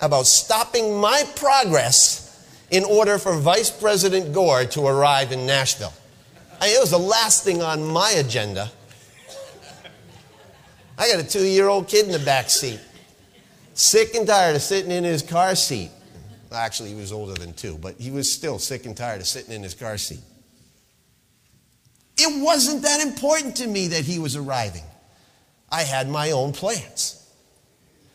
about 0.00 0.24
stopping 0.24 0.98
my 0.98 1.24
progress 1.36 2.48
in 2.70 2.82
order 2.84 3.18
for 3.18 3.36
Vice 3.36 3.70
President 3.70 4.32
Gore 4.32 4.64
to 4.64 4.86
arrive 4.86 5.32
in 5.32 5.44
Nashville. 5.44 5.92
I 6.62 6.68
mean, 6.68 6.76
it 6.76 6.80
was 6.80 6.92
the 6.92 6.98
last 6.98 7.44
thing 7.44 7.60
on 7.60 7.84
my 7.84 8.12
agenda. 8.12 8.72
I 10.96 11.12
got 11.12 11.22
a 11.22 11.28
two 11.28 11.44
year 11.44 11.68
old 11.68 11.88
kid 11.88 12.06
in 12.06 12.10
the 12.12 12.18
back 12.20 12.48
seat, 12.48 12.80
sick 13.74 14.14
and 14.14 14.26
tired 14.26 14.56
of 14.56 14.62
sitting 14.62 14.90
in 14.90 15.04
his 15.04 15.20
car 15.20 15.54
seat. 15.54 15.90
Actually, 16.54 16.90
he 16.90 16.94
was 16.94 17.12
older 17.12 17.34
than 17.34 17.52
two, 17.54 17.76
but 17.78 17.96
he 17.98 18.10
was 18.10 18.32
still 18.32 18.58
sick 18.58 18.86
and 18.86 18.96
tired 18.96 19.20
of 19.20 19.26
sitting 19.26 19.52
in 19.52 19.62
his 19.62 19.74
car 19.74 19.98
seat. 19.98 20.20
It 22.16 22.42
wasn't 22.42 22.82
that 22.82 23.00
important 23.00 23.56
to 23.56 23.66
me 23.66 23.88
that 23.88 24.04
he 24.04 24.18
was 24.18 24.36
arriving. 24.36 24.84
I 25.70 25.82
had 25.82 26.08
my 26.08 26.30
own 26.30 26.52
plans. 26.52 27.20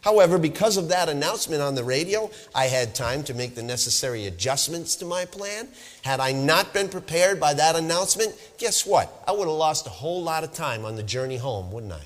However, 0.02 0.38
because 0.38 0.78
of 0.78 0.90
that 0.90 1.10
announcement 1.10 1.62
on 1.62 1.76
the 1.76 1.84
radio, 1.84 2.32
I 2.56 2.66
had 2.66 2.96
time 2.96 3.24
to 3.24 3.34
make 3.34 3.56
the 3.56 3.64
necessary 3.64 4.28
adjustments 4.28 4.96
to 4.98 5.06
my 5.06 5.26
plan. 5.26 5.68
Had 6.04 6.22
I 6.22 6.32
not 6.32 6.74
been 6.74 6.88
prepared 6.88 7.40
by 7.40 7.54
that 7.56 7.76
announcement, 7.76 8.34
guess 8.58 8.86
what? 8.86 9.12
I 9.28 9.32
would 9.34 9.48
have 9.48 9.58
lost 9.58 9.88
a 9.88 9.90
whole 9.90 10.24
lot 10.24 10.46
of 10.46 10.54
time 10.54 10.86
on 10.86 10.96
the 10.96 11.04
journey 11.04 11.36
home, 11.36 11.72
wouldn't 11.72 11.92
I? 11.92 12.04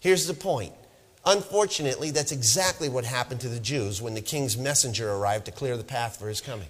Here's 0.00 0.28
the 0.28 0.34
point. 0.34 0.72
Unfortunately, 1.26 2.12
that's 2.12 2.30
exactly 2.30 2.88
what 2.88 3.04
happened 3.04 3.40
to 3.40 3.48
the 3.48 3.58
Jews 3.58 4.00
when 4.00 4.14
the 4.14 4.20
king's 4.20 4.56
messenger 4.56 5.12
arrived 5.12 5.46
to 5.46 5.50
clear 5.50 5.76
the 5.76 5.84
path 5.84 6.18
for 6.18 6.28
his 6.28 6.40
coming. 6.40 6.68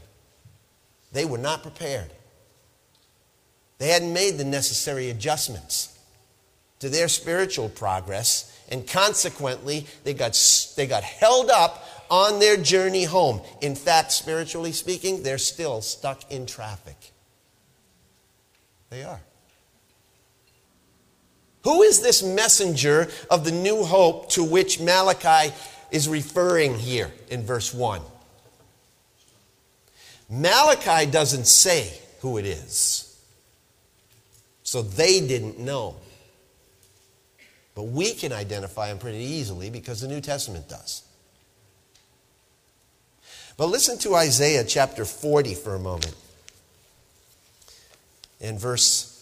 They 1.13 1.27
were 1.27 1.39
not 1.39 1.63
prepared, 1.63 2.11
they 3.79 3.89
hadn't 3.89 4.13
made 4.13 4.39
the 4.39 4.45
necessary 4.45 5.11
adjustments 5.11 5.99
to 6.79 6.89
their 6.89 7.09
spiritual 7.09 7.69
progress, 7.69 8.59
and 8.71 8.87
consequently, 8.87 9.87
they 10.05 10.15
got, 10.15 10.39
they 10.77 10.87
got 10.87 11.03
held 11.03 11.51
up 11.51 11.87
on 12.11 12.39
their 12.39 12.57
journey 12.57 13.05
home. 13.05 13.41
In 13.61 13.75
fact, 13.75 14.13
spiritually 14.13 14.73
speaking, 14.73 15.23
they're 15.23 15.39
still 15.39 15.81
stuck 15.83 16.31
in 16.31 16.47
traffic. 16.47 16.97
They 18.91 19.03
are. 19.03 19.21
Who 21.67 21.83
is 21.83 22.01
this 22.01 22.23
messenger 22.23 23.09
of 23.29 23.45
the 23.45 23.51
new 23.51 23.83
hope 23.83 24.31
to 24.31 24.45
which 24.45 24.79
Malachi 24.79 25.53
is 25.91 26.09
referring 26.09 26.79
here 26.79 27.11
in 27.29 27.43
verse 27.43 27.75
1? 27.75 28.03
Malachi 30.31 31.11
doesn't 31.11 31.49
say 31.49 31.93
who 32.21 32.39
it 32.39 32.47
is. 32.47 33.21
So 34.63 34.81
they 34.81 35.19
didn't 35.27 35.59
know. 35.59 35.97
But 37.75 37.89
we 37.89 38.13
can 38.13 38.33
identify 38.33 38.93
him 38.93 38.99
pretty 38.99 39.25
easily 39.25 39.69
because 39.69 40.01
the 40.01 40.07
New 40.07 40.21
Testament 40.21 40.69
does. 40.69 41.03
But 43.57 43.67
listen 43.67 43.99
to 43.99 44.15
Isaiah 44.15 44.63
chapter 44.63 45.05
40 45.05 45.55
for 45.57 45.75
a 45.75 45.81
moment. 45.81 46.15
In 48.39 48.57
verse, 48.57 49.16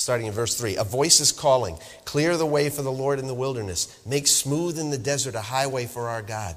starting 0.00 0.26
in 0.26 0.32
verse 0.32 0.56
3 0.56 0.76
A 0.76 0.84
voice 0.84 1.20
is 1.20 1.30
calling, 1.30 1.78
Clear 2.04 2.36
the 2.36 2.46
way 2.46 2.70
for 2.70 2.82
the 2.82 2.90
Lord 2.90 3.18
in 3.18 3.26
the 3.26 3.34
wilderness, 3.34 4.00
make 4.06 4.26
smooth 4.26 4.78
in 4.78 4.90
the 4.90 4.98
desert 4.98 5.34
a 5.34 5.40
highway 5.40 5.86
for 5.86 6.08
our 6.08 6.22
God. 6.22 6.56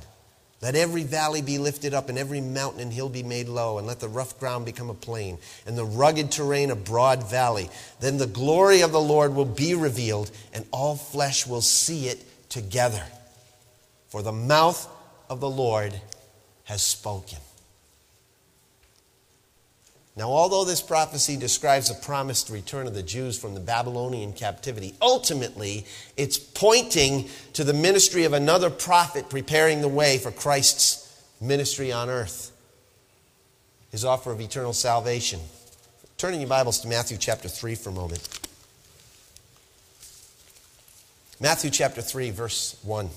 Let 0.61 0.75
every 0.75 1.03
valley 1.03 1.41
be 1.41 1.57
lifted 1.57 1.93
up, 1.93 2.07
and 2.07 2.17
every 2.17 2.39
mountain 2.39 2.79
and 2.79 2.93
hill 2.93 3.09
be 3.09 3.21
made 3.21 3.49
low, 3.49 3.77
and 3.77 3.85
let 3.85 3.99
the 3.99 4.07
rough 4.07 4.39
ground 4.39 4.65
become 4.65 4.89
a 4.89 4.93
plain, 4.93 5.37
and 5.67 5.77
the 5.77 5.83
rugged 5.83 6.31
terrain 6.31 6.71
a 6.71 6.75
broad 6.75 7.29
valley. 7.29 7.69
Then 7.99 8.17
the 8.17 8.27
glory 8.27 8.79
of 8.79 8.93
the 8.93 9.01
Lord 9.01 9.35
will 9.35 9.43
be 9.43 9.75
revealed, 9.75 10.31
and 10.53 10.65
all 10.71 10.95
flesh 10.95 11.45
will 11.45 11.61
see 11.61 12.07
it 12.07 12.23
together. 12.49 13.03
For 14.07 14.21
the 14.21 14.31
mouth 14.31 14.87
of 15.29 15.41
the 15.41 15.49
Lord 15.49 15.93
has 16.63 16.81
spoken. 16.81 17.39
Now, 20.15 20.29
although 20.29 20.63
this 20.63 20.81
prophecy 20.81 21.37
describes 21.37 21.89
the 21.89 21.95
promised 21.95 22.51
return 22.51 22.85
of 22.85 22.93
the 22.93 23.01
Jews 23.01 23.37
from 23.37 23.55
the 23.55 23.59
Babylonian 23.59 24.33
captivity, 24.33 24.93
ultimately 25.01 25.87
it's 26.15 26.37
pointing 26.37 27.29
to 27.53 27.63
the 27.63 27.73
ministry 27.73 28.23
of 28.23 28.33
another 28.33 28.69
prophet 28.69 29.29
preparing 29.29 29.81
the 29.81 29.87
way 29.87 30.19
for 30.19 30.29
Christ's 30.29 31.03
ministry 31.41 31.91
on 31.91 32.09
earth, 32.09 32.51
his 33.91 34.05
offer 34.05 34.31
of 34.31 34.39
eternal 34.39 34.73
salvation. 34.73 35.39
Turning 36.19 36.41
your 36.41 36.49
Bibles 36.49 36.79
to 36.81 36.87
Matthew 36.87 37.17
chapter 37.17 37.49
3 37.49 37.73
for 37.73 37.89
a 37.89 37.93
moment. 37.93 38.27
Matthew 41.41 41.71
chapter 41.71 42.03
3, 42.03 42.29
verse 42.29 42.77
1. 42.83 43.09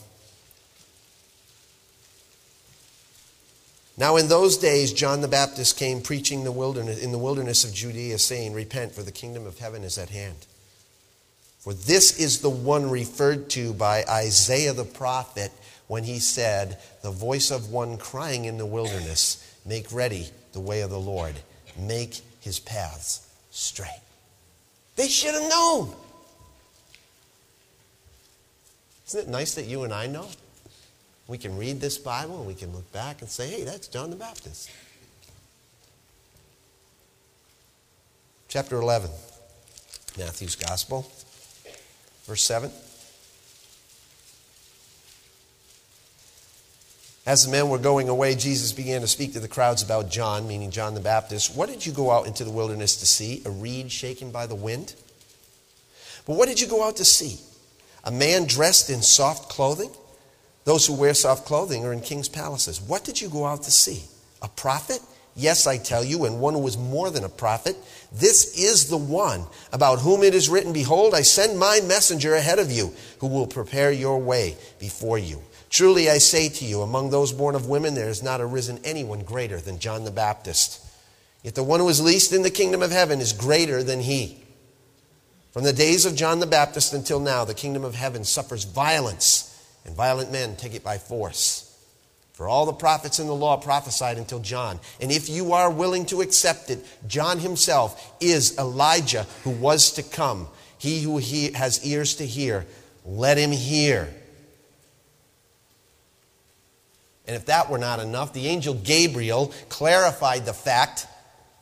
Now, 3.99 4.17
in 4.17 4.29
those 4.29 4.59
days, 4.59 4.93
John 4.93 5.23
the 5.23 5.29
Baptist 5.29 5.79
came 5.79 6.03
preaching 6.03 6.45
the 6.45 6.53
wilderness, 6.53 7.03
in 7.03 7.13
the 7.13 7.19
wilderness 7.19 7.65
of 7.65 7.73
Judea, 7.73 8.19
saying, 8.19 8.53
Repent, 8.53 8.93
for 8.93 9.03
the 9.03 9.13
kingdom 9.13 9.47
of 9.47 9.59
heaven 9.59 9.85
is 9.85 9.97
at 9.97 10.11
hand. 10.11 10.47
For 11.61 11.73
this 11.73 12.21
is 12.21 12.41
the 12.41 12.51
one 12.51 12.91
referred 12.91 13.49
to 13.51 13.73
by 13.73 14.05
Isaiah 14.09 14.75
the 14.75 14.85
prophet 14.85 15.51
when 15.89 16.05
he 16.05 16.19
said, 16.19 16.79
The 17.03 17.11
voice 17.11 17.51
of 17.51 17.71
one 17.71 17.97
crying 17.97 18.45
in 18.45 18.59
the 18.59 18.67
wilderness, 18.67 19.43
Make 19.65 19.93
ready 19.93 20.29
the 20.53 20.61
way 20.61 20.83
of 20.83 20.91
the 20.91 21.01
Lord, 21.01 21.35
make 21.79 22.21
his 22.41 22.61
paths 22.61 23.27
straight. 23.51 24.01
They 24.95 25.09
should 25.09 25.35
have 25.35 25.51
known. 25.51 25.93
Isn't 29.09 29.21
it 29.21 29.29
nice 29.29 29.55
that 29.55 29.67
you 29.67 29.85
and 29.85 29.93
I 29.93 30.07
know? 30.07 30.29
We 31.29 31.39
can 31.39 31.57
read 31.57 31.81
this 31.81 31.99
Bible 31.99 32.39
and 32.39 32.47
we 32.47 32.55
can 32.55 32.73
look 32.73 32.91
back 32.93 33.21
and 33.21 33.29
say, 33.29 33.49
hey, 33.49 33.65
that's 33.65 33.89
John 33.89 34.11
the 34.11 34.17
Baptist. 34.17 34.71
Chapter 38.49 38.77
11, 38.77 39.11
Matthew's 40.17 40.55
Gospel, 40.55 41.11
verse 42.27 42.43
7. 42.43 42.71
As 47.27 47.45
the 47.45 47.51
men 47.51 47.69
were 47.69 47.79
going 47.79 48.09
away, 48.09 48.37
Jesus 48.37 48.73
began 48.73 49.01
to 49.01 49.09
speak 49.09 49.33
to 49.33 49.41
the 49.41 49.49
crowds 49.49 49.83
about 49.83 50.09
John, 50.09 50.47
meaning 50.47 50.71
John 50.71 50.95
the 50.95 51.01
Baptist. 51.01 51.57
What 51.57 51.69
did 51.69 51.85
you 51.85 51.91
go 51.91 52.13
out 52.13 52.29
into 52.29 52.45
the 52.45 52.53
wilderness 52.53 52.97
to 52.99 53.07
see? 53.07 53.43
A 53.45 53.51
reed 53.51 53.91
shaken 53.91 54.31
by 54.31 54.47
the 54.47 54.55
wind? 54.55 54.95
But 56.25 56.37
what 56.37 56.49
did 56.49 56.61
you 56.61 56.69
go 56.69 56.87
out 56.87 56.97
to 56.97 57.05
see? 57.05 57.41
A 58.05 58.13
man 58.13 58.47
dressed 58.47 58.91
in 58.91 59.03
soft 59.03 59.51
clothing? 59.51 59.91
Those 60.67 60.85
who 60.85 60.95
wear 60.95 61.15
soft 61.15 61.47
clothing 61.47 61.85
are 61.85 61.93
in 61.93 62.01
king's 62.01 62.29
palaces. 62.29 62.81
What 62.81 63.05
did 63.05 63.21
you 63.21 63.29
go 63.29 63.47
out 63.47 63.63
to 63.63 63.71
see? 63.71 64.03
A 64.43 64.49
prophet? 64.49 65.01
Yes, 65.37 65.65
I 65.65 65.79
tell 65.79 66.03
you, 66.03 66.25
and 66.25 66.41
one 66.41 66.55
who 66.55 66.67
is 66.67 66.77
more 66.77 67.09
than 67.09 67.23
a 67.23 67.29
prophet. 67.29 67.77
This 68.11 68.59
is 68.59 68.89
the 68.89 68.97
one 68.97 69.45
about 69.73 70.01
whom 70.01 70.25
it 70.25 70.35
is 70.35 70.49
written, 70.49 70.73
Behold, 70.73 71.15
I 71.15 71.23
send 71.23 71.57
my 71.57 71.81
messenger 71.87 72.35
ahead 72.35 72.59
of 72.59 72.73
you, 72.73 72.93
who 73.21 73.29
will 73.29 73.47
prepare 73.47 73.93
your 73.93 74.19
way 74.19 74.57
before 74.81 75.19
you. 75.19 75.41
Truly 75.71 76.11
I 76.11 76.19
say 76.19 76.49
to 76.49 76.65
you, 76.65 76.83
among 76.83 77.11
those 77.11 77.33
born 77.33 77.55
of 77.55 77.69
women, 77.69 77.95
there 77.95 78.09
has 78.09 78.23
not 78.23 78.41
arisen 78.41 78.81
anyone 78.83 79.21
greater 79.21 79.61
than 79.61 79.79
John 79.79 80.03
the 80.03 80.11
Baptist. 80.11 80.85
Yet 81.45 81.55
the 81.55 81.63
one 81.63 81.79
who 81.79 81.89
is 81.89 82.01
least 82.03 82.33
in 82.33 82.43
the 82.43 82.51
kingdom 82.51 82.83
of 82.83 82.91
heaven 82.91 83.21
is 83.21 83.33
greater 83.33 83.85
than 83.85 84.01
he. 84.01 84.43
From 85.53 85.63
the 85.63 85.73
days 85.73 86.05
of 86.05 86.17
John 86.17 86.41
the 86.41 86.47
Baptist 86.47 86.93
until 86.93 87.21
now, 87.21 87.45
the 87.45 87.55
kingdom 87.55 87.85
of 87.85 87.95
heaven 87.95 88.25
suffers 88.25 88.65
violence 88.65 89.53
and 89.87 89.95
violent 89.95 90.33
men 90.33 90.57
take 90.57 90.75
it 90.75 90.85
by 90.85 90.99
force. 90.99 91.63
For 92.33 92.47
all 92.47 92.67
the 92.67 92.73
prophets 92.75 93.19
in 93.19 93.29
the 93.29 93.35
law 93.35 93.57
prophesied 93.57 94.19
until 94.19 94.41
John. 94.41 94.79
And 95.01 95.11
if 95.11 95.31
you 95.31 95.55
are 95.55 95.71
willing 95.71 96.05
to 96.07 96.21
accept 96.21 96.69
it, 96.69 96.85
John 97.07 97.39
himself 97.39 98.15
is 98.21 98.59
Elijah 98.59 99.27
who 99.45 99.51
was 99.51 99.93
to 99.93 100.03
come. 100.03 100.49
He 100.77 101.03
who 101.03 101.17
he 101.17 101.53
has 101.53 101.83
ears 101.87 102.17
to 102.17 102.27
hear, 102.27 102.67
let 103.07 103.39
him 103.39 103.53
hear. 103.53 104.13
And 107.27 107.35
if 107.35 107.47
that 107.47 107.71
were 107.71 107.79
not 107.79 108.01
enough, 108.01 108.35
the 108.35 108.49
angel 108.49 108.75
Gabriel 108.75 109.55
clarified 109.71 110.45
the 110.45 110.53
fact 110.53 111.07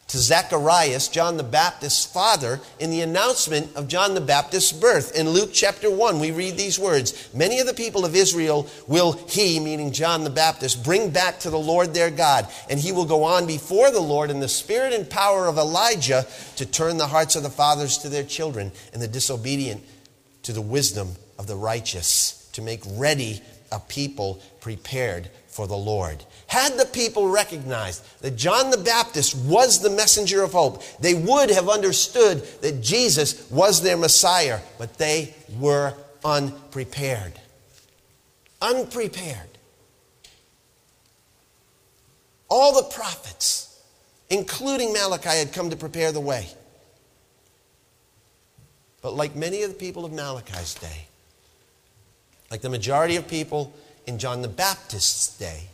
to 0.09 0.19
Zacharias, 0.19 1.09
John 1.09 1.37
the 1.37 1.43
Baptist's 1.43 2.05
father, 2.05 2.61
in 2.79 2.91
the 2.91 3.01
announcement 3.01 3.75
of 3.75 3.89
John 3.89 4.15
the 4.15 4.21
Baptist's 4.21 4.73
birth. 4.73 5.17
In 5.17 5.31
Luke 5.31 5.51
chapter 5.53 5.91
1, 5.91 6.21
we 6.21 6.31
read 6.31 6.57
these 6.57 6.79
words 6.79 7.31
Many 7.35 7.59
of 7.59 7.67
the 7.67 7.75
people 7.75 8.05
of 8.05 8.15
Israel 8.15 8.69
will 8.87 9.13
he, 9.13 9.59
meaning 9.59 9.93
John 9.93 10.25
the 10.25 10.31
Baptist, 10.31 10.85
bring 10.85 11.11
back 11.11 11.41
to 11.41 11.51
the 11.51 11.59
Lord 11.59 11.95
their 11.95 12.11
God, 12.11 12.47
and 12.69 12.79
he 12.79 12.93
will 12.93 13.07
go 13.07 13.25
on 13.25 13.47
before 13.47 13.91
the 13.91 14.01
Lord 14.01 14.31
in 14.31 14.41
the 14.41 14.49
spirit 14.49 14.93
and 14.93 15.09
power 15.09 15.47
of 15.47 15.59
Elijah 15.59 16.27
to 16.57 16.67
turn 16.67 16.99
the 16.99 17.07
hearts 17.07 17.35
of 17.37 17.43
the 17.43 17.51
fathers 17.51 17.99
to 17.99 18.09
their 18.09 18.25
children 18.25 18.73
and 18.93 19.01
the 19.01 19.09
disobedient 19.09 19.83
to 20.43 20.53
the 20.53 20.63
wisdom 20.63 21.15
of 21.39 21.47
the 21.47 21.57
righteous, 21.57 22.49
to 22.53 22.63
make 22.63 22.83
ready 22.87 23.41
a 23.73 23.81
people 23.81 24.41
prepared 24.61 25.31
for 25.49 25.67
the 25.67 25.77
Lord. 25.77 26.25
Had 26.47 26.79
the 26.79 26.85
people 26.85 27.29
recognized 27.29 28.05
that 28.21 28.37
John 28.37 28.71
the 28.71 28.79
Baptist 28.79 29.37
was 29.37 29.81
the 29.81 29.91
messenger 29.91 30.43
of 30.43 30.53
hope, 30.53 30.83
they 31.01 31.15
would 31.15 31.51
have 31.51 31.69
understood 31.69 32.45
that 32.61 32.83
Jesus 32.83 33.51
was 33.51 33.83
their 33.83 33.97
Messiah, 33.97 34.61
but 34.79 34.99
they 34.99 35.35
were 35.59 35.95
unprepared. 36.25 37.33
Unprepared. 38.61 39.49
All 42.49 42.75
the 42.75 42.95
prophets, 42.95 43.81
including 44.31 44.93
Malachi, 44.93 45.31
had 45.31 45.53
come 45.53 45.71
to 45.71 45.77
prepare 45.77 46.13
the 46.13 46.21
way. 46.21 46.49
But 49.03 49.15
like 49.15 49.35
many 49.35 49.63
of 49.63 49.71
the 49.71 49.77
people 49.77 50.05
of 50.05 50.13
Malachi's 50.13 50.75
day, 50.75 51.09
like 52.51 52.61
the 52.61 52.71
majority 52.71 53.17
of 53.17 53.27
people 53.27 53.73
in 54.07 54.19
John 54.19 54.41
the 54.41 54.49
Baptist's 54.49 55.37
day. 55.37 55.65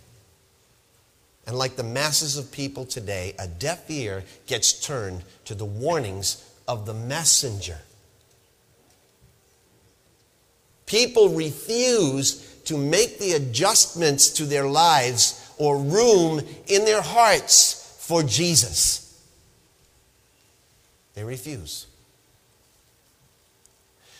And 1.50 1.58
like 1.58 1.74
the 1.74 1.82
masses 1.82 2.36
of 2.36 2.52
people 2.52 2.84
today, 2.84 3.34
a 3.36 3.48
deaf 3.48 3.90
ear 3.90 4.22
gets 4.46 4.72
turned 4.72 5.24
to 5.46 5.54
the 5.56 5.64
warnings 5.64 6.48
of 6.68 6.86
the 6.86 6.94
messenger. 6.94 7.78
People 10.86 11.30
refuse 11.30 12.34
to 12.66 12.78
make 12.78 13.18
the 13.18 13.32
adjustments 13.32 14.30
to 14.34 14.44
their 14.44 14.68
lives 14.68 15.52
or 15.58 15.76
room 15.76 16.40
in 16.68 16.84
their 16.84 17.02
hearts 17.02 17.96
for 17.98 18.22
Jesus. 18.22 19.20
They 21.14 21.24
refuse. 21.24 21.88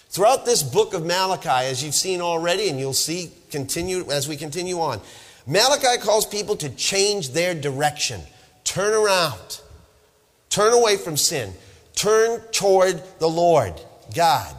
Throughout 0.09 0.45
this 0.45 0.65
book 0.65 0.95
of 0.95 1.07
Malachi, 1.07 1.49
as 1.49 1.85
you've 1.85 1.95
seen 1.95 2.21
already, 2.21 2.69
and 2.69 2.81
you'll 2.81 2.93
see 2.93 3.31
continue 3.53 4.11
as 4.11 4.27
we 4.27 4.37
continue 4.37 4.81
on, 4.81 5.01
Malachi 5.47 6.01
calls 6.01 6.27
people 6.27 6.57
to 6.57 6.69
change 6.71 7.31
their 7.31 7.55
direction, 7.55 8.21
turn 8.65 8.93
around, 8.93 9.61
turn 10.49 10.73
away 10.73 10.97
from 10.97 11.17
sin, 11.17 11.53
turn 11.95 12.41
toward 12.53 13.03
the 13.19 13.29
Lord 13.29 13.75
God. 14.15 14.55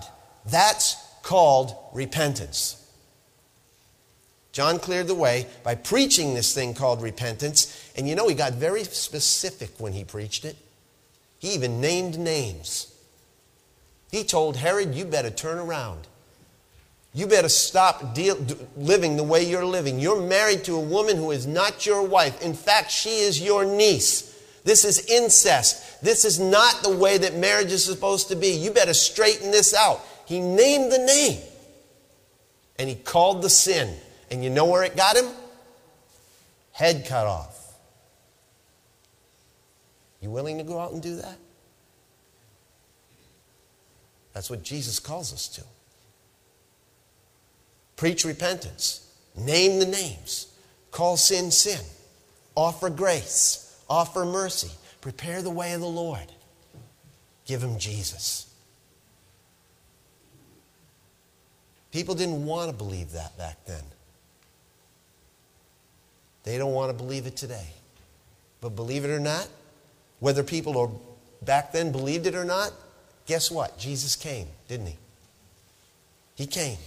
That's 0.46 0.96
called 1.24 1.76
repentance. 1.94 2.78
John 4.52 4.80
cleared 4.80 5.08
the 5.08 5.16
way 5.16 5.48
by 5.64 5.76
preaching 5.76 6.34
this 6.34 6.54
thing 6.54 6.74
called 6.74 7.02
repentance. 7.02 7.92
And 7.96 8.08
you 8.08 8.16
know, 8.16 8.28
he 8.28 8.36
got 8.36 8.54
very 8.54 8.84
specific 8.84 9.70
when 9.78 9.94
he 9.94 10.04
preached 10.04 10.44
it. 10.44 10.58
He 11.40 11.54
even 11.54 11.80
named 11.80 12.20
names. 12.20 12.94
He 14.12 14.24
told 14.24 14.58
Herod, 14.58 14.94
You 14.94 15.06
better 15.06 15.30
turn 15.30 15.58
around. 15.58 16.08
You 17.14 17.28
better 17.28 17.50
stop 17.50 18.16
deal, 18.16 18.38
living 18.78 19.18
the 19.18 19.24
way 19.24 19.44
you're 19.44 19.66
living. 19.66 20.00
You're 20.00 20.22
married 20.22 20.64
to 20.66 20.76
a 20.76 20.80
woman 20.80 21.18
who 21.18 21.32
is 21.32 21.46
not 21.46 21.86
your 21.86 22.04
wife. 22.08 22.42
In 22.42 22.54
fact, 22.54 22.90
she 22.90 23.20
is 23.20 23.42
your 23.42 23.66
niece. 23.66 24.30
This 24.64 24.86
is 24.86 25.06
incest. 25.08 26.02
This 26.02 26.24
is 26.24 26.40
not 26.40 26.84
the 26.84 26.96
way 26.96 27.18
that 27.18 27.36
marriage 27.36 27.72
is 27.72 27.84
supposed 27.84 28.30
to 28.30 28.36
be. 28.36 28.50
You 28.50 28.72
better 28.72 28.94
straighten 28.94 29.52
this 29.52 29.74
out. 29.74 30.02
He 30.26 30.40
named 30.40 30.92
the 30.92 31.00
name 31.00 31.42
and 32.80 32.88
he 32.88 32.96
called 32.96 33.42
the 33.42 33.50
sin. 33.50 33.98
And 34.30 34.44
you 34.44 34.50
know 34.50 34.66
where 34.66 34.84
it 34.84 34.96
got 34.96 35.18
him? 35.18 35.28
Head 36.72 37.06
cut 37.08 37.28
off. 37.28 37.58
You 40.22 40.30
willing 40.30 40.60
to 40.60 40.64
go 40.64 40.80
out 40.80 40.94
and 40.94 41.02
do 41.02 41.18
that? 41.18 41.38
That's 44.34 44.50
what 44.50 44.64
Jesus 44.64 45.00
calls 45.00 45.34
us 45.34 45.48
to. 45.50 45.64
Preach 48.02 48.26
repentance, 48.26 49.08
name 49.38 49.78
the 49.78 49.86
names, 49.86 50.48
call 50.90 51.18
sin 51.18 51.52
sin, 51.52 51.80
offer 52.56 52.90
grace, 52.90 53.80
offer 53.88 54.26
mercy, 54.26 54.72
prepare 55.02 55.44
the 55.44 55.52
way 55.52 55.74
of 55.74 55.82
the 55.82 55.86
Lord. 55.86 56.32
Give 57.46 57.62
him 57.62 57.78
Jesus. 57.78 58.52
People 61.92 62.16
didn't 62.16 62.44
want 62.44 62.72
to 62.72 62.76
believe 62.76 63.12
that 63.12 63.38
back 63.38 63.64
then. 63.68 63.84
They 66.44 66.58
don't 66.58 66.74
want 66.74 66.90
to 66.90 66.98
believe 66.98 67.28
it 67.28 67.36
today. 67.36 67.68
But 68.62 68.76
believe 68.76 69.06
it 69.06 69.12
or 69.12 69.20
not, 69.20 69.48
whether 70.20 70.42
people 70.42 71.00
back 71.44 71.72
then 71.72 71.92
believed 71.92 72.26
it 72.26 72.34
or 72.34 72.46
not, 72.46 72.74
Guess 73.28 73.52
what? 73.52 73.78
Jesus 73.78 74.16
came, 74.16 74.48
didn't 74.68 74.88
he? 74.88 74.98
He 76.36 76.48
came. 76.48 76.78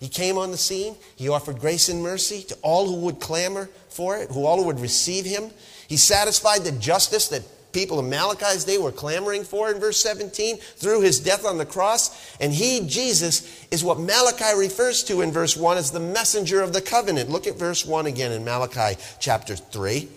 He 0.00 0.08
came 0.08 0.38
on 0.38 0.50
the 0.50 0.56
scene. 0.56 0.96
He 1.16 1.28
offered 1.28 1.58
grace 1.58 1.88
and 1.88 2.02
mercy 2.02 2.42
to 2.44 2.56
all 2.62 2.86
who 2.86 3.00
would 3.06 3.20
clamor 3.20 3.68
for 3.88 4.16
it, 4.16 4.30
who 4.30 4.46
all 4.46 4.64
would 4.64 4.80
receive 4.80 5.24
him. 5.24 5.50
He 5.88 5.96
satisfied 5.96 6.62
the 6.62 6.72
justice 6.72 7.28
that 7.28 7.42
people 7.72 7.98
in 7.98 8.08
Malachi's 8.08 8.64
day 8.64 8.78
were 8.78 8.92
clamoring 8.92 9.44
for 9.44 9.70
in 9.70 9.80
verse 9.80 10.00
17 10.00 10.56
through 10.56 11.02
his 11.02 11.20
death 11.20 11.44
on 11.44 11.58
the 11.58 11.66
cross. 11.66 12.36
And 12.40 12.52
he, 12.52 12.86
Jesus, 12.86 13.66
is 13.70 13.82
what 13.82 13.98
Malachi 13.98 14.56
refers 14.56 15.02
to 15.04 15.20
in 15.20 15.32
verse 15.32 15.56
1 15.56 15.76
as 15.76 15.90
the 15.90 16.00
messenger 16.00 16.62
of 16.62 16.72
the 16.72 16.80
covenant. 16.80 17.30
Look 17.30 17.46
at 17.46 17.56
verse 17.56 17.84
1 17.84 18.06
again 18.06 18.32
in 18.32 18.44
Malachi 18.44 19.00
chapter 19.18 19.56
3. 19.56 20.08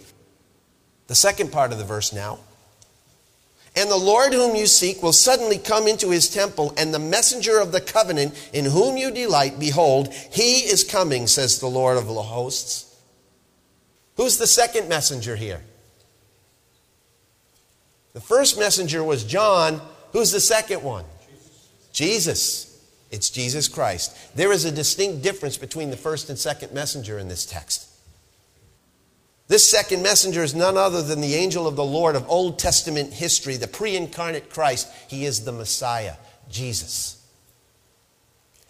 The 1.08 1.16
second 1.16 1.52
part 1.52 1.72
of 1.72 1.78
the 1.78 1.84
verse 1.84 2.14
now. 2.14 2.40
And 3.76 3.90
the 3.90 3.98
Lord 3.98 4.34
whom 4.34 4.56
you 4.56 4.68
seek 4.68 5.02
will 5.02 5.14
suddenly 5.14 5.58
come 5.58 5.88
into 5.88 6.10
his 6.10 6.30
temple, 6.30 6.74
and 6.78 6.94
the 6.94 7.00
messenger 7.00 7.60
of 7.60 7.72
the 7.72 7.80
covenant 7.80 8.34
in 8.54 8.66
whom 8.66 8.98
you 8.98 9.12
delight, 9.12 9.60
behold, 9.60 10.14
he 10.14 10.60
is 10.60 10.84
coming, 10.84 11.26
says 11.28 11.60
the 11.60 11.68
Lord 11.68 11.98
of 11.98 12.08
the 12.08 12.22
hosts. 12.22 12.94
Who's 14.18 14.38
the 14.38 14.48
second 14.48 14.90
messenger 14.90 15.36
here? 15.36 15.62
The 18.14 18.22
first 18.22 18.60
messenger 18.60 19.04
was 19.04 19.24
John. 19.24 19.82
Who's 20.12 20.32
the 20.32 20.42
second 20.42 20.84
one? 20.84 21.06
Jesus. 21.94 21.94
Jesus. 21.94 22.68
It's 23.12 23.30
Jesus 23.30 23.68
Christ. 23.68 24.36
There 24.36 24.54
is 24.54 24.64
a 24.64 24.72
distinct 24.72 25.22
difference 25.22 25.58
between 25.58 25.92
the 25.92 25.98
first 25.98 26.30
and 26.30 26.40
second 26.40 26.74
messenger 26.74 27.20
in 27.20 27.28
this 27.28 27.46
text. 27.46 27.88
This 29.52 29.70
second 29.70 30.02
messenger 30.02 30.44
is 30.44 30.56
none 30.56 30.78
other 30.78 31.02
than 31.02 31.20
the 31.20 31.36
angel 31.36 31.68
of 31.68 31.76
the 31.76 31.84
Lord 31.84 32.16
of 32.16 32.30
Old 32.30 32.58
Testament 32.58 33.12
history, 33.12 33.58
the 33.58 33.68
pre 33.68 33.98
incarnate 33.98 34.50
Christ. 34.50 34.90
He 35.10 35.26
is 35.26 35.44
the 35.44 35.52
Messiah, 35.52 36.14
Jesus. 36.50 37.22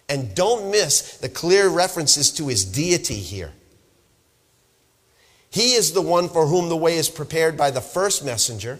And 0.09 0.33
don't 0.33 0.71
miss 0.71 1.17
the 1.17 1.29
clear 1.29 1.69
references 1.69 2.31
to 2.31 2.47
his 2.47 2.65
deity 2.65 3.19
here. 3.19 3.51
He 5.51 5.73
is 5.73 5.91
the 5.91 6.01
one 6.01 6.27
for 6.27 6.47
whom 6.47 6.67
the 6.67 6.75
way 6.75 6.97
is 6.97 7.09
prepared 7.09 7.55
by 7.55 7.69
the 7.69 7.79
first 7.79 8.25
messenger. 8.25 8.79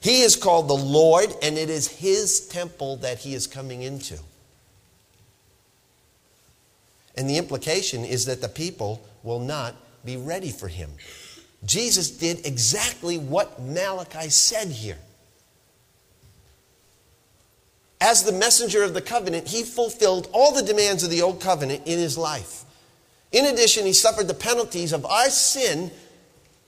He 0.00 0.20
is 0.20 0.36
called 0.36 0.68
the 0.68 0.74
Lord, 0.74 1.34
and 1.42 1.56
it 1.56 1.70
is 1.70 1.88
his 1.88 2.46
temple 2.48 2.96
that 2.96 3.20
he 3.20 3.32
is 3.32 3.46
coming 3.46 3.80
into. 3.80 4.18
And 7.16 7.30
the 7.30 7.38
implication 7.38 8.04
is 8.04 8.26
that 8.26 8.42
the 8.42 8.48
people 8.50 9.02
will 9.22 9.40
not 9.40 9.74
be 10.04 10.16
ready 10.16 10.50
for 10.50 10.68
him. 10.68 10.90
Jesus 11.64 12.10
did 12.10 12.46
exactly 12.46 13.18
what 13.18 13.60
Malachi 13.60 14.28
said 14.28 14.68
here. 14.68 14.98
As 18.00 18.22
the 18.22 18.32
messenger 18.32 18.84
of 18.84 18.94
the 18.94 19.02
covenant, 19.02 19.48
he 19.48 19.64
fulfilled 19.64 20.28
all 20.32 20.52
the 20.52 20.62
demands 20.62 21.02
of 21.02 21.10
the 21.10 21.22
old 21.22 21.40
covenant 21.40 21.82
in 21.84 21.98
his 21.98 22.16
life. 22.16 22.64
In 23.32 23.46
addition, 23.46 23.84
he 23.84 23.92
suffered 23.92 24.28
the 24.28 24.34
penalties 24.34 24.92
of 24.92 25.04
our 25.04 25.30
sin 25.30 25.90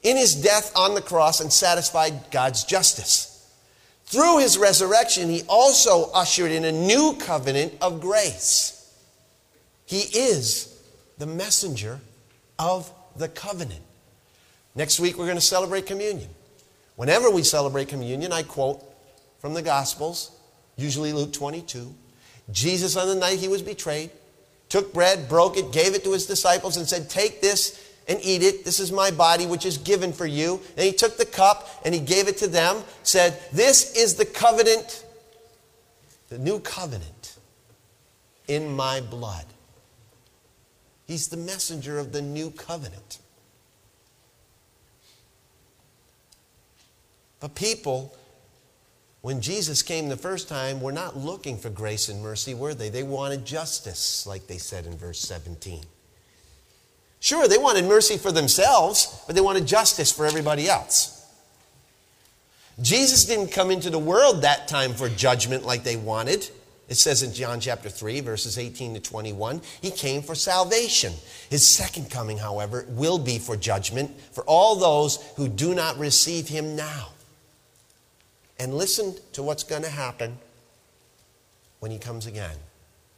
in 0.02 0.16
his 0.16 0.34
death 0.34 0.72
on 0.76 0.94
the 0.94 1.00
cross 1.00 1.40
and 1.40 1.52
satisfied 1.52 2.30
God's 2.30 2.64
justice. 2.64 3.28
Through 4.06 4.38
his 4.38 4.58
resurrection, 4.58 5.28
he 5.28 5.42
also 5.48 6.10
ushered 6.12 6.50
in 6.50 6.64
a 6.64 6.72
new 6.72 7.16
covenant 7.20 7.74
of 7.80 8.00
grace. 8.00 8.76
He 9.86 10.00
is 10.00 10.76
the 11.18 11.26
messenger 11.26 12.00
of 12.58 12.92
the 13.20 13.28
covenant. 13.28 13.82
Next 14.74 14.98
week, 14.98 15.16
we're 15.16 15.26
going 15.26 15.36
to 15.36 15.42
celebrate 15.42 15.86
communion. 15.86 16.30
Whenever 16.96 17.30
we 17.30 17.42
celebrate 17.42 17.88
communion, 17.88 18.32
I 18.32 18.42
quote 18.42 18.82
from 19.38 19.54
the 19.54 19.62
Gospels, 19.62 20.32
usually 20.76 21.12
Luke 21.12 21.32
22. 21.32 21.94
Jesus, 22.50 22.96
on 22.96 23.08
the 23.08 23.14
night 23.14 23.38
he 23.38 23.48
was 23.48 23.62
betrayed, 23.62 24.10
took 24.68 24.92
bread, 24.92 25.28
broke 25.28 25.56
it, 25.56 25.72
gave 25.72 25.94
it 25.94 26.04
to 26.04 26.12
his 26.12 26.26
disciples, 26.26 26.76
and 26.76 26.88
said, 26.88 27.08
Take 27.08 27.40
this 27.40 27.94
and 28.08 28.18
eat 28.22 28.42
it. 28.42 28.64
This 28.64 28.80
is 28.80 28.90
my 28.90 29.10
body, 29.10 29.46
which 29.46 29.64
is 29.64 29.78
given 29.78 30.12
for 30.12 30.26
you. 30.26 30.60
And 30.76 30.84
he 30.84 30.92
took 30.92 31.16
the 31.16 31.24
cup 31.24 31.68
and 31.84 31.94
he 31.94 32.00
gave 32.00 32.28
it 32.28 32.38
to 32.38 32.48
them, 32.48 32.82
said, 33.02 33.40
This 33.52 33.96
is 33.96 34.14
the 34.14 34.24
covenant, 34.24 35.04
the 36.28 36.38
new 36.38 36.60
covenant 36.60 37.38
in 38.48 38.74
my 38.74 39.00
blood. 39.00 39.44
He's 41.10 41.26
the 41.26 41.36
messenger 41.36 41.98
of 41.98 42.12
the 42.12 42.22
new 42.22 42.52
covenant. 42.52 43.18
But 47.40 47.56
people, 47.56 48.16
when 49.20 49.40
Jesus 49.40 49.82
came 49.82 50.08
the 50.08 50.16
first 50.16 50.48
time, 50.48 50.80
were 50.80 50.92
not 50.92 51.16
looking 51.16 51.58
for 51.58 51.68
grace 51.68 52.08
and 52.08 52.22
mercy, 52.22 52.54
were 52.54 52.74
they? 52.74 52.90
They 52.90 53.02
wanted 53.02 53.44
justice, 53.44 54.24
like 54.24 54.46
they 54.46 54.58
said 54.58 54.86
in 54.86 54.96
verse 54.96 55.18
17. 55.18 55.82
Sure, 57.18 57.48
they 57.48 57.58
wanted 57.58 57.86
mercy 57.86 58.16
for 58.16 58.30
themselves, 58.30 59.24
but 59.26 59.34
they 59.34 59.42
wanted 59.42 59.66
justice 59.66 60.12
for 60.12 60.26
everybody 60.26 60.68
else. 60.68 61.28
Jesus 62.80 63.24
didn't 63.24 63.50
come 63.50 63.72
into 63.72 63.90
the 63.90 63.98
world 63.98 64.42
that 64.42 64.68
time 64.68 64.94
for 64.94 65.08
judgment 65.08 65.66
like 65.66 65.82
they 65.82 65.96
wanted. 65.96 66.48
It 66.90 66.96
says 66.98 67.22
in 67.22 67.32
John 67.32 67.60
chapter 67.60 67.88
3, 67.88 68.18
verses 68.18 68.58
18 68.58 68.94
to 68.94 69.00
21, 69.00 69.62
he 69.80 69.92
came 69.92 70.22
for 70.22 70.34
salvation. 70.34 71.12
His 71.48 71.66
second 71.66 72.10
coming, 72.10 72.36
however, 72.36 72.84
will 72.88 73.18
be 73.18 73.38
for 73.38 73.56
judgment 73.56 74.10
for 74.32 74.42
all 74.42 74.74
those 74.74 75.24
who 75.36 75.46
do 75.48 75.72
not 75.72 75.96
receive 75.98 76.48
him 76.48 76.74
now. 76.74 77.10
And 78.58 78.74
listen 78.74 79.14
to 79.34 79.42
what's 79.44 79.62
going 79.62 79.84
to 79.84 79.88
happen 79.88 80.36
when 81.78 81.92
he 81.92 81.98
comes 81.98 82.26
again. 82.26 82.56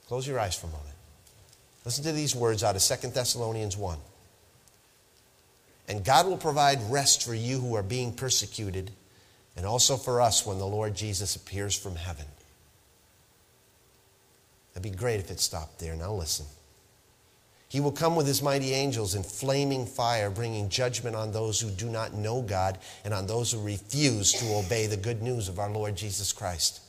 Close 0.07 0.29
your 0.29 0.39
eyes 0.39 0.55
for 0.55 0.67
a 0.67 0.71
moment. 0.71 0.95
Listen 1.87 2.05
to 2.05 2.13
these 2.13 2.37
words 2.37 2.63
out 2.63 2.77
of 2.77 2.83
2 2.83 3.09
Thessalonians 3.09 3.79
1. 3.79 3.99
And 5.89 6.05
God 6.05 6.27
will 6.27 6.37
provide 6.37 6.79
rest 6.91 7.25
for 7.25 7.35
you 7.35 7.59
who 7.59 7.75
are 7.75 7.83
being 7.83 8.13
persecuted, 8.13 8.91
and 9.57 9.65
also 9.65 9.97
for 9.97 10.21
us 10.21 10.45
when 10.45 10.59
the 10.59 10.67
Lord 10.67 10.95
Jesus 10.95 11.37
appears 11.37 11.75
from 11.75 11.97
heaven. 11.97 12.27
It'd 14.73 14.83
be 14.83 14.91
great 14.91 15.21
if 15.21 15.31
it 15.31 15.41
stopped 15.41 15.79
there. 15.79 15.95
Now 15.95 16.13
listen. 16.13 16.47
He 17.69 17.81
will 17.81 17.93
come 17.93 18.17
with 18.17 18.27
his 18.27 18.43
mighty 18.43 18.73
angels 18.73 19.15
in 19.15 19.23
flaming 19.23 19.87
fire, 19.87 20.29
bringing 20.29 20.69
judgment 20.69 21.17
on 21.17 21.33
those 21.33 21.59
who 21.59 21.71
do 21.71 21.89
not 21.89 22.13
know 22.13 22.43
God 22.43 22.79
and 23.03 23.15
on 23.15 23.27
those 23.27 23.51
who 23.51 23.63
refuse 23.63 24.33
to 24.33 24.57
obey 24.57 24.87
the 24.87 24.97
good 24.97 25.23
news 25.23 25.49
of 25.49 25.59
our 25.59 25.71
Lord 25.71 25.97
Jesus 25.97 26.35
Christ. 26.35 26.83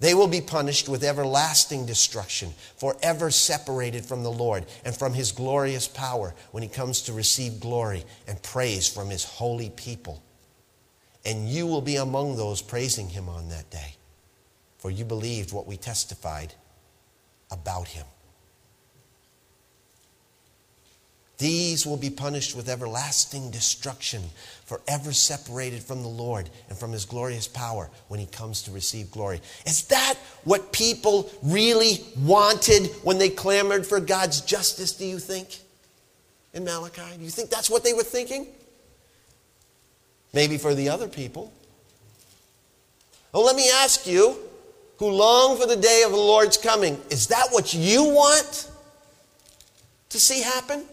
They 0.00 0.14
will 0.14 0.28
be 0.28 0.40
punished 0.40 0.88
with 0.88 1.04
everlasting 1.04 1.84
destruction, 1.84 2.52
forever 2.78 3.30
separated 3.30 4.04
from 4.04 4.22
the 4.22 4.32
Lord 4.32 4.64
and 4.84 4.94
from 4.94 5.14
his 5.14 5.32
glorious 5.32 5.88
power 5.88 6.34
when 6.52 6.62
he 6.62 6.68
comes 6.68 7.02
to 7.02 7.12
receive 7.12 7.60
glory 7.60 8.04
and 8.26 8.42
praise 8.42 8.88
from 8.88 9.10
his 9.10 9.24
holy 9.24 9.70
people. 9.70 10.22
And 11.24 11.48
you 11.48 11.66
will 11.66 11.82
be 11.82 11.96
among 11.96 12.36
those 12.36 12.62
praising 12.62 13.08
him 13.08 13.28
on 13.28 13.48
that 13.48 13.70
day 13.70 13.96
for 14.86 14.90
you 14.90 15.04
believed 15.04 15.52
what 15.52 15.66
we 15.66 15.76
testified 15.76 16.54
about 17.50 17.88
him. 17.88 18.06
These 21.38 21.84
will 21.84 21.96
be 21.96 22.08
punished 22.08 22.54
with 22.54 22.68
everlasting 22.68 23.50
destruction, 23.50 24.22
forever 24.64 25.12
separated 25.12 25.82
from 25.82 26.02
the 26.02 26.08
Lord 26.08 26.50
and 26.68 26.78
from 26.78 26.92
his 26.92 27.04
glorious 27.04 27.48
power 27.48 27.90
when 28.06 28.20
he 28.20 28.26
comes 28.26 28.62
to 28.62 28.70
receive 28.70 29.10
glory. 29.10 29.40
Is 29.66 29.86
that 29.86 30.14
what 30.44 30.70
people 30.70 31.32
really 31.42 32.04
wanted 32.20 32.86
when 33.02 33.18
they 33.18 33.28
clamored 33.28 33.84
for 33.84 33.98
God's 33.98 34.40
justice, 34.40 34.92
do 34.92 35.04
you 35.04 35.18
think? 35.18 35.62
In 36.54 36.62
Malachi? 36.62 37.16
Do 37.18 37.24
you 37.24 37.30
think 37.30 37.50
that's 37.50 37.68
what 37.68 37.82
they 37.82 37.92
were 37.92 38.04
thinking? 38.04 38.46
Maybe 40.32 40.56
for 40.58 40.76
the 40.76 40.90
other 40.90 41.08
people. 41.08 41.52
Well, 43.32 43.44
let 43.44 43.56
me 43.56 43.68
ask 43.82 44.06
you 44.06 44.45
who 44.98 45.10
long 45.10 45.58
for 45.58 45.66
the 45.66 45.76
day 45.76 46.02
of 46.04 46.10
the 46.10 46.16
Lord's 46.16 46.56
coming. 46.56 47.00
Is 47.10 47.26
that 47.28 47.48
what 47.50 47.74
you 47.74 48.04
want 48.04 48.70
to 50.08 50.18
see 50.18 50.40
happen? 50.42 50.84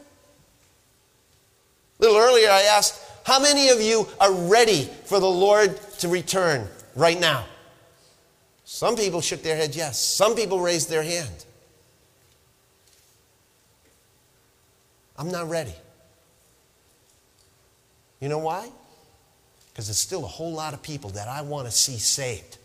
A 2.00 2.02
little 2.04 2.18
earlier, 2.18 2.50
I 2.50 2.64
asked, 2.64 3.02
How 3.26 3.40
many 3.40 3.70
of 3.70 3.82
you 3.82 4.08
are 4.20 4.34
ready 4.34 4.90
for 5.06 5.20
the 5.20 5.30
Lord 5.30 5.80
to 6.00 6.08
return 6.08 6.68
right 6.96 7.20
now? 7.20 7.46
Some 8.66 8.96
people 8.96 9.22
shook 9.22 9.44
their 9.44 9.56
head 9.56 9.76
yes. 9.76 10.00
Some 10.00 10.36
people 10.36 10.60
raised 10.60 10.90
their 10.90 11.04
hand. 11.04 11.46
I'm 15.18 15.30
not 15.30 15.50
ready. 15.50 15.76
You 18.20 18.30
know 18.30 18.40
why? 18.40 18.70
Because 19.70 19.88
there's 19.88 19.98
still 19.98 20.24
a 20.24 20.28
whole 20.28 20.54
lot 20.54 20.74
of 20.74 20.82
people 20.82 21.12
that 21.12 21.28
I 21.28 21.42
want 21.42 21.68
to 21.68 21.72
see 21.72 21.98
saved. 21.98 22.58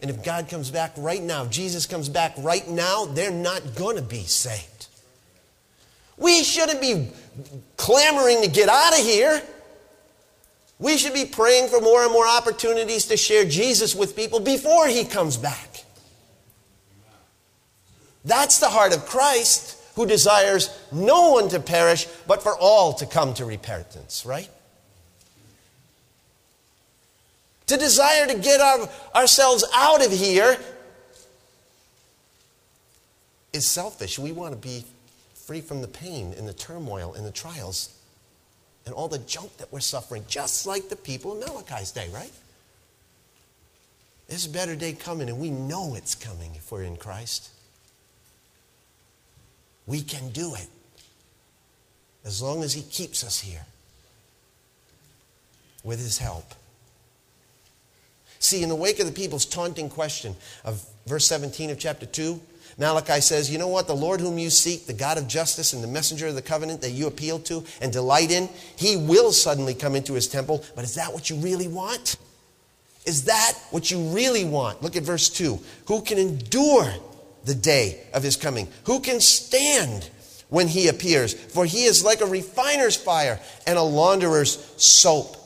And 0.00 0.10
if 0.10 0.22
God 0.22 0.48
comes 0.48 0.70
back 0.70 0.92
right 0.96 1.22
now, 1.22 1.44
if 1.44 1.50
Jesus 1.50 1.86
comes 1.86 2.08
back 2.08 2.34
right 2.38 2.66
now, 2.68 3.04
they're 3.06 3.30
not 3.30 3.74
going 3.74 3.96
to 3.96 4.02
be 4.02 4.22
saved. 4.22 4.86
We 6.16 6.42
shouldn't 6.42 6.80
be 6.80 7.08
clamoring 7.76 8.42
to 8.42 8.48
get 8.48 8.68
out 8.68 8.92
of 8.92 9.04
here. 9.04 9.42
We 10.78 10.96
should 10.96 11.14
be 11.14 11.24
praying 11.24 11.68
for 11.68 11.80
more 11.80 12.04
and 12.04 12.12
more 12.12 12.26
opportunities 12.26 13.06
to 13.06 13.16
share 13.16 13.44
Jesus 13.44 13.94
with 13.94 14.14
people 14.14 14.38
before 14.38 14.86
he 14.86 15.04
comes 15.04 15.36
back. 15.36 15.84
That's 18.24 18.60
the 18.60 18.68
heart 18.68 18.94
of 18.94 19.06
Christ 19.06 19.76
who 19.94 20.06
desires 20.06 20.70
no 20.92 21.32
one 21.32 21.48
to 21.48 21.58
perish, 21.58 22.06
but 22.28 22.42
for 22.42 22.56
all 22.56 22.92
to 22.94 23.06
come 23.06 23.34
to 23.34 23.44
repentance, 23.44 24.24
right? 24.24 24.48
To 27.68 27.76
desire 27.76 28.26
to 28.26 28.34
get 28.34 28.60
our, 28.60 28.88
ourselves 29.14 29.64
out 29.74 30.04
of 30.04 30.10
here 30.10 30.58
is 33.52 33.66
selfish. 33.66 34.18
We 34.18 34.32
want 34.32 34.54
to 34.54 34.58
be 34.58 34.84
free 35.34 35.60
from 35.60 35.80
the 35.80 35.88
pain 35.88 36.34
and 36.36 36.48
the 36.48 36.52
turmoil 36.52 37.14
and 37.14 37.24
the 37.24 37.30
trials 37.30 37.94
and 38.84 38.94
all 38.94 39.08
the 39.08 39.18
junk 39.18 39.56
that 39.58 39.70
we're 39.70 39.80
suffering, 39.80 40.24
just 40.28 40.66
like 40.66 40.88
the 40.88 40.96
people 40.96 41.34
in 41.34 41.40
Malachi's 41.40 41.90
day, 41.90 42.08
right? 42.12 42.32
There's 44.28 44.46
a 44.46 44.50
better 44.50 44.76
day 44.76 44.92
coming, 44.92 45.28
and 45.28 45.38
we 45.38 45.50
know 45.50 45.94
it's 45.94 46.14
coming 46.14 46.52
if 46.54 46.70
we're 46.70 46.82
in 46.82 46.96
Christ. 46.96 47.50
We 49.86 50.02
can 50.02 50.30
do 50.30 50.54
it 50.54 50.68
as 52.24 52.42
long 52.42 52.62
as 52.62 52.74
He 52.74 52.82
keeps 52.82 53.24
us 53.24 53.40
here 53.40 53.64
with 55.82 55.98
His 55.98 56.18
help. 56.18 56.54
See, 58.48 58.62
in 58.62 58.70
the 58.70 58.74
wake 58.74 58.98
of 58.98 59.04
the 59.04 59.12
people's 59.12 59.44
taunting 59.44 59.90
question 59.90 60.34
of 60.64 60.82
verse 61.06 61.26
17 61.26 61.68
of 61.68 61.78
chapter 61.78 62.06
2, 62.06 62.40
Malachi 62.78 63.20
says, 63.20 63.50
You 63.50 63.58
know 63.58 63.68
what? 63.68 63.86
The 63.86 63.94
Lord 63.94 64.22
whom 64.22 64.38
you 64.38 64.48
seek, 64.48 64.86
the 64.86 64.94
God 64.94 65.18
of 65.18 65.28
justice 65.28 65.74
and 65.74 65.84
the 65.84 65.86
messenger 65.88 66.28
of 66.28 66.34
the 66.34 66.40
covenant 66.40 66.80
that 66.80 66.92
you 66.92 67.08
appeal 67.08 67.40
to 67.40 67.62
and 67.82 67.92
delight 67.92 68.30
in, 68.30 68.48
he 68.74 68.96
will 68.96 69.32
suddenly 69.32 69.74
come 69.74 69.94
into 69.94 70.14
his 70.14 70.26
temple. 70.26 70.64
But 70.74 70.84
is 70.84 70.94
that 70.94 71.12
what 71.12 71.28
you 71.28 71.36
really 71.36 71.68
want? 71.68 72.16
Is 73.04 73.24
that 73.24 73.52
what 73.70 73.90
you 73.90 74.14
really 74.14 74.46
want? 74.46 74.82
Look 74.82 74.96
at 74.96 75.02
verse 75.02 75.28
2. 75.28 75.58
Who 75.88 76.00
can 76.00 76.16
endure 76.16 76.90
the 77.44 77.54
day 77.54 78.00
of 78.14 78.22
his 78.22 78.36
coming? 78.36 78.68
Who 78.84 79.00
can 79.00 79.20
stand 79.20 80.08
when 80.48 80.68
he 80.68 80.88
appears? 80.88 81.34
For 81.34 81.66
he 81.66 81.84
is 81.84 82.02
like 82.02 82.22
a 82.22 82.26
refiner's 82.26 82.96
fire 82.96 83.40
and 83.66 83.76
a 83.76 83.82
launderer's 83.82 84.56
soap. 84.78 85.36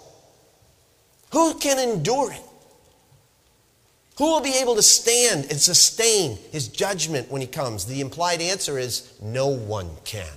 Who 1.33 1.55
can 1.55 1.81
endure 1.81 2.31
it? 2.31 2.43
Who 4.23 4.31
will 4.31 4.41
be 4.41 4.59
able 4.59 4.77
to 4.77 4.83
stand 4.83 5.51
and 5.51 5.61
sustain 5.61 6.39
his 6.53 6.69
judgment 6.69 7.29
when 7.29 7.41
he 7.41 7.49
comes? 7.49 7.87
The 7.87 8.01
implied 8.01 8.41
answer 8.41 8.79
is 8.79 9.13
no 9.21 9.49
one 9.49 9.91
can. 10.05 10.31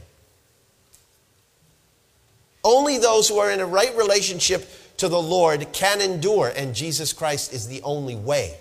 Only 2.63 2.97
those 2.97 3.29
who 3.29 3.37
are 3.37 3.51
in 3.51 3.59
a 3.59 3.65
right 3.67 3.95
relationship 3.95 4.67
to 4.97 5.07
the 5.07 5.21
Lord 5.21 5.71
can 5.71 6.01
endure, 6.01 6.51
and 6.55 6.73
Jesus 6.73 7.13
Christ 7.13 7.53
is 7.53 7.67
the 7.67 7.83
only 7.83 8.15
way 8.15 8.57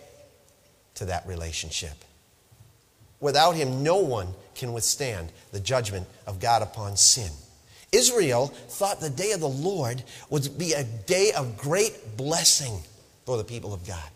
to 0.96 1.06
that 1.06 1.26
relationship. 1.26 2.04
Without 3.18 3.56
him, 3.56 3.82
no 3.82 3.96
one 3.96 4.28
can 4.54 4.74
withstand 4.74 5.32
the 5.52 5.60
judgment 5.60 6.06
of 6.26 6.38
God 6.38 6.60
upon 6.60 6.98
sin. 6.98 7.32
Israel 7.92 8.48
thought 8.68 9.00
the 9.00 9.08
day 9.08 9.32
of 9.32 9.40
the 9.40 9.48
Lord 9.48 10.02
would 10.28 10.58
be 10.58 10.74
a 10.74 10.84
day 10.84 11.32
of 11.34 11.56
great 11.56 12.18
blessing 12.18 12.80
for 13.24 13.38
the 13.38 13.44
people 13.44 13.72
of 13.72 13.86
God. 13.86 14.10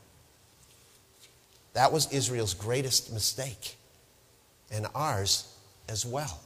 That 1.75 1.93
was 1.93 2.13
Israel's 2.13 2.55
greatest 2.55 3.13
mistake, 3.13 3.77
and 4.71 4.87
ours 4.95 5.53
as 5.89 6.05
well. 6.05 6.41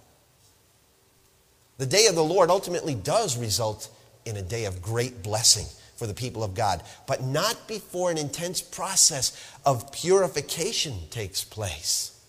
The 1.79 1.87
day 1.87 2.07
of 2.07 2.14
the 2.14 2.25
Lord 2.25 2.51
ultimately 2.51 2.95
does 2.95 3.37
result 3.37 3.89
in 4.25 4.37
a 4.37 4.43
day 4.43 4.66
of 4.66 4.83
great 4.83 5.23
blessing 5.23 5.66
for 5.97 6.07
the 6.07 6.14
people 6.14 6.45
of 6.45 6.55
God, 6.55 6.83
but 7.07 7.23
not 7.23 7.66
before 7.66 8.11
an 8.11 8.18
intense 8.18 8.61
process 8.61 9.53
of 9.64 9.93
purification 9.93 10.95
takes 11.11 11.45
place. 11.45 12.20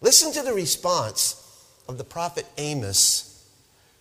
Listen 0.00 0.32
to 0.32 0.42
the 0.42 0.52
response 0.52 1.40
of 1.88 1.98
the 1.98 2.04
prophet 2.04 2.46
Amos 2.58 3.46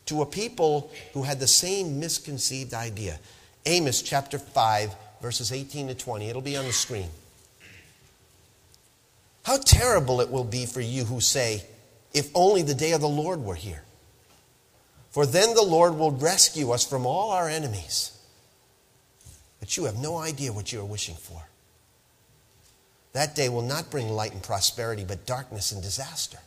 to 0.05 0.21
a 0.21 0.25
people 0.25 0.91
who 1.13 1.23
had 1.23 1.39
the 1.39 1.47
same 1.47 1.99
misconceived 1.99 2.73
idea. 2.73 3.19
Amos 3.65 4.01
chapter 4.01 4.37
5, 4.37 4.93
verses 5.23 5.53
18 5.53 5.87
to 5.87 5.95
20. 5.95 6.27
It'll 6.27 6.41
be 6.41 6.57
on 6.57 6.65
the 6.65 6.73
screen. 6.73 7.07
How 9.43 9.57
terrible 9.57 10.19
it 10.19 10.29
will 10.29 10.43
be 10.43 10.65
for 10.65 10.81
you 10.81 11.05
who 11.05 11.21
say, 11.21 11.63
If 12.13 12.29
only 12.35 12.61
the 12.61 12.75
day 12.75 12.91
of 12.91 12.99
the 12.99 13.07
Lord 13.07 13.39
were 13.39 13.55
here. 13.55 13.83
For 15.11 15.25
then 15.25 15.55
the 15.55 15.63
Lord 15.63 15.95
will 15.95 16.11
rescue 16.11 16.71
us 16.71 16.85
from 16.85 17.05
all 17.05 17.31
our 17.31 17.47
enemies. 17.47 18.17
But 19.61 19.77
you 19.77 19.85
have 19.85 19.95
no 19.95 20.17
idea 20.17 20.51
what 20.51 20.73
you 20.73 20.81
are 20.81 20.85
wishing 20.85 21.15
for. 21.15 21.41
That 23.13 23.33
day 23.33 23.47
will 23.47 23.61
not 23.61 23.89
bring 23.89 24.09
light 24.09 24.33
and 24.33 24.43
prosperity, 24.43 25.05
but 25.05 25.25
darkness 25.25 25.71
and 25.71 25.81
disaster. 25.81 26.39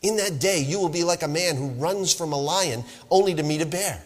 In 0.00 0.16
that 0.18 0.38
day, 0.38 0.60
you 0.60 0.78
will 0.78 0.90
be 0.90 1.02
like 1.02 1.24
a 1.24 1.28
man 1.28 1.56
who 1.56 1.70
runs 1.70 2.14
from 2.14 2.32
a 2.32 2.40
lion 2.40 2.84
only 3.10 3.34
to 3.34 3.42
meet 3.42 3.62
a 3.62 3.66
bear. 3.66 4.00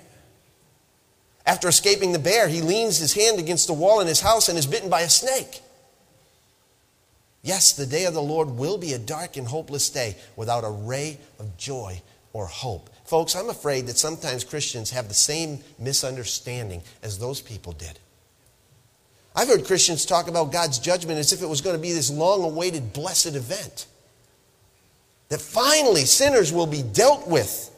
After 1.47 1.69
escaping 1.69 2.13
the 2.13 2.19
bear, 2.19 2.49
he 2.49 2.61
leans 2.61 2.99
his 2.99 3.15
hand 3.15 3.39
against 3.39 3.69
the 3.69 3.73
wall 3.73 4.01
in 4.01 4.09
his 4.09 4.21
house 4.21 4.49
and 4.49 4.59
is 4.59 4.67
bitten 4.67 4.91
by 4.91 5.03
a 5.03 5.09
snake. 5.09 5.61
Yes, 7.43 7.73
the 7.73 7.87
day 7.87 8.07
of 8.07 8.15
the 8.15 8.23
Lord 8.23 8.51
will 8.51 8.77
be 8.77 8.93
a 8.93 8.99
dark 8.99 9.37
and 9.37 9.47
hopeless 9.47 9.89
day 9.89 10.17
without 10.35 10.65
a 10.65 10.71
ray 10.71 11.19
of 11.39 11.57
joy 11.57 12.03
or 12.33 12.47
hope. 12.47 12.91
Folks, 13.05 13.37
I'm 13.37 13.49
afraid 13.49 13.87
that 13.87 13.97
sometimes 13.97 14.43
Christians 14.43 14.91
have 14.91 15.07
the 15.07 15.15
same 15.15 15.61
misunderstanding 15.79 16.83
as 17.05 17.21
those 17.21 17.41
people 17.41 17.73
did. 17.73 18.01
I've 19.37 19.47
heard 19.47 19.65
Christians 19.65 20.05
talk 20.05 20.27
about 20.27 20.51
God's 20.51 20.81
judgment 20.81 21.21
as 21.21 21.33
if 21.33 21.43
it 21.43 21.49
was 21.49 21.61
going 21.61 21.77
to 21.77 21.83
be 21.83 21.93
this 21.93 22.11
long 22.11 22.43
awaited 22.43 22.93
blessed 22.93 23.37
event. 23.37 23.87
That 25.29 25.41
finally 25.41 26.07
sinners 26.07 26.53
will 26.53 26.67
be 26.67 26.83
dealt 26.83 27.29
with. 27.29 27.71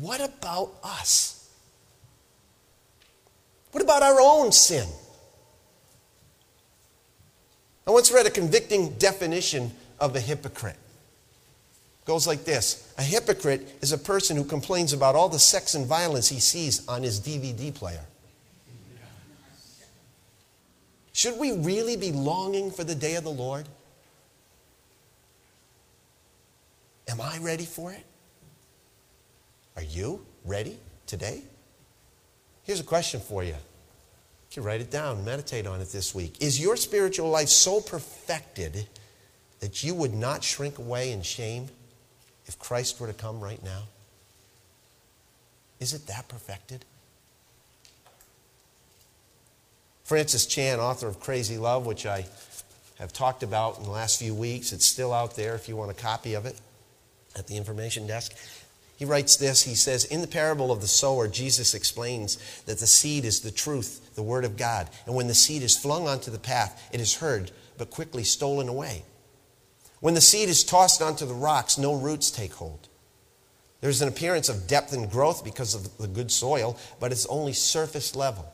What 0.00 0.22
about 0.22 0.72
us? 0.82 1.39
What 3.72 3.82
about 3.82 4.02
our 4.02 4.20
own 4.20 4.52
sin? 4.52 4.88
I 7.86 7.92
once 7.92 8.12
read 8.12 8.26
a 8.26 8.30
convicting 8.30 8.90
definition 8.98 9.72
of 9.98 10.14
a 10.16 10.20
hypocrite. 10.20 10.76
It 12.02 12.06
goes 12.06 12.26
like 12.26 12.44
this 12.44 12.92
A 12.98 13.02
hypocrite 13.02 13.66
is 13.80 13.92
a 13.92 13.98
person 13.98 14.36
who 14.36 14.44
complains 14.44 14.92
about 14.92 15.14
all 15.14 15.28
the 15.28 15.38
sex 15.38 15.74
and 15.74 15.86
violence 15.86 16.28
he 16.28 16.40
sees 16.40 16.86
on 16.88 17.02
his 17.02 17.20
DVD 17.20 17.72
player. 17.74 18.04
Should 21.12 21.38
we 21.38 21.52
really 21.52 21.96
be 21.96 22.12
longing 22.12 22.70
for 22.70 22.84
the 22.84 22.94
day 22.94 23.16
of 23.16 23.24
the 23.24 23.30
Lord? 23.30 23.68
Am 27.08 27.20
I 27.20 27.38
ready 27.38 27.64
for 27.64 27.92
it? 27.92 28.04
Are 29.76 29.82
you 29.82 30.24
ready 30.44 30.78
today? 31.06 31.42
Here's 32.70 32.78
a 32.78 32.84
question 32.84 33.18
for 33.18 33.42
you. 33.42 33.50
You 33.50 33.56
can 34.52 34.62
write 34.62 34.80
it 34.80 34.92
down, 34.92 35.24
meditate 35.24 35.66
on 35.66 35.80
it 35.80 35.88
this 35.90 36.14
week. 36.14 36.40
Is 36.40 36.60
your 36.60 36.76
spiritual 36.76 37.28
life 37.28 37.48
so 37.48 37.80
perfected 37.80 38.86
that 39.58 39.82
you 39.82 39.92
would 39.92 40.14
not 40.14 40.44
shrink 40.44 40.78
away 40.78 41.10
in 41.10 41.22
shame 41.22 41.66
if 42.46 42.60
Christ 42.60 43.00
were 43.00 43.08
to 43.08 43.12
come 43.12 43.40
right 43.40 43.60
now? 43.64 43.82
Is 45.80 45.94
it 45.94 46.06
that 46.06 46.28
perfected? 46.28 46.84
Francis 50.04 50.46
Chan, 50.46 50.78
author 50.78 51.08
of 51.08 51.18
Crazy 51.18 51.58
Love, 51.58 51.86
which 51.86 52.06
I 52.06 52.24
have 53.00 53.12
talked 53.12 53.42
about 53.42 53.78
in 53.78 53.82
the 53.82 53.90
last 53.90 54.20
few 54.20 54.32
weeks, 54.32 54.72
it's 54.72 54.86
still 54.86 55.12
out 55.12 55.34
there 55.34 55.56
if 55.56 55.68
you 55.68 55.74
want 55.74 55.90
a 55.90 55.94
copy 55.94 56.34
of 56.34 56.46
it 56.46 56.54
at 57.34 57.48
the 57.48 57.56
information 57.56 58.06
desk. 58.06 58.30
He 59.00 59.06
writes 59.06 59.36
this 59.36 59.62
He 59.62 59.74
says, 59.74 60.04
In 60.04 60.20
the 60.20 60.26
parable 60.26 60.70
of 60.70 60.82
the 60.82 60.86
sower, 60.86 61.26
Jesus 61.26 61.72
explains 61.72 62.36
that 62.66 62.80
the 62.80 62.86
seed 62.86 63.24
is 63.24 63.40
the 63.40 63.50
truth, 63.50 64.14
the 64.14 64.22
word 64.22 64.44
of 64.44 64.58
God. 64.58 64.90
And 65.06 65.14
when 65.14 65.26
the 65.26 65.34
seed 65.34 65.62
is 65.62 65.74
flung 65.74 66.06
onto 66.06 66.30
the 66.30 66.38
path, 66.38 66.86
it 66.92 67.00
is 67.00 67.16
heard, 67.16 67.50
but 67.78 67.88
quickly 67.88 68.24
stolen 68.24 68.68
away. 68.68 69.04
When 70.00 70.12
the 70.12 70.20
seed 70.20 70.50
is 70.50 70.62
tossed 70.62 71.00
onto 71.00 71.24
the 71.24 71.32
rocks, 71.32 71.78
no 71.78 71.94
roots 71.94 72.30
take 72.30 72.52
hold. 72.52 72.88
There's 73.80 74.02
an 74.02 74.08
appearance 74.08 74.50
of 74.50 74.66
depth 74.66 74.92
and 74.92 75.10
growth 75.10 75.44
because 75.44 75.74
of 75.74 75.96
the 75.96 76.06
good 76.06 76.30
soil, 76.30 76.78
but 77.00 77.10
it's 77.10 77.24
only 77.26 77.54
surface 77.54 78.14
level. 78.14 78.52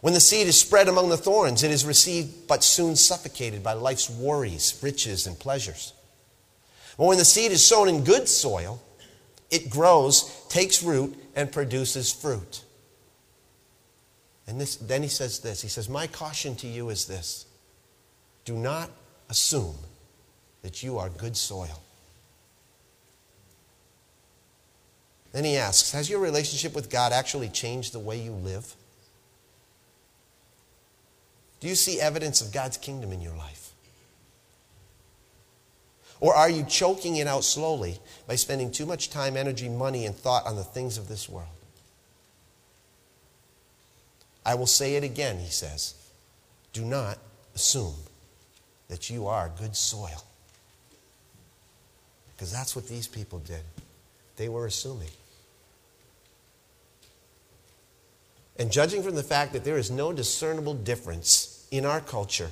When 0.00 0.14
the 0.14 0.20
seed 0.20 0.48
is 0.48 0.58
spread 0.58 0.88
among 0.88 1.10
the 1.10 1.16
thorns, 1.16 1.62
it 1.62 1.70
is 1.70 1.84
received 1.84 2.48
but 2.48 2.64
soon 2.64 2.96
suffocated 2.96 3.62
by 3.62 3.74
life's 3.74 4.10
worries, 4.10 4.76
riches, 4.82 5.28
and 5.28 5.38
pleasures. 5.38 5.92
But 6.98 7.06
when 7.06 7.18
the 7.18 7.24
seed 7.24 7.52
is 7.52 7.64
sown 7.64 7.88
in 7.88 8.02
good 8.02 8.28
soil, 8.28 8.82
it 9.50 9.70
grows, 9.70 10.44
takes 10.48 10.82
root, 10.82 11.16
and 11.34 11.50
produces 11.50 12.12
fruit. 12.12 12.62
And 14.46 14.60
this, 14.60 14.76
then 14.76 15.02
he 15.02 15.08
says 15.08 15.40
this 15.40 15.62
He 15.62 15.68
says, 15.68 15.88
My 15.88 16.06
caution 16.06 16.54
to 16.56 16.66
you 16.66 16.88
is 16.90 17.06
this 17.06 17.46
do 18.44 18.54
not 18.54 18.90
assume 19.28 19.74
that 20.62 20.82
you 20.82 20.98
are 20.98 21.10
good 21.10 21.36
soil. 21.36 21.82
Then 25.32 25.44
he 25.44 25.56
asks, 25.56 25.92
Has 25.92 26.08
your 26.08 26.20
relationship 26.20 26.74
with 26.74 26.88
God 26.88 27.12
actually 27.12 27.48
changed 27.48 27.92
the 27.92 27.98
way 27.98 28.18
you 28.18 28.32
live? 28.32 28.74
Do 31.60 31.68
you 31.68 31.74
see 31.74 32.00
evidence 32.00 32.40
of 32.40 32.52
God's 32.52 32.76
kingdom 32.76 33.12
in 33.12 33.20
your 33.20 33.36
life? 33.36 33.65
Or 36.20 36.34
are 36.34 36.48
you 36.48 36.64
choking 36.64 37.16
it 37.16 37.26
out 37.26 37.44
slowly 37.44 37.98
by 38.26 38.36
spending 38.36 38.70
too 38.70 38.86
much 38.86 39.10
time, 39.10 39.36
energy, 39.36 39.68
money, 39.68 40.06
and 40.06 40.14
thought 40.14 40.46
on 40.46 40.56
the 40.56 40.64
things 40.64 40.96
of 40.96 41.08
this 41.08 41.28
world? 41.28 41.48
I 44.44 44.54
will 44.54 44.66
say 44.66 44.94
it 44.94 45.04
again, 45.04 45.38
he 45.38 45.50
says. 45.50 45.94
Do 46.72 46.84
not 46.84 47.18
assume 47.54 47.94
that 48.88 49.10
you 49.10 49.26
are 49.26 49.50
good 49.58 49.76
soil. 49.76 50.22
Because 52.34 52.52
that's 52.52 52.76
what 52.76 52.86
these 52.86 53.08
people 53.08 53.40
did. 53.40 53.62
They 54.36 54.48
were 54.48 54.66
assuming. 54.66 55.08
And 58.58 58.70
judging 58.70 59.02
from 59.02 59.14
the 59.14 59.22
fact 59.22 59.52
that 59.52 59.64
there 59.64 59.76
is 59.76 59.90
no 59.90 60.12
discernible 60.12 60.74
difference 60.74 61.66
in 61.70 61.84
our 61.84 62.00
culture 62.00 62.50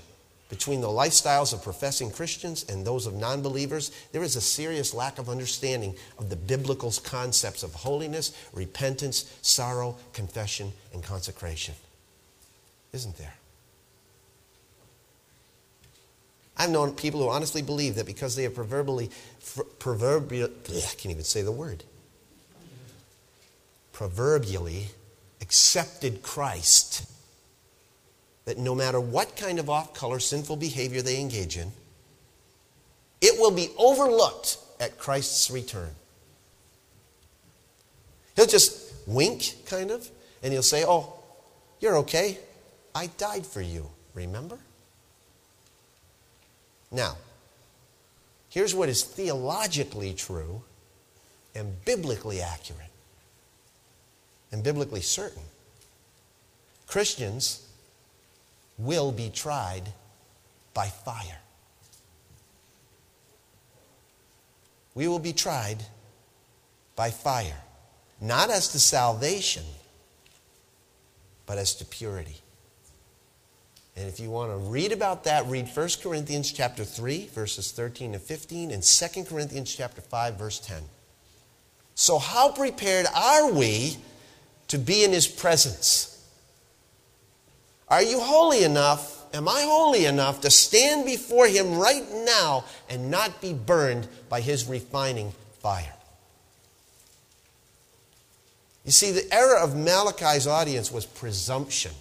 between 0.49 0.81
the 0.81 0.89
lifestyles 0.89 1.53
of 1.53 1.63
professing 1.63 2.11
Christians 2.11 2.65
and 2.69 2.85
those 2.85 3.07
of 3.07 3.15
non 3.15 3.43
believers, 3.43 3.91
there 4.13 4.23
is 4.23 4.37
a 4.37 4.41
serious 4.41 4.93
lack 4.95 5.19
of 5.19 5.29
understanding 5.29 5.95
of 6.19 6.29
the 6.31 6.37
biblical 6.37 6.93
concepts 7.03 7.63
of 7.63 7.73
holiness, 7.75 8.37
repentance, 8.53 9.35
sorrow, 9.43 9.97
confession, 10.13 10.73
and 10.93 11.03
consecration. 11.03 11.75
Isn't 12.93 13.17
there? 13.17 13.35
I've 16.57 16.71
known 16.71 16.93
people 16.93 17.21
who 17.21 17.29
honestly 17.29 17.63
believe 17.63 17.97
that 17.97 18.07
because 18.07 18.37
they 18.37 18.45
have 18.45 18.55
proverbially, 18.55 19.11
proverbial, 19.79 20.51
I 20.69 20.81
can't 20.97 21.07
even 21.07 21.25
say 21.25 21.43
the 21.43 21.51
word, 21.51 21.83
proverbially 23.93 24.89
accepted 25.41 26.23
Christ, 26.23 27.07
that 28.45 28.59
no 28.59 28.75
matter 28.75 29.01
what 29.01 29.37
kind 29.37 29.59
of 29.59 29.71
off 29.71 29.95
color 29.95 30.19
sinful 30.19 30.57
behavior 30.57 31.03
they 31.03 31.21
engage 31.21 31.57
in, 31.57 31.73
it 33.21 33.41
will 33.41 33.51
be 33.51 33.71
overlooked 33.79 34.59
at 34.81 34.99
Christ's 34.99 35.51
return. 35.51 35.91
He'll 38.37 38.47
just 38.47 38.93
wink, 39.07 39.55
kind 39.67 39.91
of, 39.91 40.09
and 40.43 40.53
he'll 40.53 40.63
say, 40.63 40.85
Oh, 40.87 41.15
you're 41.81 41.97
okay. 41.99 42.39
I 42.95 43.07
died 43.07 43.47
for 43.47 43.61
you, 43.61 43.91
remember? 44.15 44.59
Now, 46.91 47.17
here's 48.51 48.75
what 48.75 48.89
is 48.89 49.03
theologically 49.03 50.15
true 50.15 50.63
and 51.55 51.85
biblically 51.85 52.41
accurate 52.41 52.91
and 54.53 54.63
biblically 54.63 55.01
certain 55.01 55.43
Christians 56.87 57.64
will 58.79 59.13
be 59.13 59.31
tried 59.31 59.85
by 60.73 60.87
fire. 60.87 61.39
We 64.95 65.09
will 65.09 65.19
be 65.19 65.33
tried 65.33 65.79
by 66.97 67.11
fire, 67.11 67.61
not 68.21 68.51
as 68.51 68.69
to 68.69 68.79
salvation, 68.79 69.65
but 71.47 71.59
as 71.59 71.75
to 71.77 71.85
purity. 71.85 72.37
And 73.97 74.09
if 74.09 74.19
you 74.19 74.31
want 74.31 74.51
to 74.51 74.57
read 74.57 74.93
about 74.93 75.25
that, 75.25 75.47
read 75.47 75.69
1 75.69 75.89
Corinthians 76.03 76.51
chapter 76.51 76.85
3, 76.85 77.29
verses 77.29 77.71
13 77.71 78.13
to 78.13 78.19
15, 78.19 78.71
and 78.73 78.83
2 78.83 79.25
Corinthians 79.25 79.75
chapter 79.75 80.01
5, 80.01 80.37
verse 80.37 80.59
10. 80.59 80.83
So, 81.95 82.19
how 82.19 82.51
prepared 82.51 83.07
are 83.15 83.53
we 83.53 83.97
to 84.69 84.79
be 84.79 85.05
in 85.05 85.13
his 85.13 85.29
presence? 85.29 86.14
Are 87.89 88.03
you 88.03 88.21
holy 88.21 88.65
enough? 88.65 89.13
Am 89.35 89.49
I 89.49 89.63
holy 89.63 90.07
enough 90.07 90.41
to 90.43 90.51
stand 90.51 91.05
before 91.05 91.47
him 91.47 91.77
right 91.77 92.05
now 92.25 92.65
and 92.89 93.11
not 93.11 93.41
be 93.41 93.53
burned 93.53 94.09
by 94.29 94.41
his 94.41 94.67
refining 94.67 95.33
fire? 95.61 95.93
You 98.85 98.93
see, 98.93 99.11
the 99.13 99.33
error 99.35 99.59
of 99.59 99.75
Malachi's 99.75 100.47
audience 100.47 100.93
was 100.93 101.07
presumption 101.07 101.93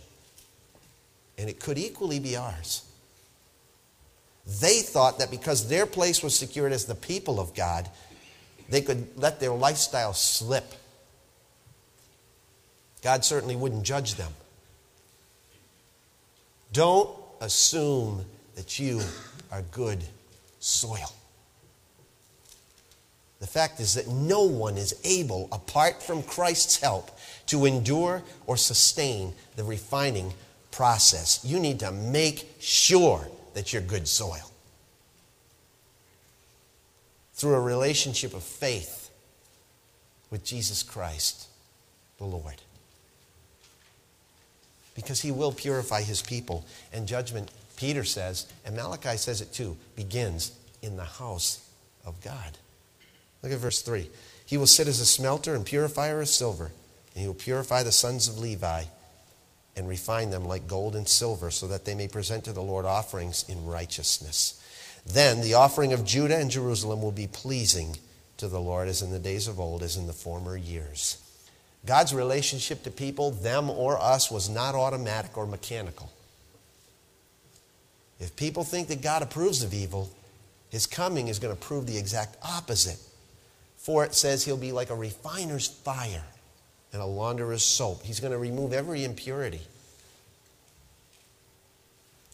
and 1.37 1.49
it 1.49 1.59
could 1.59 1.77
equally 1.77 2.19
be 2.19 2.35
ours. 2.35 2.83
They 4.45 4.81
thought 4.81 5.19
that 5.19 5.31
because 5.31 5.69
their 5.69 5.85
place 5.85 6.21
was 6.21 6.37
secured 6.37 6.73
as 6.73 6.85
the 6.85 6.95
people 6.95 7.39
of 7.39 7.55
God, 7.55 7.89
they 8.69 8.81
could 8.81 9.17
let 9.17 9.39
their 9.39 9.51
lifestyle 9.51 10.13
slip. 10.13 10.73
God 13.01 13.23
certainly 13.25 13.55
wouldn't 13.55 13.83
judge 13.83 14.15
them. 14.15 14.33
Don't 16.73 17.09
assume 17.39 18.25
that 18.55 18.79
you 18.79 18.99
are 19.51 19.61
good 19.71 20.03
soil. 20.59 21.13
The 23.39 23.47
fact 23.47 23.79
is 23.79 23.93
that 23.93 24.07
no 24.07 24.43
one 24.43 24.77
is 24.77 24.99
able, 25.03 25.49
apart 25.51 26.01
from 26.01 26.23
Christ's 26.23 26.81
help, 26.81 27.11
to 27.47 27.65
endure 27.65 28.23
or 28.47 28.57
sustain 28.57 29.33
the 29.55 29.63
refining 29.63 30.33
process. 30.71 31.41
You 31.43 31.59
need 31.59 31.79
to 31.81 31.91
make 31.91 32.49
sure 32.59 33.27
that 33.53 33.71
you're 33.71 33.81
good 33.81 34.07
soil. 34.07 34.49
Through 37.35 37.55
a 37.55 37.61
relationship 37.61 38.33
of 38.33 38.43
faith 38.43 39.11
with 40.31 40.43
Jesus 40.43 40.81
Christ, 40.81 41.47
the 42.17 42.25
Lord. 42.25 42.55
Because 44.95 45.21
he 45.21 45.31
will 45.31 45.51
purify 45.51 46.01
his 46.01 46.21
people. 46.21 46.65
And 46.91 47.07
judgment, 47.07 47.51
Peter 47.75 48.03
says, 48.03 48.47
and 48.65 48.75
Malachi 48.75 49.17
says 49.17 49.41
it 49.41 49.53
too, 49.53 49.77
begins 49.95 50.51
in 50.81 50.97
the 50.97 51.03
house 51.03 51.67
of 52.05 52.21
God. 52.21 52.57
Look 53.41 53.51
at 53.51 53.59
verse 53.59 53.81
3. 53.81 54.09
He 54.45 54.57
will 54.57 54.67
sit 54.67 54.87
as 54.87 54.99
a 54.99 55.05
smelter 55.05 55.55
and 55.55 55.65
purifier 55.65 56.21
of 56.21 56.27
silver, 56.27 56.71
and 57.13 57.21
he 57.21 57.27
will 57.27 57.33
purify 57.33 57.83
the 57.83 57.91
sons 57.91 58.27
of 58.27 58.37
Levi 58.37 58.83
and 59.75 59.87
refine 59.87 60.29
them 60.29 60.45
like 60.45 60.67
gold 60.67 60.95
and 60.95 61.07
silver, 61.07 61.49
so 61.49 61.67
that 61.67 61.85
they 61.85 61.95
may 61.95 62.07
present 62.07 62.43
to 62.43 62.53
the 62.53 62.61
Lord 62.61 62.85
offerings 62.85 63.43
in 63.49 63.65
righteousness. 63.65 64.61
Then 65.05 65.41
the 65.41 65.55
offering 65.55 65.93
of 65.93 66.05
Judah 66.05 66.37
and 66.37 66.51
Jerusalem 66.51 67.01
will 67.01 67.11
be 67.11 67.27
pleasing 67.27 67.97
to 68.37 68.47
the 68.47 68.59
Lord 68.59 68.87
as 68.87 69.01
in 69.01 69.11
the 69.11 69.19
days 69.19 69.47
of 69.47 69.59
old, 69.59 69.81
as 69.81 69.97
in 69.97 70.07
the 70.07 70.13
former 70.13 70.55
years. 70.55 71.17
God's 71.85 72.13
relationship 72.13 72.83
to 72.83 72.91
people, 72.91 73.31
them 73.31 73.69
or 73.69 74.01
us, 74.01 74.31
was 74.31 74.49
not 74.49 74.75
automatic 74.75 75.37
or 75.37 75.45
mechanical. 75.45 76.11
If 78.19 78.35
people 78.35 78.63
think 78.63 78.87
that 78.87 79.01
God 79.01 79.21
approves 79.21 79.63
of 79.63 79.73
evil, 79.73 80.09
his 80.69 80.87
coming 80.87 81.27
is 81.27 81.39
going 81.39 81.53
to 81.53 81.59
prove 81.59 81.85
the 81.85 81.97
exact 81.97 82.37
opposite. 82.41 82.99
For 83.77 84.05
it 84.05 84.15
says 84.15 84.45
he'll 84.45 84.55
be 84.55 84.71
like 84.71 84.89
a 84.89 84.95
refiner's 84.95 85.67
fire 85.67 86.23
and 86.93 87.01
a 87.01 87.05
launderer's 87.05 87.63
soap. 87.63 88.03
He's 88.03 88.21
going 88.21 88.31
to 88.31 88.37
remove 88.37 88.71
every 88.71 89.03
impurity. 89.03 89.61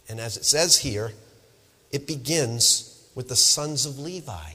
And 0.07 0.19
as 0.19 0.37
it 0.37 0.45
says 0.45 0.77
here, 0.77 1.13
it 1.91 2.05
begins 2.05 3.09
with 3.15 3.29
the 3.29 3.35
sons 3.35 3.85
of 3.87 3.97
Levi, 3.97 4.53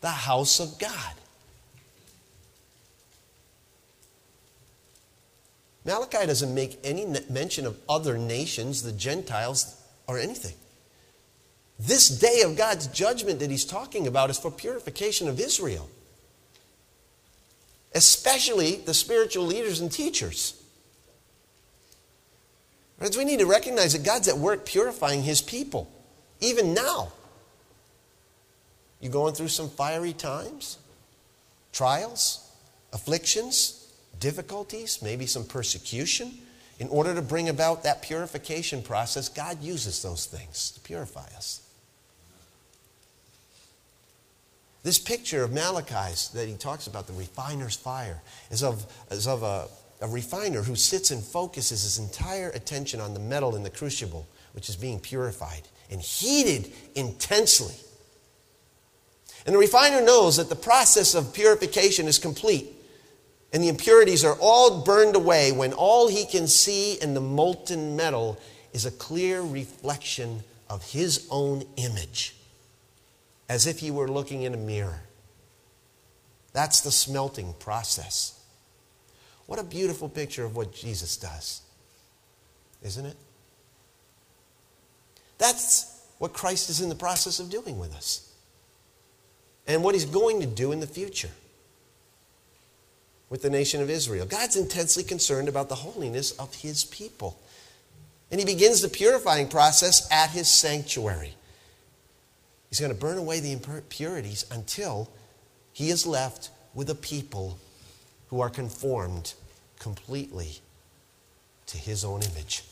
the 0.00 0.10
house 0.10 0.58
of 0.58 0.78
God. 0.80 1.14
Malachi 5.84 6.26
doesn't 6.26 6.54
make 6.54 6.78
any 6.82 7.06
mention 7.28 7.66
of 7.66 7.78
other 7.88 8.16
nations, 8.16 8.82
the 8.82 8.92
Gentiles, 8.92 9.80
or 10.06 10.18
anything. 10.18 10.54
This 11.78 12.08
day 12.08 12.42
of 12.42 12.56
God's 12.56 12.86
judgment 12.86 13.40
that 13.40 13.50
he's 13.50 13.64
talking 13.64 14.06
about 14.06 14.30
is 14.30 14.38
for 14.38 14.50
purification 14.50 15.28
of 15.28 15.40
Israel 15.40 15.88
especially 17.94 18.76
the 18.76 18.92
spiritual 18.92 19.44
leaders 19.44 19.80
and 19.80 19.90
teachers. 19.90 20.60
Friends, 22.98 23.16
we 23.16 23.24
need 23.24 23.38
to 23.38 23.46
recognize 23.46 23.92
that 23.92 24.04
God's 24.04 24.28
at 24.28 24.36
work 24.36 24.66
purifying 24.66 25.22
his 25.22 25.40
people, 25.40 25.90
even 26.40 26.74
now. 26.74 27.12
You 29.00 29.10
going 29.10 29.34
through 29.34 29.48
some 29.48 29.68
fiery 29.68 30.12
times, 30.12 30.78
trials, 31.72 32.50
afflictions, 32.92 33.83
difficulties, 34.20 35.00
maybe 35.02 35.26
some 35.26 35.44
persecution. 35.44 36.32
In 36.78 36.88
order 36.88 37.14
to 37.14 37.22
bring 37.22 37.48
about 37.48 37.84
that 37.84 38.02
purification 38.02 38.82
process, 38.82 39.28
God 39.28 39.62
uses 39.62 40.02
those 40.02 40.26
things 40.26 40.72
to 40.72 40.80
purify 40.80 41.26
us. 41.36 41.60
This 44.82 44.98
picture 44.98 45.42
of 45.42 45.52
Malachi's 45.52 46.28
that 46.34 46.46
he 46.46 46.54
talks 46.54 46.86
about, 46.86 47.06
the 47.06 47.14
refiner's 47.14 47.76
fire, 47.76 48.20
is 48.50 48.62
of, 48.62 48.84
is 49.10 49.26
of 49.26 49.42
a, 49.42 49.68
a 50.02 50.08
refiner 50.08 50.62
who 50.62 50.76
sits 50.76 51.10
and 51.10 51.22
focuses 51.22 51.84
his 51.84 51.98
entire 51.98 52.50
attention 52.50 53.00
on 53.00 53.14
the 53.14 53.20
metal 53.20 53.56
in 53.56 53.62
the 53.62 53.70
crucible, 53.70 54.26
which 54.52 54.68
is 54.68 54.76
being 54.76 55.00
purified 55.00 55.62
and 55.90 56.02
heated 56.02 56.70
intensely. 56.94 57.74
And 59.46 59.54
the 59.54 59.58
refiner 59.58 60.02
knows 60.02 60.36
that 60.36 60.48
the 60.48 60.56
process 60.56 61.14
of 61.14 61.32
purification 61.32 62.06
is 62.06 62.18
complete 62.18 62.73
and 63.54 63.62
the 63.62 63.68
impurities 63.68 64.24
are 64.24 64.36
all 64.40 64.82
burned 64.82 65.14
away 65.14 65.52
when 65.52 65.72
all 65.72 66.08
he 66.08 66.26
can 66.26 66.48
see 66.48 66.94
in 67.00 67.14
the 67.14 67.20
molten 67.20 67.94
metal 67.94 68.36
is 68.72 68.84
a 68.84 68.90
clear 68.90 69.40
reflection 69.42 70.42
of 70.68 70.82
his 70.90 71.28
own 71.30 71.64
image 71.76 72.34
as 73.48 73.68
if 73.68 73.78
he 73.78 73.92
were 73.92 74.08
looking 74.08 74.42
in 74.42 74.54
a 74.54 74.56
mirror. 74.56 75.02
That's 76.52 76.80
the 76.80 76.90
smelting 76.90 77.54
process. 77.60 78.40
What 79.46 79.60
a 79.60 79.64
beautiful 79.64 80.08
picture 80.08 80.44
of 80.44 80.56
what 80.56 80.74
Jesus 80.74 81.16
does, 81.16 81.62
isn't 82.82 83.06
it? 83.06 83.16
That's 85.38 86.02
what 86.18 86.32
Christ 86.32 86.70
is 86.70 86.80
in 86.80 86.88
the 86.88 86.96
process 86.96 87.38
of 87.38 87.50
doing 87.50 87.78
with 87.78 87.94
us, 87.94 88.32
and 89.68 89.84
what 89.84 89.94
he's 89.94 90.06
going 90.06 90.40
to 90.40 90.46
do 90.46 90.72
in 90.72 90.80
the 90.80 90.88
future. 90.88 91.30
With 93.30 93.42
the 93.42 93.50
nation 93.50 93.82
of 93.82 93.90
Israel. 93.90 94.26
God's 94.26 94.56
intensely 94.56 95.02
concerned 95.02 95.48
about 95.48 95.68
the 95.68 95.74
holiness 95.74 96.32
of 96.32 96.54
his 96.54 96.84
people. 96.84 97.38
And 98.30 98.40
he 98.40 98.46
begins 98.46 98.80
the 98.80 98.88
purifying 98.88 99.48
process 99.48 100.08
at 100.10 100.30
his 100.30 100.48
sanctuary. 100.48 101.34
He's 102.68 102.80
going 102.80 102.92
to 102.92 102.98
burn 102.98 103.18
away 103.18 103.40
the 103.40 103.52
impurities 103.52 104.44
until 104.50 105.08
he 105.72 105.90
is 105.90 106.06
left 106.06 106.50
with 106.74 106.90
a 106.90 106.94
people 106.94 107.58
who 108.28 108.40
are 108.40 108.50
conformed 108.50 109.34
completely 109.78 110.58
to 111.66 111.78
his 111.78 112.04
own 112.04 112.22
image. 112.22 112.64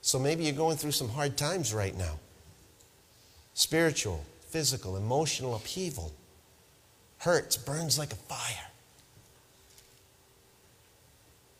So 0.00 0.18
maybe 0.18 0.44
you're 0.44 0.54
going 0.54 0.76
through 0.76 0.92
some 0.92 1.10
hard 1.10 1.36
times 1.36 1.74
right 1.74 1.96
now 1.96 2.18
spiritual, 3.54 4.24
physical, 4.48 4.96
emotional 4.96 5.54
upheaval. 5.54 6.12
Hurts, 7.18 7.56
burns 7.56 7.98
like 7.98 8.12
a 8.12 8.16
fire. 8.16 8.68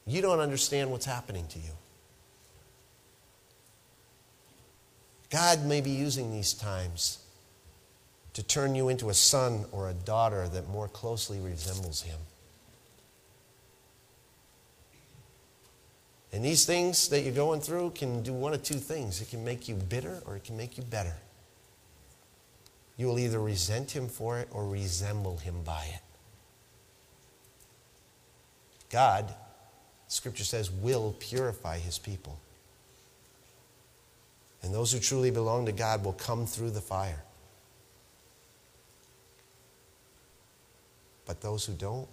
You 0.07 0.23
don't 0.23 0.41
understand 0.41 0.91
what's 0.91 1.05
happening 1.05 1.47
to 1.49 1.59
you. 1.59 1.71
God 5.31 5.67
may 5.67 5.81
be 5.81 5.91
using 5.91 6.33
these 6.33 6.55
times 6.55 7.19
to 8.33 8.43
turn 8.43 8.75
you 8.75 8.89
into 8.89 9.11
a 9.11 9.15
son 9.15 9.65
or 9.73 9.91
a 9.91 9.93
daughter 9.93 10.49
that 10.49 10.69
more 10.69 10.89
closely 10.89 11.39
resembles 11.41 12.03
Him. 12.03 12.19
And 16.33 16.45
these 16.45 16.65
things 16.65 17.09
that 17.09 17.23
you're 17.23 17.35
going 17.35 17.61
through 17.61 17.91
can 17.91 18.23
do 18.23 18.33
one 18.33 18.55
of 18.55 18.63
two 18.63 18.79
things 18.79 19.21
it 19.21 19.31
can 19.31 19.45
make 19.45 19.69
you 19.69 19.75
bitter 19.75 20.23
or 20.27 20.37
it 20.37 20.45
can 20.45 20.57
make 20.57 20.77
you 20.77 20.85
better. 20.85 21.15
You 22.99 23.07
will 23.07 23.19
either 23.19 23.41
resent 23.41 23.93
Him 23.93 24.09
for 24.09 24.39
it 24.41 24.49
or 24.51 24.69
resemble 24.69 25.39
Him 25.39 25.63
by 25.65 25.85
it. 25.95 26.03
God, 28.91 29.33
Scripture 30.09 30.45
says, 30.45 30.71
will 30.71 31.15
purify 31.19 31.79
His 31.79 31.99
people. 31.99 32.39
And 34.63 34.75
those 34.75 34.93
who 34.93 34.99
truly 34.99 35.31
belong 35.31 35.67
to 35.67 35.73
God 35.73 36.05
will 36.05 36.13
come 36.13 36.45
through 36.45 36.71
the 36.71 36.81
fire. 36.81 37.23
But 41.25 41.41
those 41.41 41.65
who 41.65 41.75
don't, 41.75 42.09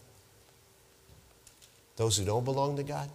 those 1.96 2.18
who 2.18 2.26
don't 2.26 2.46
belong 2.46 2.76
to 2.76 2.84
God, 2.84 3.10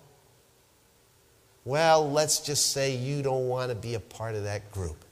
well, 1.64 2.10
let's 2.10 2.40
just 2.40 2.72
say 2.72 2.96
you 2.96 3.22
don't 3.22 3.46
want 3.46 3.68
to 3.68 3.74
be 3.76 3.94
a 3.94 4.00
part 4.00 4.34
of 4.34 4.44
that 4.44 4.72
group. 4.72 5.04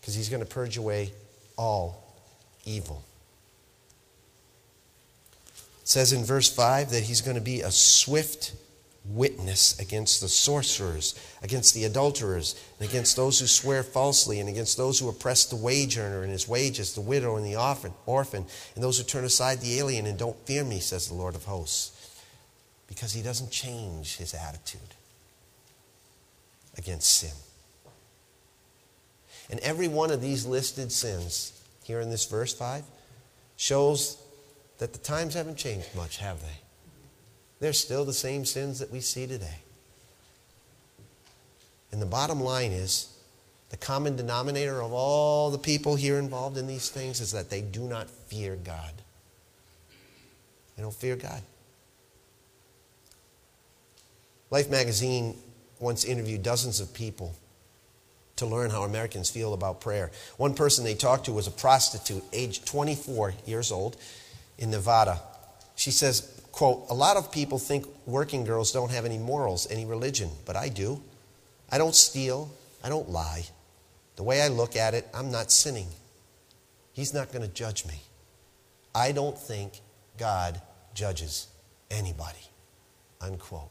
Because 0.00 0.14
he's 0.14 0.28
going 0.28 0.42
to 0.42 0.46
purge 0.46 0.76
away 0.76 1.12
all 1.56 2.16
evil. 2.64 3.02
It 5.82 5.88
says 5.88 6.12
in 6.12 6.24
verse 6.24 6.50
5 6.50 6.90
that 6.90 7.04
he's 7.04 7.20
going 7.20 7.36
to 7.36 7.42
be 7.42 7.62
a 7.62 7.70
swift 7.70 8.52
witness 9.10 9.78
against 9.78 10.20
the 10.20 10.28
sorcerers, 10.28 11.18
against 11.42 11.74
the 11.74 11.84
adulterers, 11.84 12.62
and 12.78 12.88
against 12.88 13.16
those 13.16 13.40
who 13.40 13.46
swear 13.46 13.82
falsely, 13.82 14.38
and 14.40 14.48
against 14.48 14.76
those 14.76 14.98
who 14.98 15.08
oppress 15.08 15.46
the 15.46 15.56
wage 15.56 15.96
earner 15.96 16.22
and 16.22 16.30
his 16.30 16.46
wages, 16.46 16.94
the 16.94 17.00
widow 17.00 17.36
and 17.36 17.46
the 17.46 17.56
orphan, 18.06 18.44
and 18.74 18.84
those 18.84 18.98
who 18.98 19.04
turn 19.04 19.24
aside 19.24 19.60
the 19.60 19.78
alien 19.78 20.06
and 20.06 20.18
don't 20.18 20.36
fear 20.46 20.64
me, 20.64 20.78
says 20.78 21.08
the 21.08 21.14
Lord 21.14 21.34
of 21.34 21.44
hosts. 21.44 21.94
Because 22.86 23.12
he 23.12 23.22
doesn't 23.22 23.50
change 23.50 24.16
his 24.16 24.34
attitude 24.34 24.80
against 26.76 27.10
sin. 27.10 27.30
And 29.50 29.60
every 29.60 29.88
one 29.88 30.10
of 30.10 30.20
these 30.20 30.44
listed 30.44 30.92
sins 30.92 31.52
here 31.84 32.00
in 32.00 32.10
this 32.10 32.26
verse 32.26 32.52
5 32.52 32.84
shows 33.56 34.22
that 34.78 34.92
the 34.92 34.98
times 34.98 35.34
haven't 35.34 35.56
changed 35.56 35.94
much, 35.94 36.18
have 36.18 36.40
they? 36.40 36.58
They're 37.60 37.72
still 37.72 38.04
the 38.04 38.12
same 38.12 38.44
sins 38.44 38.78
that 38.78 38.92
we 38.92 39.00
see 39.00 39.26
today. 39.26 39.58
And 41.90 42.00
the 42.00 42.06
bottom 42.06 42.40
line 42.40 42.72
is 42.72 43.08
the 43.70 43.76
common 43.76 44.16
denominator 44.16 44.82
of 44.82 44.92
all 44.92 45.50
the 45.50 45.58
people 45.58 45.96
here 45.96 46.18
involved 46.18 46.56
in 46.56 46.66
these 46.66 46.90
things 46.90 47.20
is 47.20 47.32
that 47.32 47.50
they 47.50 47.60
do 47.60 47.80
not 47.80 48.08
fear 48.08 48.56
God. 48.56 48.92
They 50.76 50.82
don't 50.82 50.94
fear 50.94 51.16
God. 51.16 51.42
Life 54.50 54.70
magazine 54.70 55.36
once 55.80 56.04
interviewed 56.04 56.42
dozens 56.42 56.80
of 56.80 56.94
people 56.94 57.34
to 58.38 58.46
learn 58.46 58.70
how 58.70 58.82
Americans 58.82 59.30
feel 59.30 59.54
about 59.54 59.80
prayer. 59.80 60.10
One 60.36 60.54
person 60.54 60.84
they 60.84 60.94
talked 60.94 61.26
to 61.26 61.32
was 61.32 61.46
a 61.46 61.50
prostitute, 61.50 62.24
aged 62.32 62.66
24 62.66 63.34
years 63.46 63.70
old, 63.70 63.96
in 64.58 64.70
Nevada. 64.70 65.20
She 65.76 65.90
says, 65.90 66.42
quote, 66.52 66.86
a 66.90 66.94
lot 66.94 67.16
of 67.16 67.30
people 67.30 67.58
think 67.58 67.86
working 68.06 68.44
girls 68.44 68.72
don't 68.72 68.90
have 68.90 69.04
any 69.04 69.18
morals, 69.18 69.70
any 69.70 69.84
religion, 69.84 70.30
but 70.44 70.56
I 70.56 70.68
do. 70.68 71.00
I 71.70 71.78
don't 71.78 71.94
steal. 71.94 72.50
I 72.82 72.88
don't 72.88 73.08
lie. 73.08 73.44
The 74.16 74.22
way 74.22 74.42
I 74.42 74.48
look 74.48 74.74
at 74.74 74.94
it, 74.94 75.06
I'm 75.14 75.30
not 75.30 75.52
sinning. 75.52 75.88
He's 76.92 77.14
not 77.14 77.32
going 77.32 77.42
to 77.46 77.54
judge 77.54 77.86
me. 77.86 78.02
I 78.94 79.12
don't 79.12 79.38
think 79.38 79.74
God 80.16 80.60
judges 80.94 81.46
anybody. 81.90 82.38
Unquote. 83.20 83.70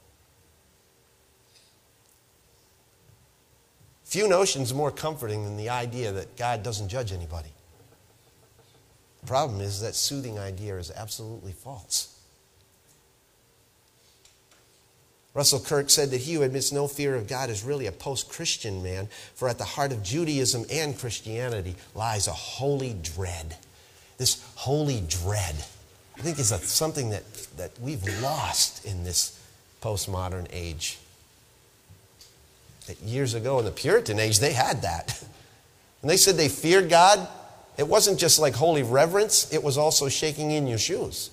Few 4.08 4.26
notions 4.30 4.72
are 4.72 4.76
more 4.76 4.90
comforting 4.90 5.44
than 5.44 5.58
the 5.58 5.68
idea 5.68 6.14
that 6.14 6.38
God 6.38 6.64
doesn't 6.64 6.88
judge 6.88 7.12
anybody. 7.12 7.50
The 9.20 9.28
problem 9.28 9.60
is 9.60 9.82
that 9.82 9.96
soothing 9.96 10.40
idea 10.40 10.78
is 10.78 10.90
absolutely 10.96 11.52
false. 11.52 12.18
Russell 15.34 15.60
Kirk 15.60 15.90
said 15.90 16.12
that 16.12 16.22
he 16.22 16.36
who 16.36 16.44
admits 16.44 16.72
no 16.72 16.88
fear 16.88 17.16
of 17.16 17.28
God 17.28 17.50
is 17.50 17.66
really 17.66 17.86
a 17.86 17.92
post 17.92 18.30
Christian 18.30 18.82
man, 18.82 19.10
for 19.36 19.50
at 19.50 19.58
the 19.58 19.66
heart 19.66 19.92
of 19.92 20.04
Judaism 20.04 20.66
and 20.72 20.98
Christianity 20.98 21.76
lies 21.94 22.28
a 22.28 22.32
holy 22.32 22.96
dread. 23.04 23.58
This 24.18 24.42
holy 24.56 25.02
dread, 25.02 25.56
I 26.18 26.22
think, 26.22 26.40
is 26.40 26.54
a, 26.54 26.60
something 26.60 27.10
that, 27.10 27.26
that 27.58 27.72
we've 27.82 28.04
lost 28.22 28.86
in 28.86 29.04
this 29.04 29.38
postmodern 29.82 30.48
age. 30.50 30.98
That 32.88 33.00
years 33.02 33.34
ago 33.34 33.60
in 33.60 33.66
the 33.66 33.72
Puritan 33.72 34.20
age, 34.20 34.40
they 34.40 34.54
had 34.54 34.82
that. 34.82 35.24
When 36.02 36.10
they 36.10 36.18
said 36.18 36.36
they 36.36 36.48
feared 36.48 36.92
God, 36.92 37.28
it 37.76 37.88
wasn't 37.88 38.20
just 38.20 38.38
like 38.38 38.54
holy 38.54 38.84
reverence, 38.84 39.52
it 39.52 39.64
was 39.64 39.78
also 39.78 40.10
shaking 40.10 40.52
in 40.52 40.68
your 40.68 40.78
shoes. 40.78 41.32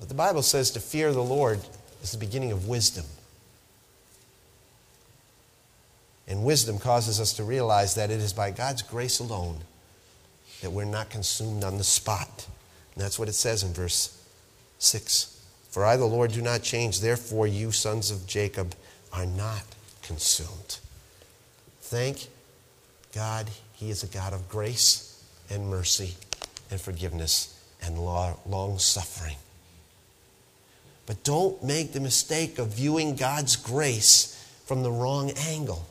But 0.00 0.08
the 0.08 0.14
Bible 0.14 0.42
says 0.42 0.70
to 0.72 0.80
fear 0.80 1.12
the 1.12 1.22
Lord 1.22 1.60
is 2.02 2.10
the 2.10 2.18
beginning 2.18 2.52
of 2.52 2.66
wisdom. 2.66 3.04
And 6.26 6.42
wisdom 6.42 6.78
causes 6.78 7.20
us 7.20 7.34
to 7.34 7.44
realize 7.44 7.94
that 7.94 8.10
it 8.10 8.20
is 8.20 8.32
by 8.32 8.50
God's 8.50 8.82
grace 8.82 9.18
alone 9.18 9.58
that 10.62 10.70
we're 10.70 10.84
not 10.84 11.10
consumed 11.10 11.64
on 11.64 11.76
the 11.76 11.84
spot. 11.84 12.46
And 12.94 13.04
that's 13.04 13.18
what 13.18 13.28
it 13.28 13.34
says 13.34 13.62
in 13.62 13.72
verse 13.72 14.18
6. 14.78 15.31
For 15.72 15.84
I, 15.86 15.96
the 15.96 16.04
Lord, 16.04 16.32
do 16.32 16.42
not 16.42 16.62
change. 16.62 17.00
Therefore, 17.00 17.46
you 17.46 17.72
sons 17.72 18.10
of 18.10 18.26
Jacob 18.26 18.74
are 19.12 19.26
not 19.26 19.64
consumed. 20.02 20.78
Thank 21.80 22.28
God, 23.14 23.48
He 23.72 23.90
is 23.90 24.02
a 24.02 24.06
God 24.06 24.34
of 24.34 24.48
grace 24.50 25.24
and 25.50 25.68
mercy 25.68 26.14
and 26.70 26.78
forgiveness 26.78 27.58
and 27.82 27.98
long 27.98 28.78
suffering. 28.78 29.36
But 31.06 31.24
don't 31.24 31.64
make 31.64 31.92
the 31.92 32.00
mistake 32.00 32.58
of 32.58 32.68
viewing 32.68 33.16
God's 33.16 33.56
grace 33.56 34.46
from 34.66 34.82
the 34.82 34.92
wrong 34.92 35.30
angle. 35.32 35.88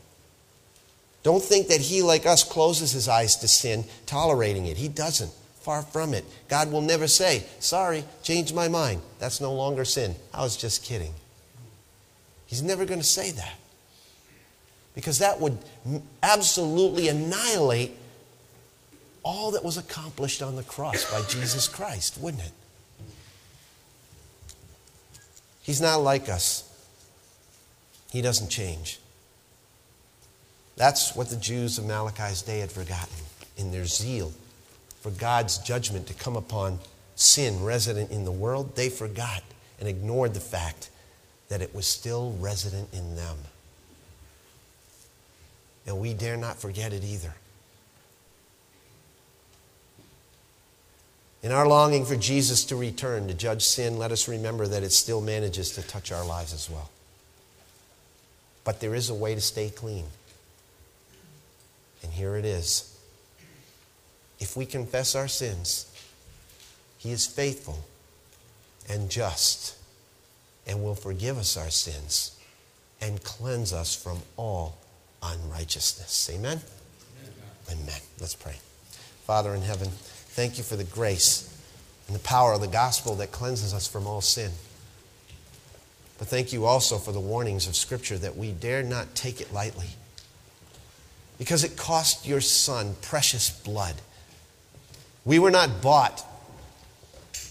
Don't 1.24 1.44
think 1.44 1.68
that 1.68 1.82
He, 1.82 2.04
like 2.04 2.28
us, 2.28 2.44
closes 2.44 2.92
His 2.92 3.08
eyes 3.08 3.36
to 3.38 3.48
sin, 3.48 3.86
tolerating 4.06 4.68
it. 4.68 4.78
He 4.78 4.88
doesn't. 4.88 5.32
Far 5.62 5.84
from 5.84 6.16
it. 6.16 6.26
God 6.47 6.72
will 6.72 6.82
never 6.82 7.07
say, 7.07 7.45
Sorry, 7.59 8.03
change 8.24 8.51
my 8.51 8.68
mind. 8.68 9.01
That's 9.20 9.39
no 9.39 9.53
longer 9.53 9.86
sin. 9.86 10.16
I 10.34 10.41
was 10.41 10.57
just 10.57 10.84
kidding. 10.84 11.14
He's 12.47 12.64
never 12.64 12.84
going 12.86 12.99
to 12.99 13.05
say 13.05 13.32
that. 13.32 13.53
Because 14.95 15.20
that 15.20 15.39
would 15.39 15.57
absolutely 16.22 17.07
annihilate 17.07 17.91
all 19.24 19.51
that 19.51 19.64
was 19.64 19.78
accomplished 19.78 20.41
on 20.41 20.55
the 20.55 20.64
cross 20.64 21.09
by 21.12 21.22
Jesus 21.30 21.68
Christ, 21.68 22.18
wouldn't 22.20 22.43
it? 22.43 22.51
He's 25.62 25.80
not 25.80 25.97
like 25.97 26.28
us. 26.28 26.68
He 28.12 28.22
doesn't 28.22 28.49
change. 28.49 28.99
That's 30.76 31.16
what 31.16 31.30
the 31.30 31.36
Jews 31.36 31.78
of 31.78 31.86
Malachi's 31.86 32.41
day 32.41 32.59
had 32.59 32.72
forgotten 32.72 33.14
in 33.57 33.72
their 33.72 33.86
zeal 33.86 34.34
for 35.02 35.12
God's 35.12 35.58
judgment 35.58 36.08
to 36.08 36.14
come 36.14 36.36
upon 36.36 36.80
sin 37.16 37.64
resident 37.64 38.12
in 38.12 38.24
the 38.24 38.32
world. 38.32 38.76
They 38.76 38.89
forgot 38.89 39.43
and 39.80 39.89
ignored 39.89 40.34
the 40.34 40.39
fact 40.39 40.89
that 41.49 41.62
it 41.62 41.76
was 41.76 41.86
still 41.86 42.36
resident 42.39 42.89
in 42.93 43.16
them. 43.16 43.38
And 45.86 45.99
we 45.99 46.14
dare 46.14 46.38
not 46.38 46.58
forget 46.58 46.93
it 46.93 47.04
either. 47.04 47.34
In 51.43 51.52
our 51.52 51.68
longing 51.68 52.06
for 52.06 52.16
Jesus 52.16 52.64
to 52.66 52.76
return 52.76 53.28
to 53.28 53.34
judge 53.34 53.64
sin, 53.64 53.97
let 53.97 54.12
us 54.12 54.28
remember 54.28 54.68
that 54.68 54.84
it 54.84 54.91
still 54.91 55.22
manages 55.22 55.72
to 55.72 55.82
touch 55.82 56.12
our 56.12 56.24
lives 56.24 56.54
as 56.54 56.70
well. 56.70 56.91
But 58.64 58.80
there 58.80 58.93
is 58.93 59.10
a 59.10 59.16
way 59.16 59.34
to 59.34 59.41
stay 59.41 59.72
clean. 59.72 60.06
And 62.04 62.12
here 62.12 62.36
it 62.36 62.45
is. 62.45 62.91
If 64.42 64.58
we 64.58 64.66
confess 64.66 65.16
our 65.16 65.28
sins, 65.28 65.86
He 66.98 67.12
is 67.12 67.28
faithful 67.28 67.86
and 68.89 69.10
just 69.10 69.78
and 70.68 70.84
will 70.84 70.96
forgive 70.96 71.38
us 71.38 71.56
our 71.56 71.70
sins 71.70 72.38
and 73.00 73.24
cleanse 73.24 73.72
us 73.72 73.96
from 73.96 74.20
all 74.38 74.78
unrighteousness. 75.22 76.30
Amen? 76.34 76.60
Amen. 77.70 77.84
Amen. 77.84 78.02
Let's 78.20 78.36
pray. 78.36 78.56
Father 79.26 79.54
in 79.54 79.62
heaven, 79.62 79.89
thank 79.89 80.58
you 80.58 80.64
for 80.64 80.76
the 80.76 80.84
grace 80.84 81.48
and 82.08 82.16
the 82.16 82.24
power 82.24 82.54
of 82.54 82.62
the 82.62 82.68
gospel 82.68 83.16
that 83.16 83.32
cleanses 83.32 83.74
us 83.74 83.88
from 83.88 84.08
all 84.08 84.22
sin. 84.22 84.52
But 86.18 86.28
thank 86.28 86.52
you 86.52 86.66
also 86.66 86.98
for 86.98 87.12
the 87.12 87.20
warnings 87.20 87.68
of 87.68 87.76
Scripture 87.76 88.18
that 88.18 88.36
we 88.36 88.52
dare 88.52 88.82
not 88.84 89.14
take 89.16 89.39
it 89.39 89.54
lightly. 89.54 89.88
Because 91.38 91.64
it 91.64 91.78
cost 91.78 92.28
your 92.28 92.42
Son 92.42 92.96
precious 93.02 93.50
blood. 93.50 93.96
We 95.24 95.40
were 95.40 95.52
not 95.52 95.82
bought 95.82 96.26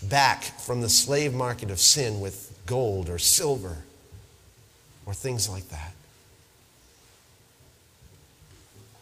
back 0.02 0.42
from 0.42 0.80
the 0.80 0.88
slave 0.88 1.34
market 1.34 1.70
of 1.70 1.78
sin 1.78 2.20
with 2.20 2.58
gold 2.66 3.08
or 3.08 3.18
silver 3.18 3.78
or 5.06 5.14
things 5.14 5.48
like 5.48 5.68
that. 5.68 5.92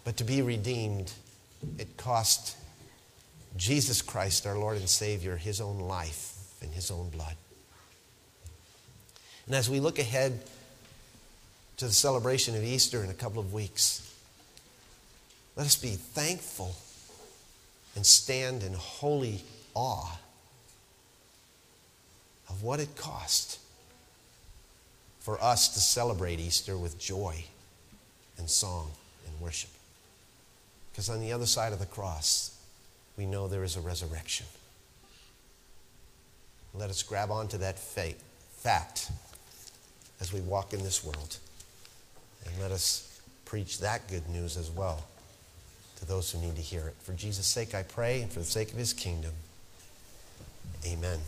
But 0.04 0.16
to 0.18 0.24
be 0.24 0.42
redeemed, 0.42 1.12
it 1.78 1.96
cost 1.96 2.56
Jesus 3.56 4.02
Christ, 4.02 4.46
our 4.46 4.56
Lord 4.56 4.76
and 4.76 4.88
Savior, 4.88 5.36
his 5.36 5.60
own 5.60 5.80
life 5.80 6.34
and 6.62 6.72
his 6.72 6.90
own 6.90 7.08
blood. 7.10 7.34
And 9.46 9.54
as 9.54 9.70
we 9.70 9.80
look 9.80 9.98
ahead 9.98 10.40
to 11.78 11.86
the 11.86 11.92
celebration 11.92 12.54
of 12.54 12.62
Easter 12.62 13.02
in 13.02 13.10
a 13.10 13.14
couple 13.14 13.40
of 13.40 13.52
weeks, 13.52 14.04
let 15.56 15.66
us 15.66 15.76
be 15.76 15.90
thankful 15.90 16.74
and 17.98 18.06
stand 18.06 18.62
in 18.62 18.72
holy 18.74 19.42
awe 19.74 20.16
of 22.48 22.62
what 22.62 22.78
it 22.78 22.94
cost 22.94 23.58
for 25.18 25.42
us 25.42 25.66
to 25.74 25.80
celebrate 25.80 26.38
Easter 26.38 26.78
with 26.78 26.96
joy 26.96 27.44
and 28.38 28.48
song 28.48 28.88
and 29.26 29.40
worship. 29.40 29.70
Because 30.92 31.10
on 31.10 31.20
the 31.20 31.32
other 31.32 31.44
side 31.44 31.72
of 31.72 31.80
the 31.80 31.86
cross, 31.86 32.56
we 33.16 33.26
know 33.26 33.48
there 33.48 33.64
is 33.64 33.74
a 33.74 33.80
resurrection. 33.80 34.46
Let 36.74 36.90
us 36.90 37.02
grab 37.02 37.32
onto 37.32 37.58
that 37.58 37.80
fate, 37.80 38.20
fact 38.58 39.10
as 40.20 40.32
we 40.32 40.40
walk 40.42 40.72
in 40.72 40.84
this 40.84 41.02
world. 41.02 41.38
And 42.46 42.54
let 42.62 42.70
us 42.70 43.20
preach 43.44 43.80
that 43.80 44.06
good 44.06 44.28
news 44.28 44.56
as 44.56 44.70
well 44.70 45.02
to 45.98 46.04
those 46.04 46.30
who 46.30 46.38
need 46.38 46.56
to 46.56 46.62
hear 46.62 46.86
it. 46.86 46.94
For 47.02 47.12
Jesus' 47.12 47.46
sake, 47.46 47.74
I 47.74 47.82
pray, 47.82 48.22
and 48.22 48.32
for 48.32 48.38
the 48.38 48.44
sake 48.44 48.70
of 48.70 48.78
his 48.78 48.92
kingdom. 48.92 49.32
Amen. 50.86 51.18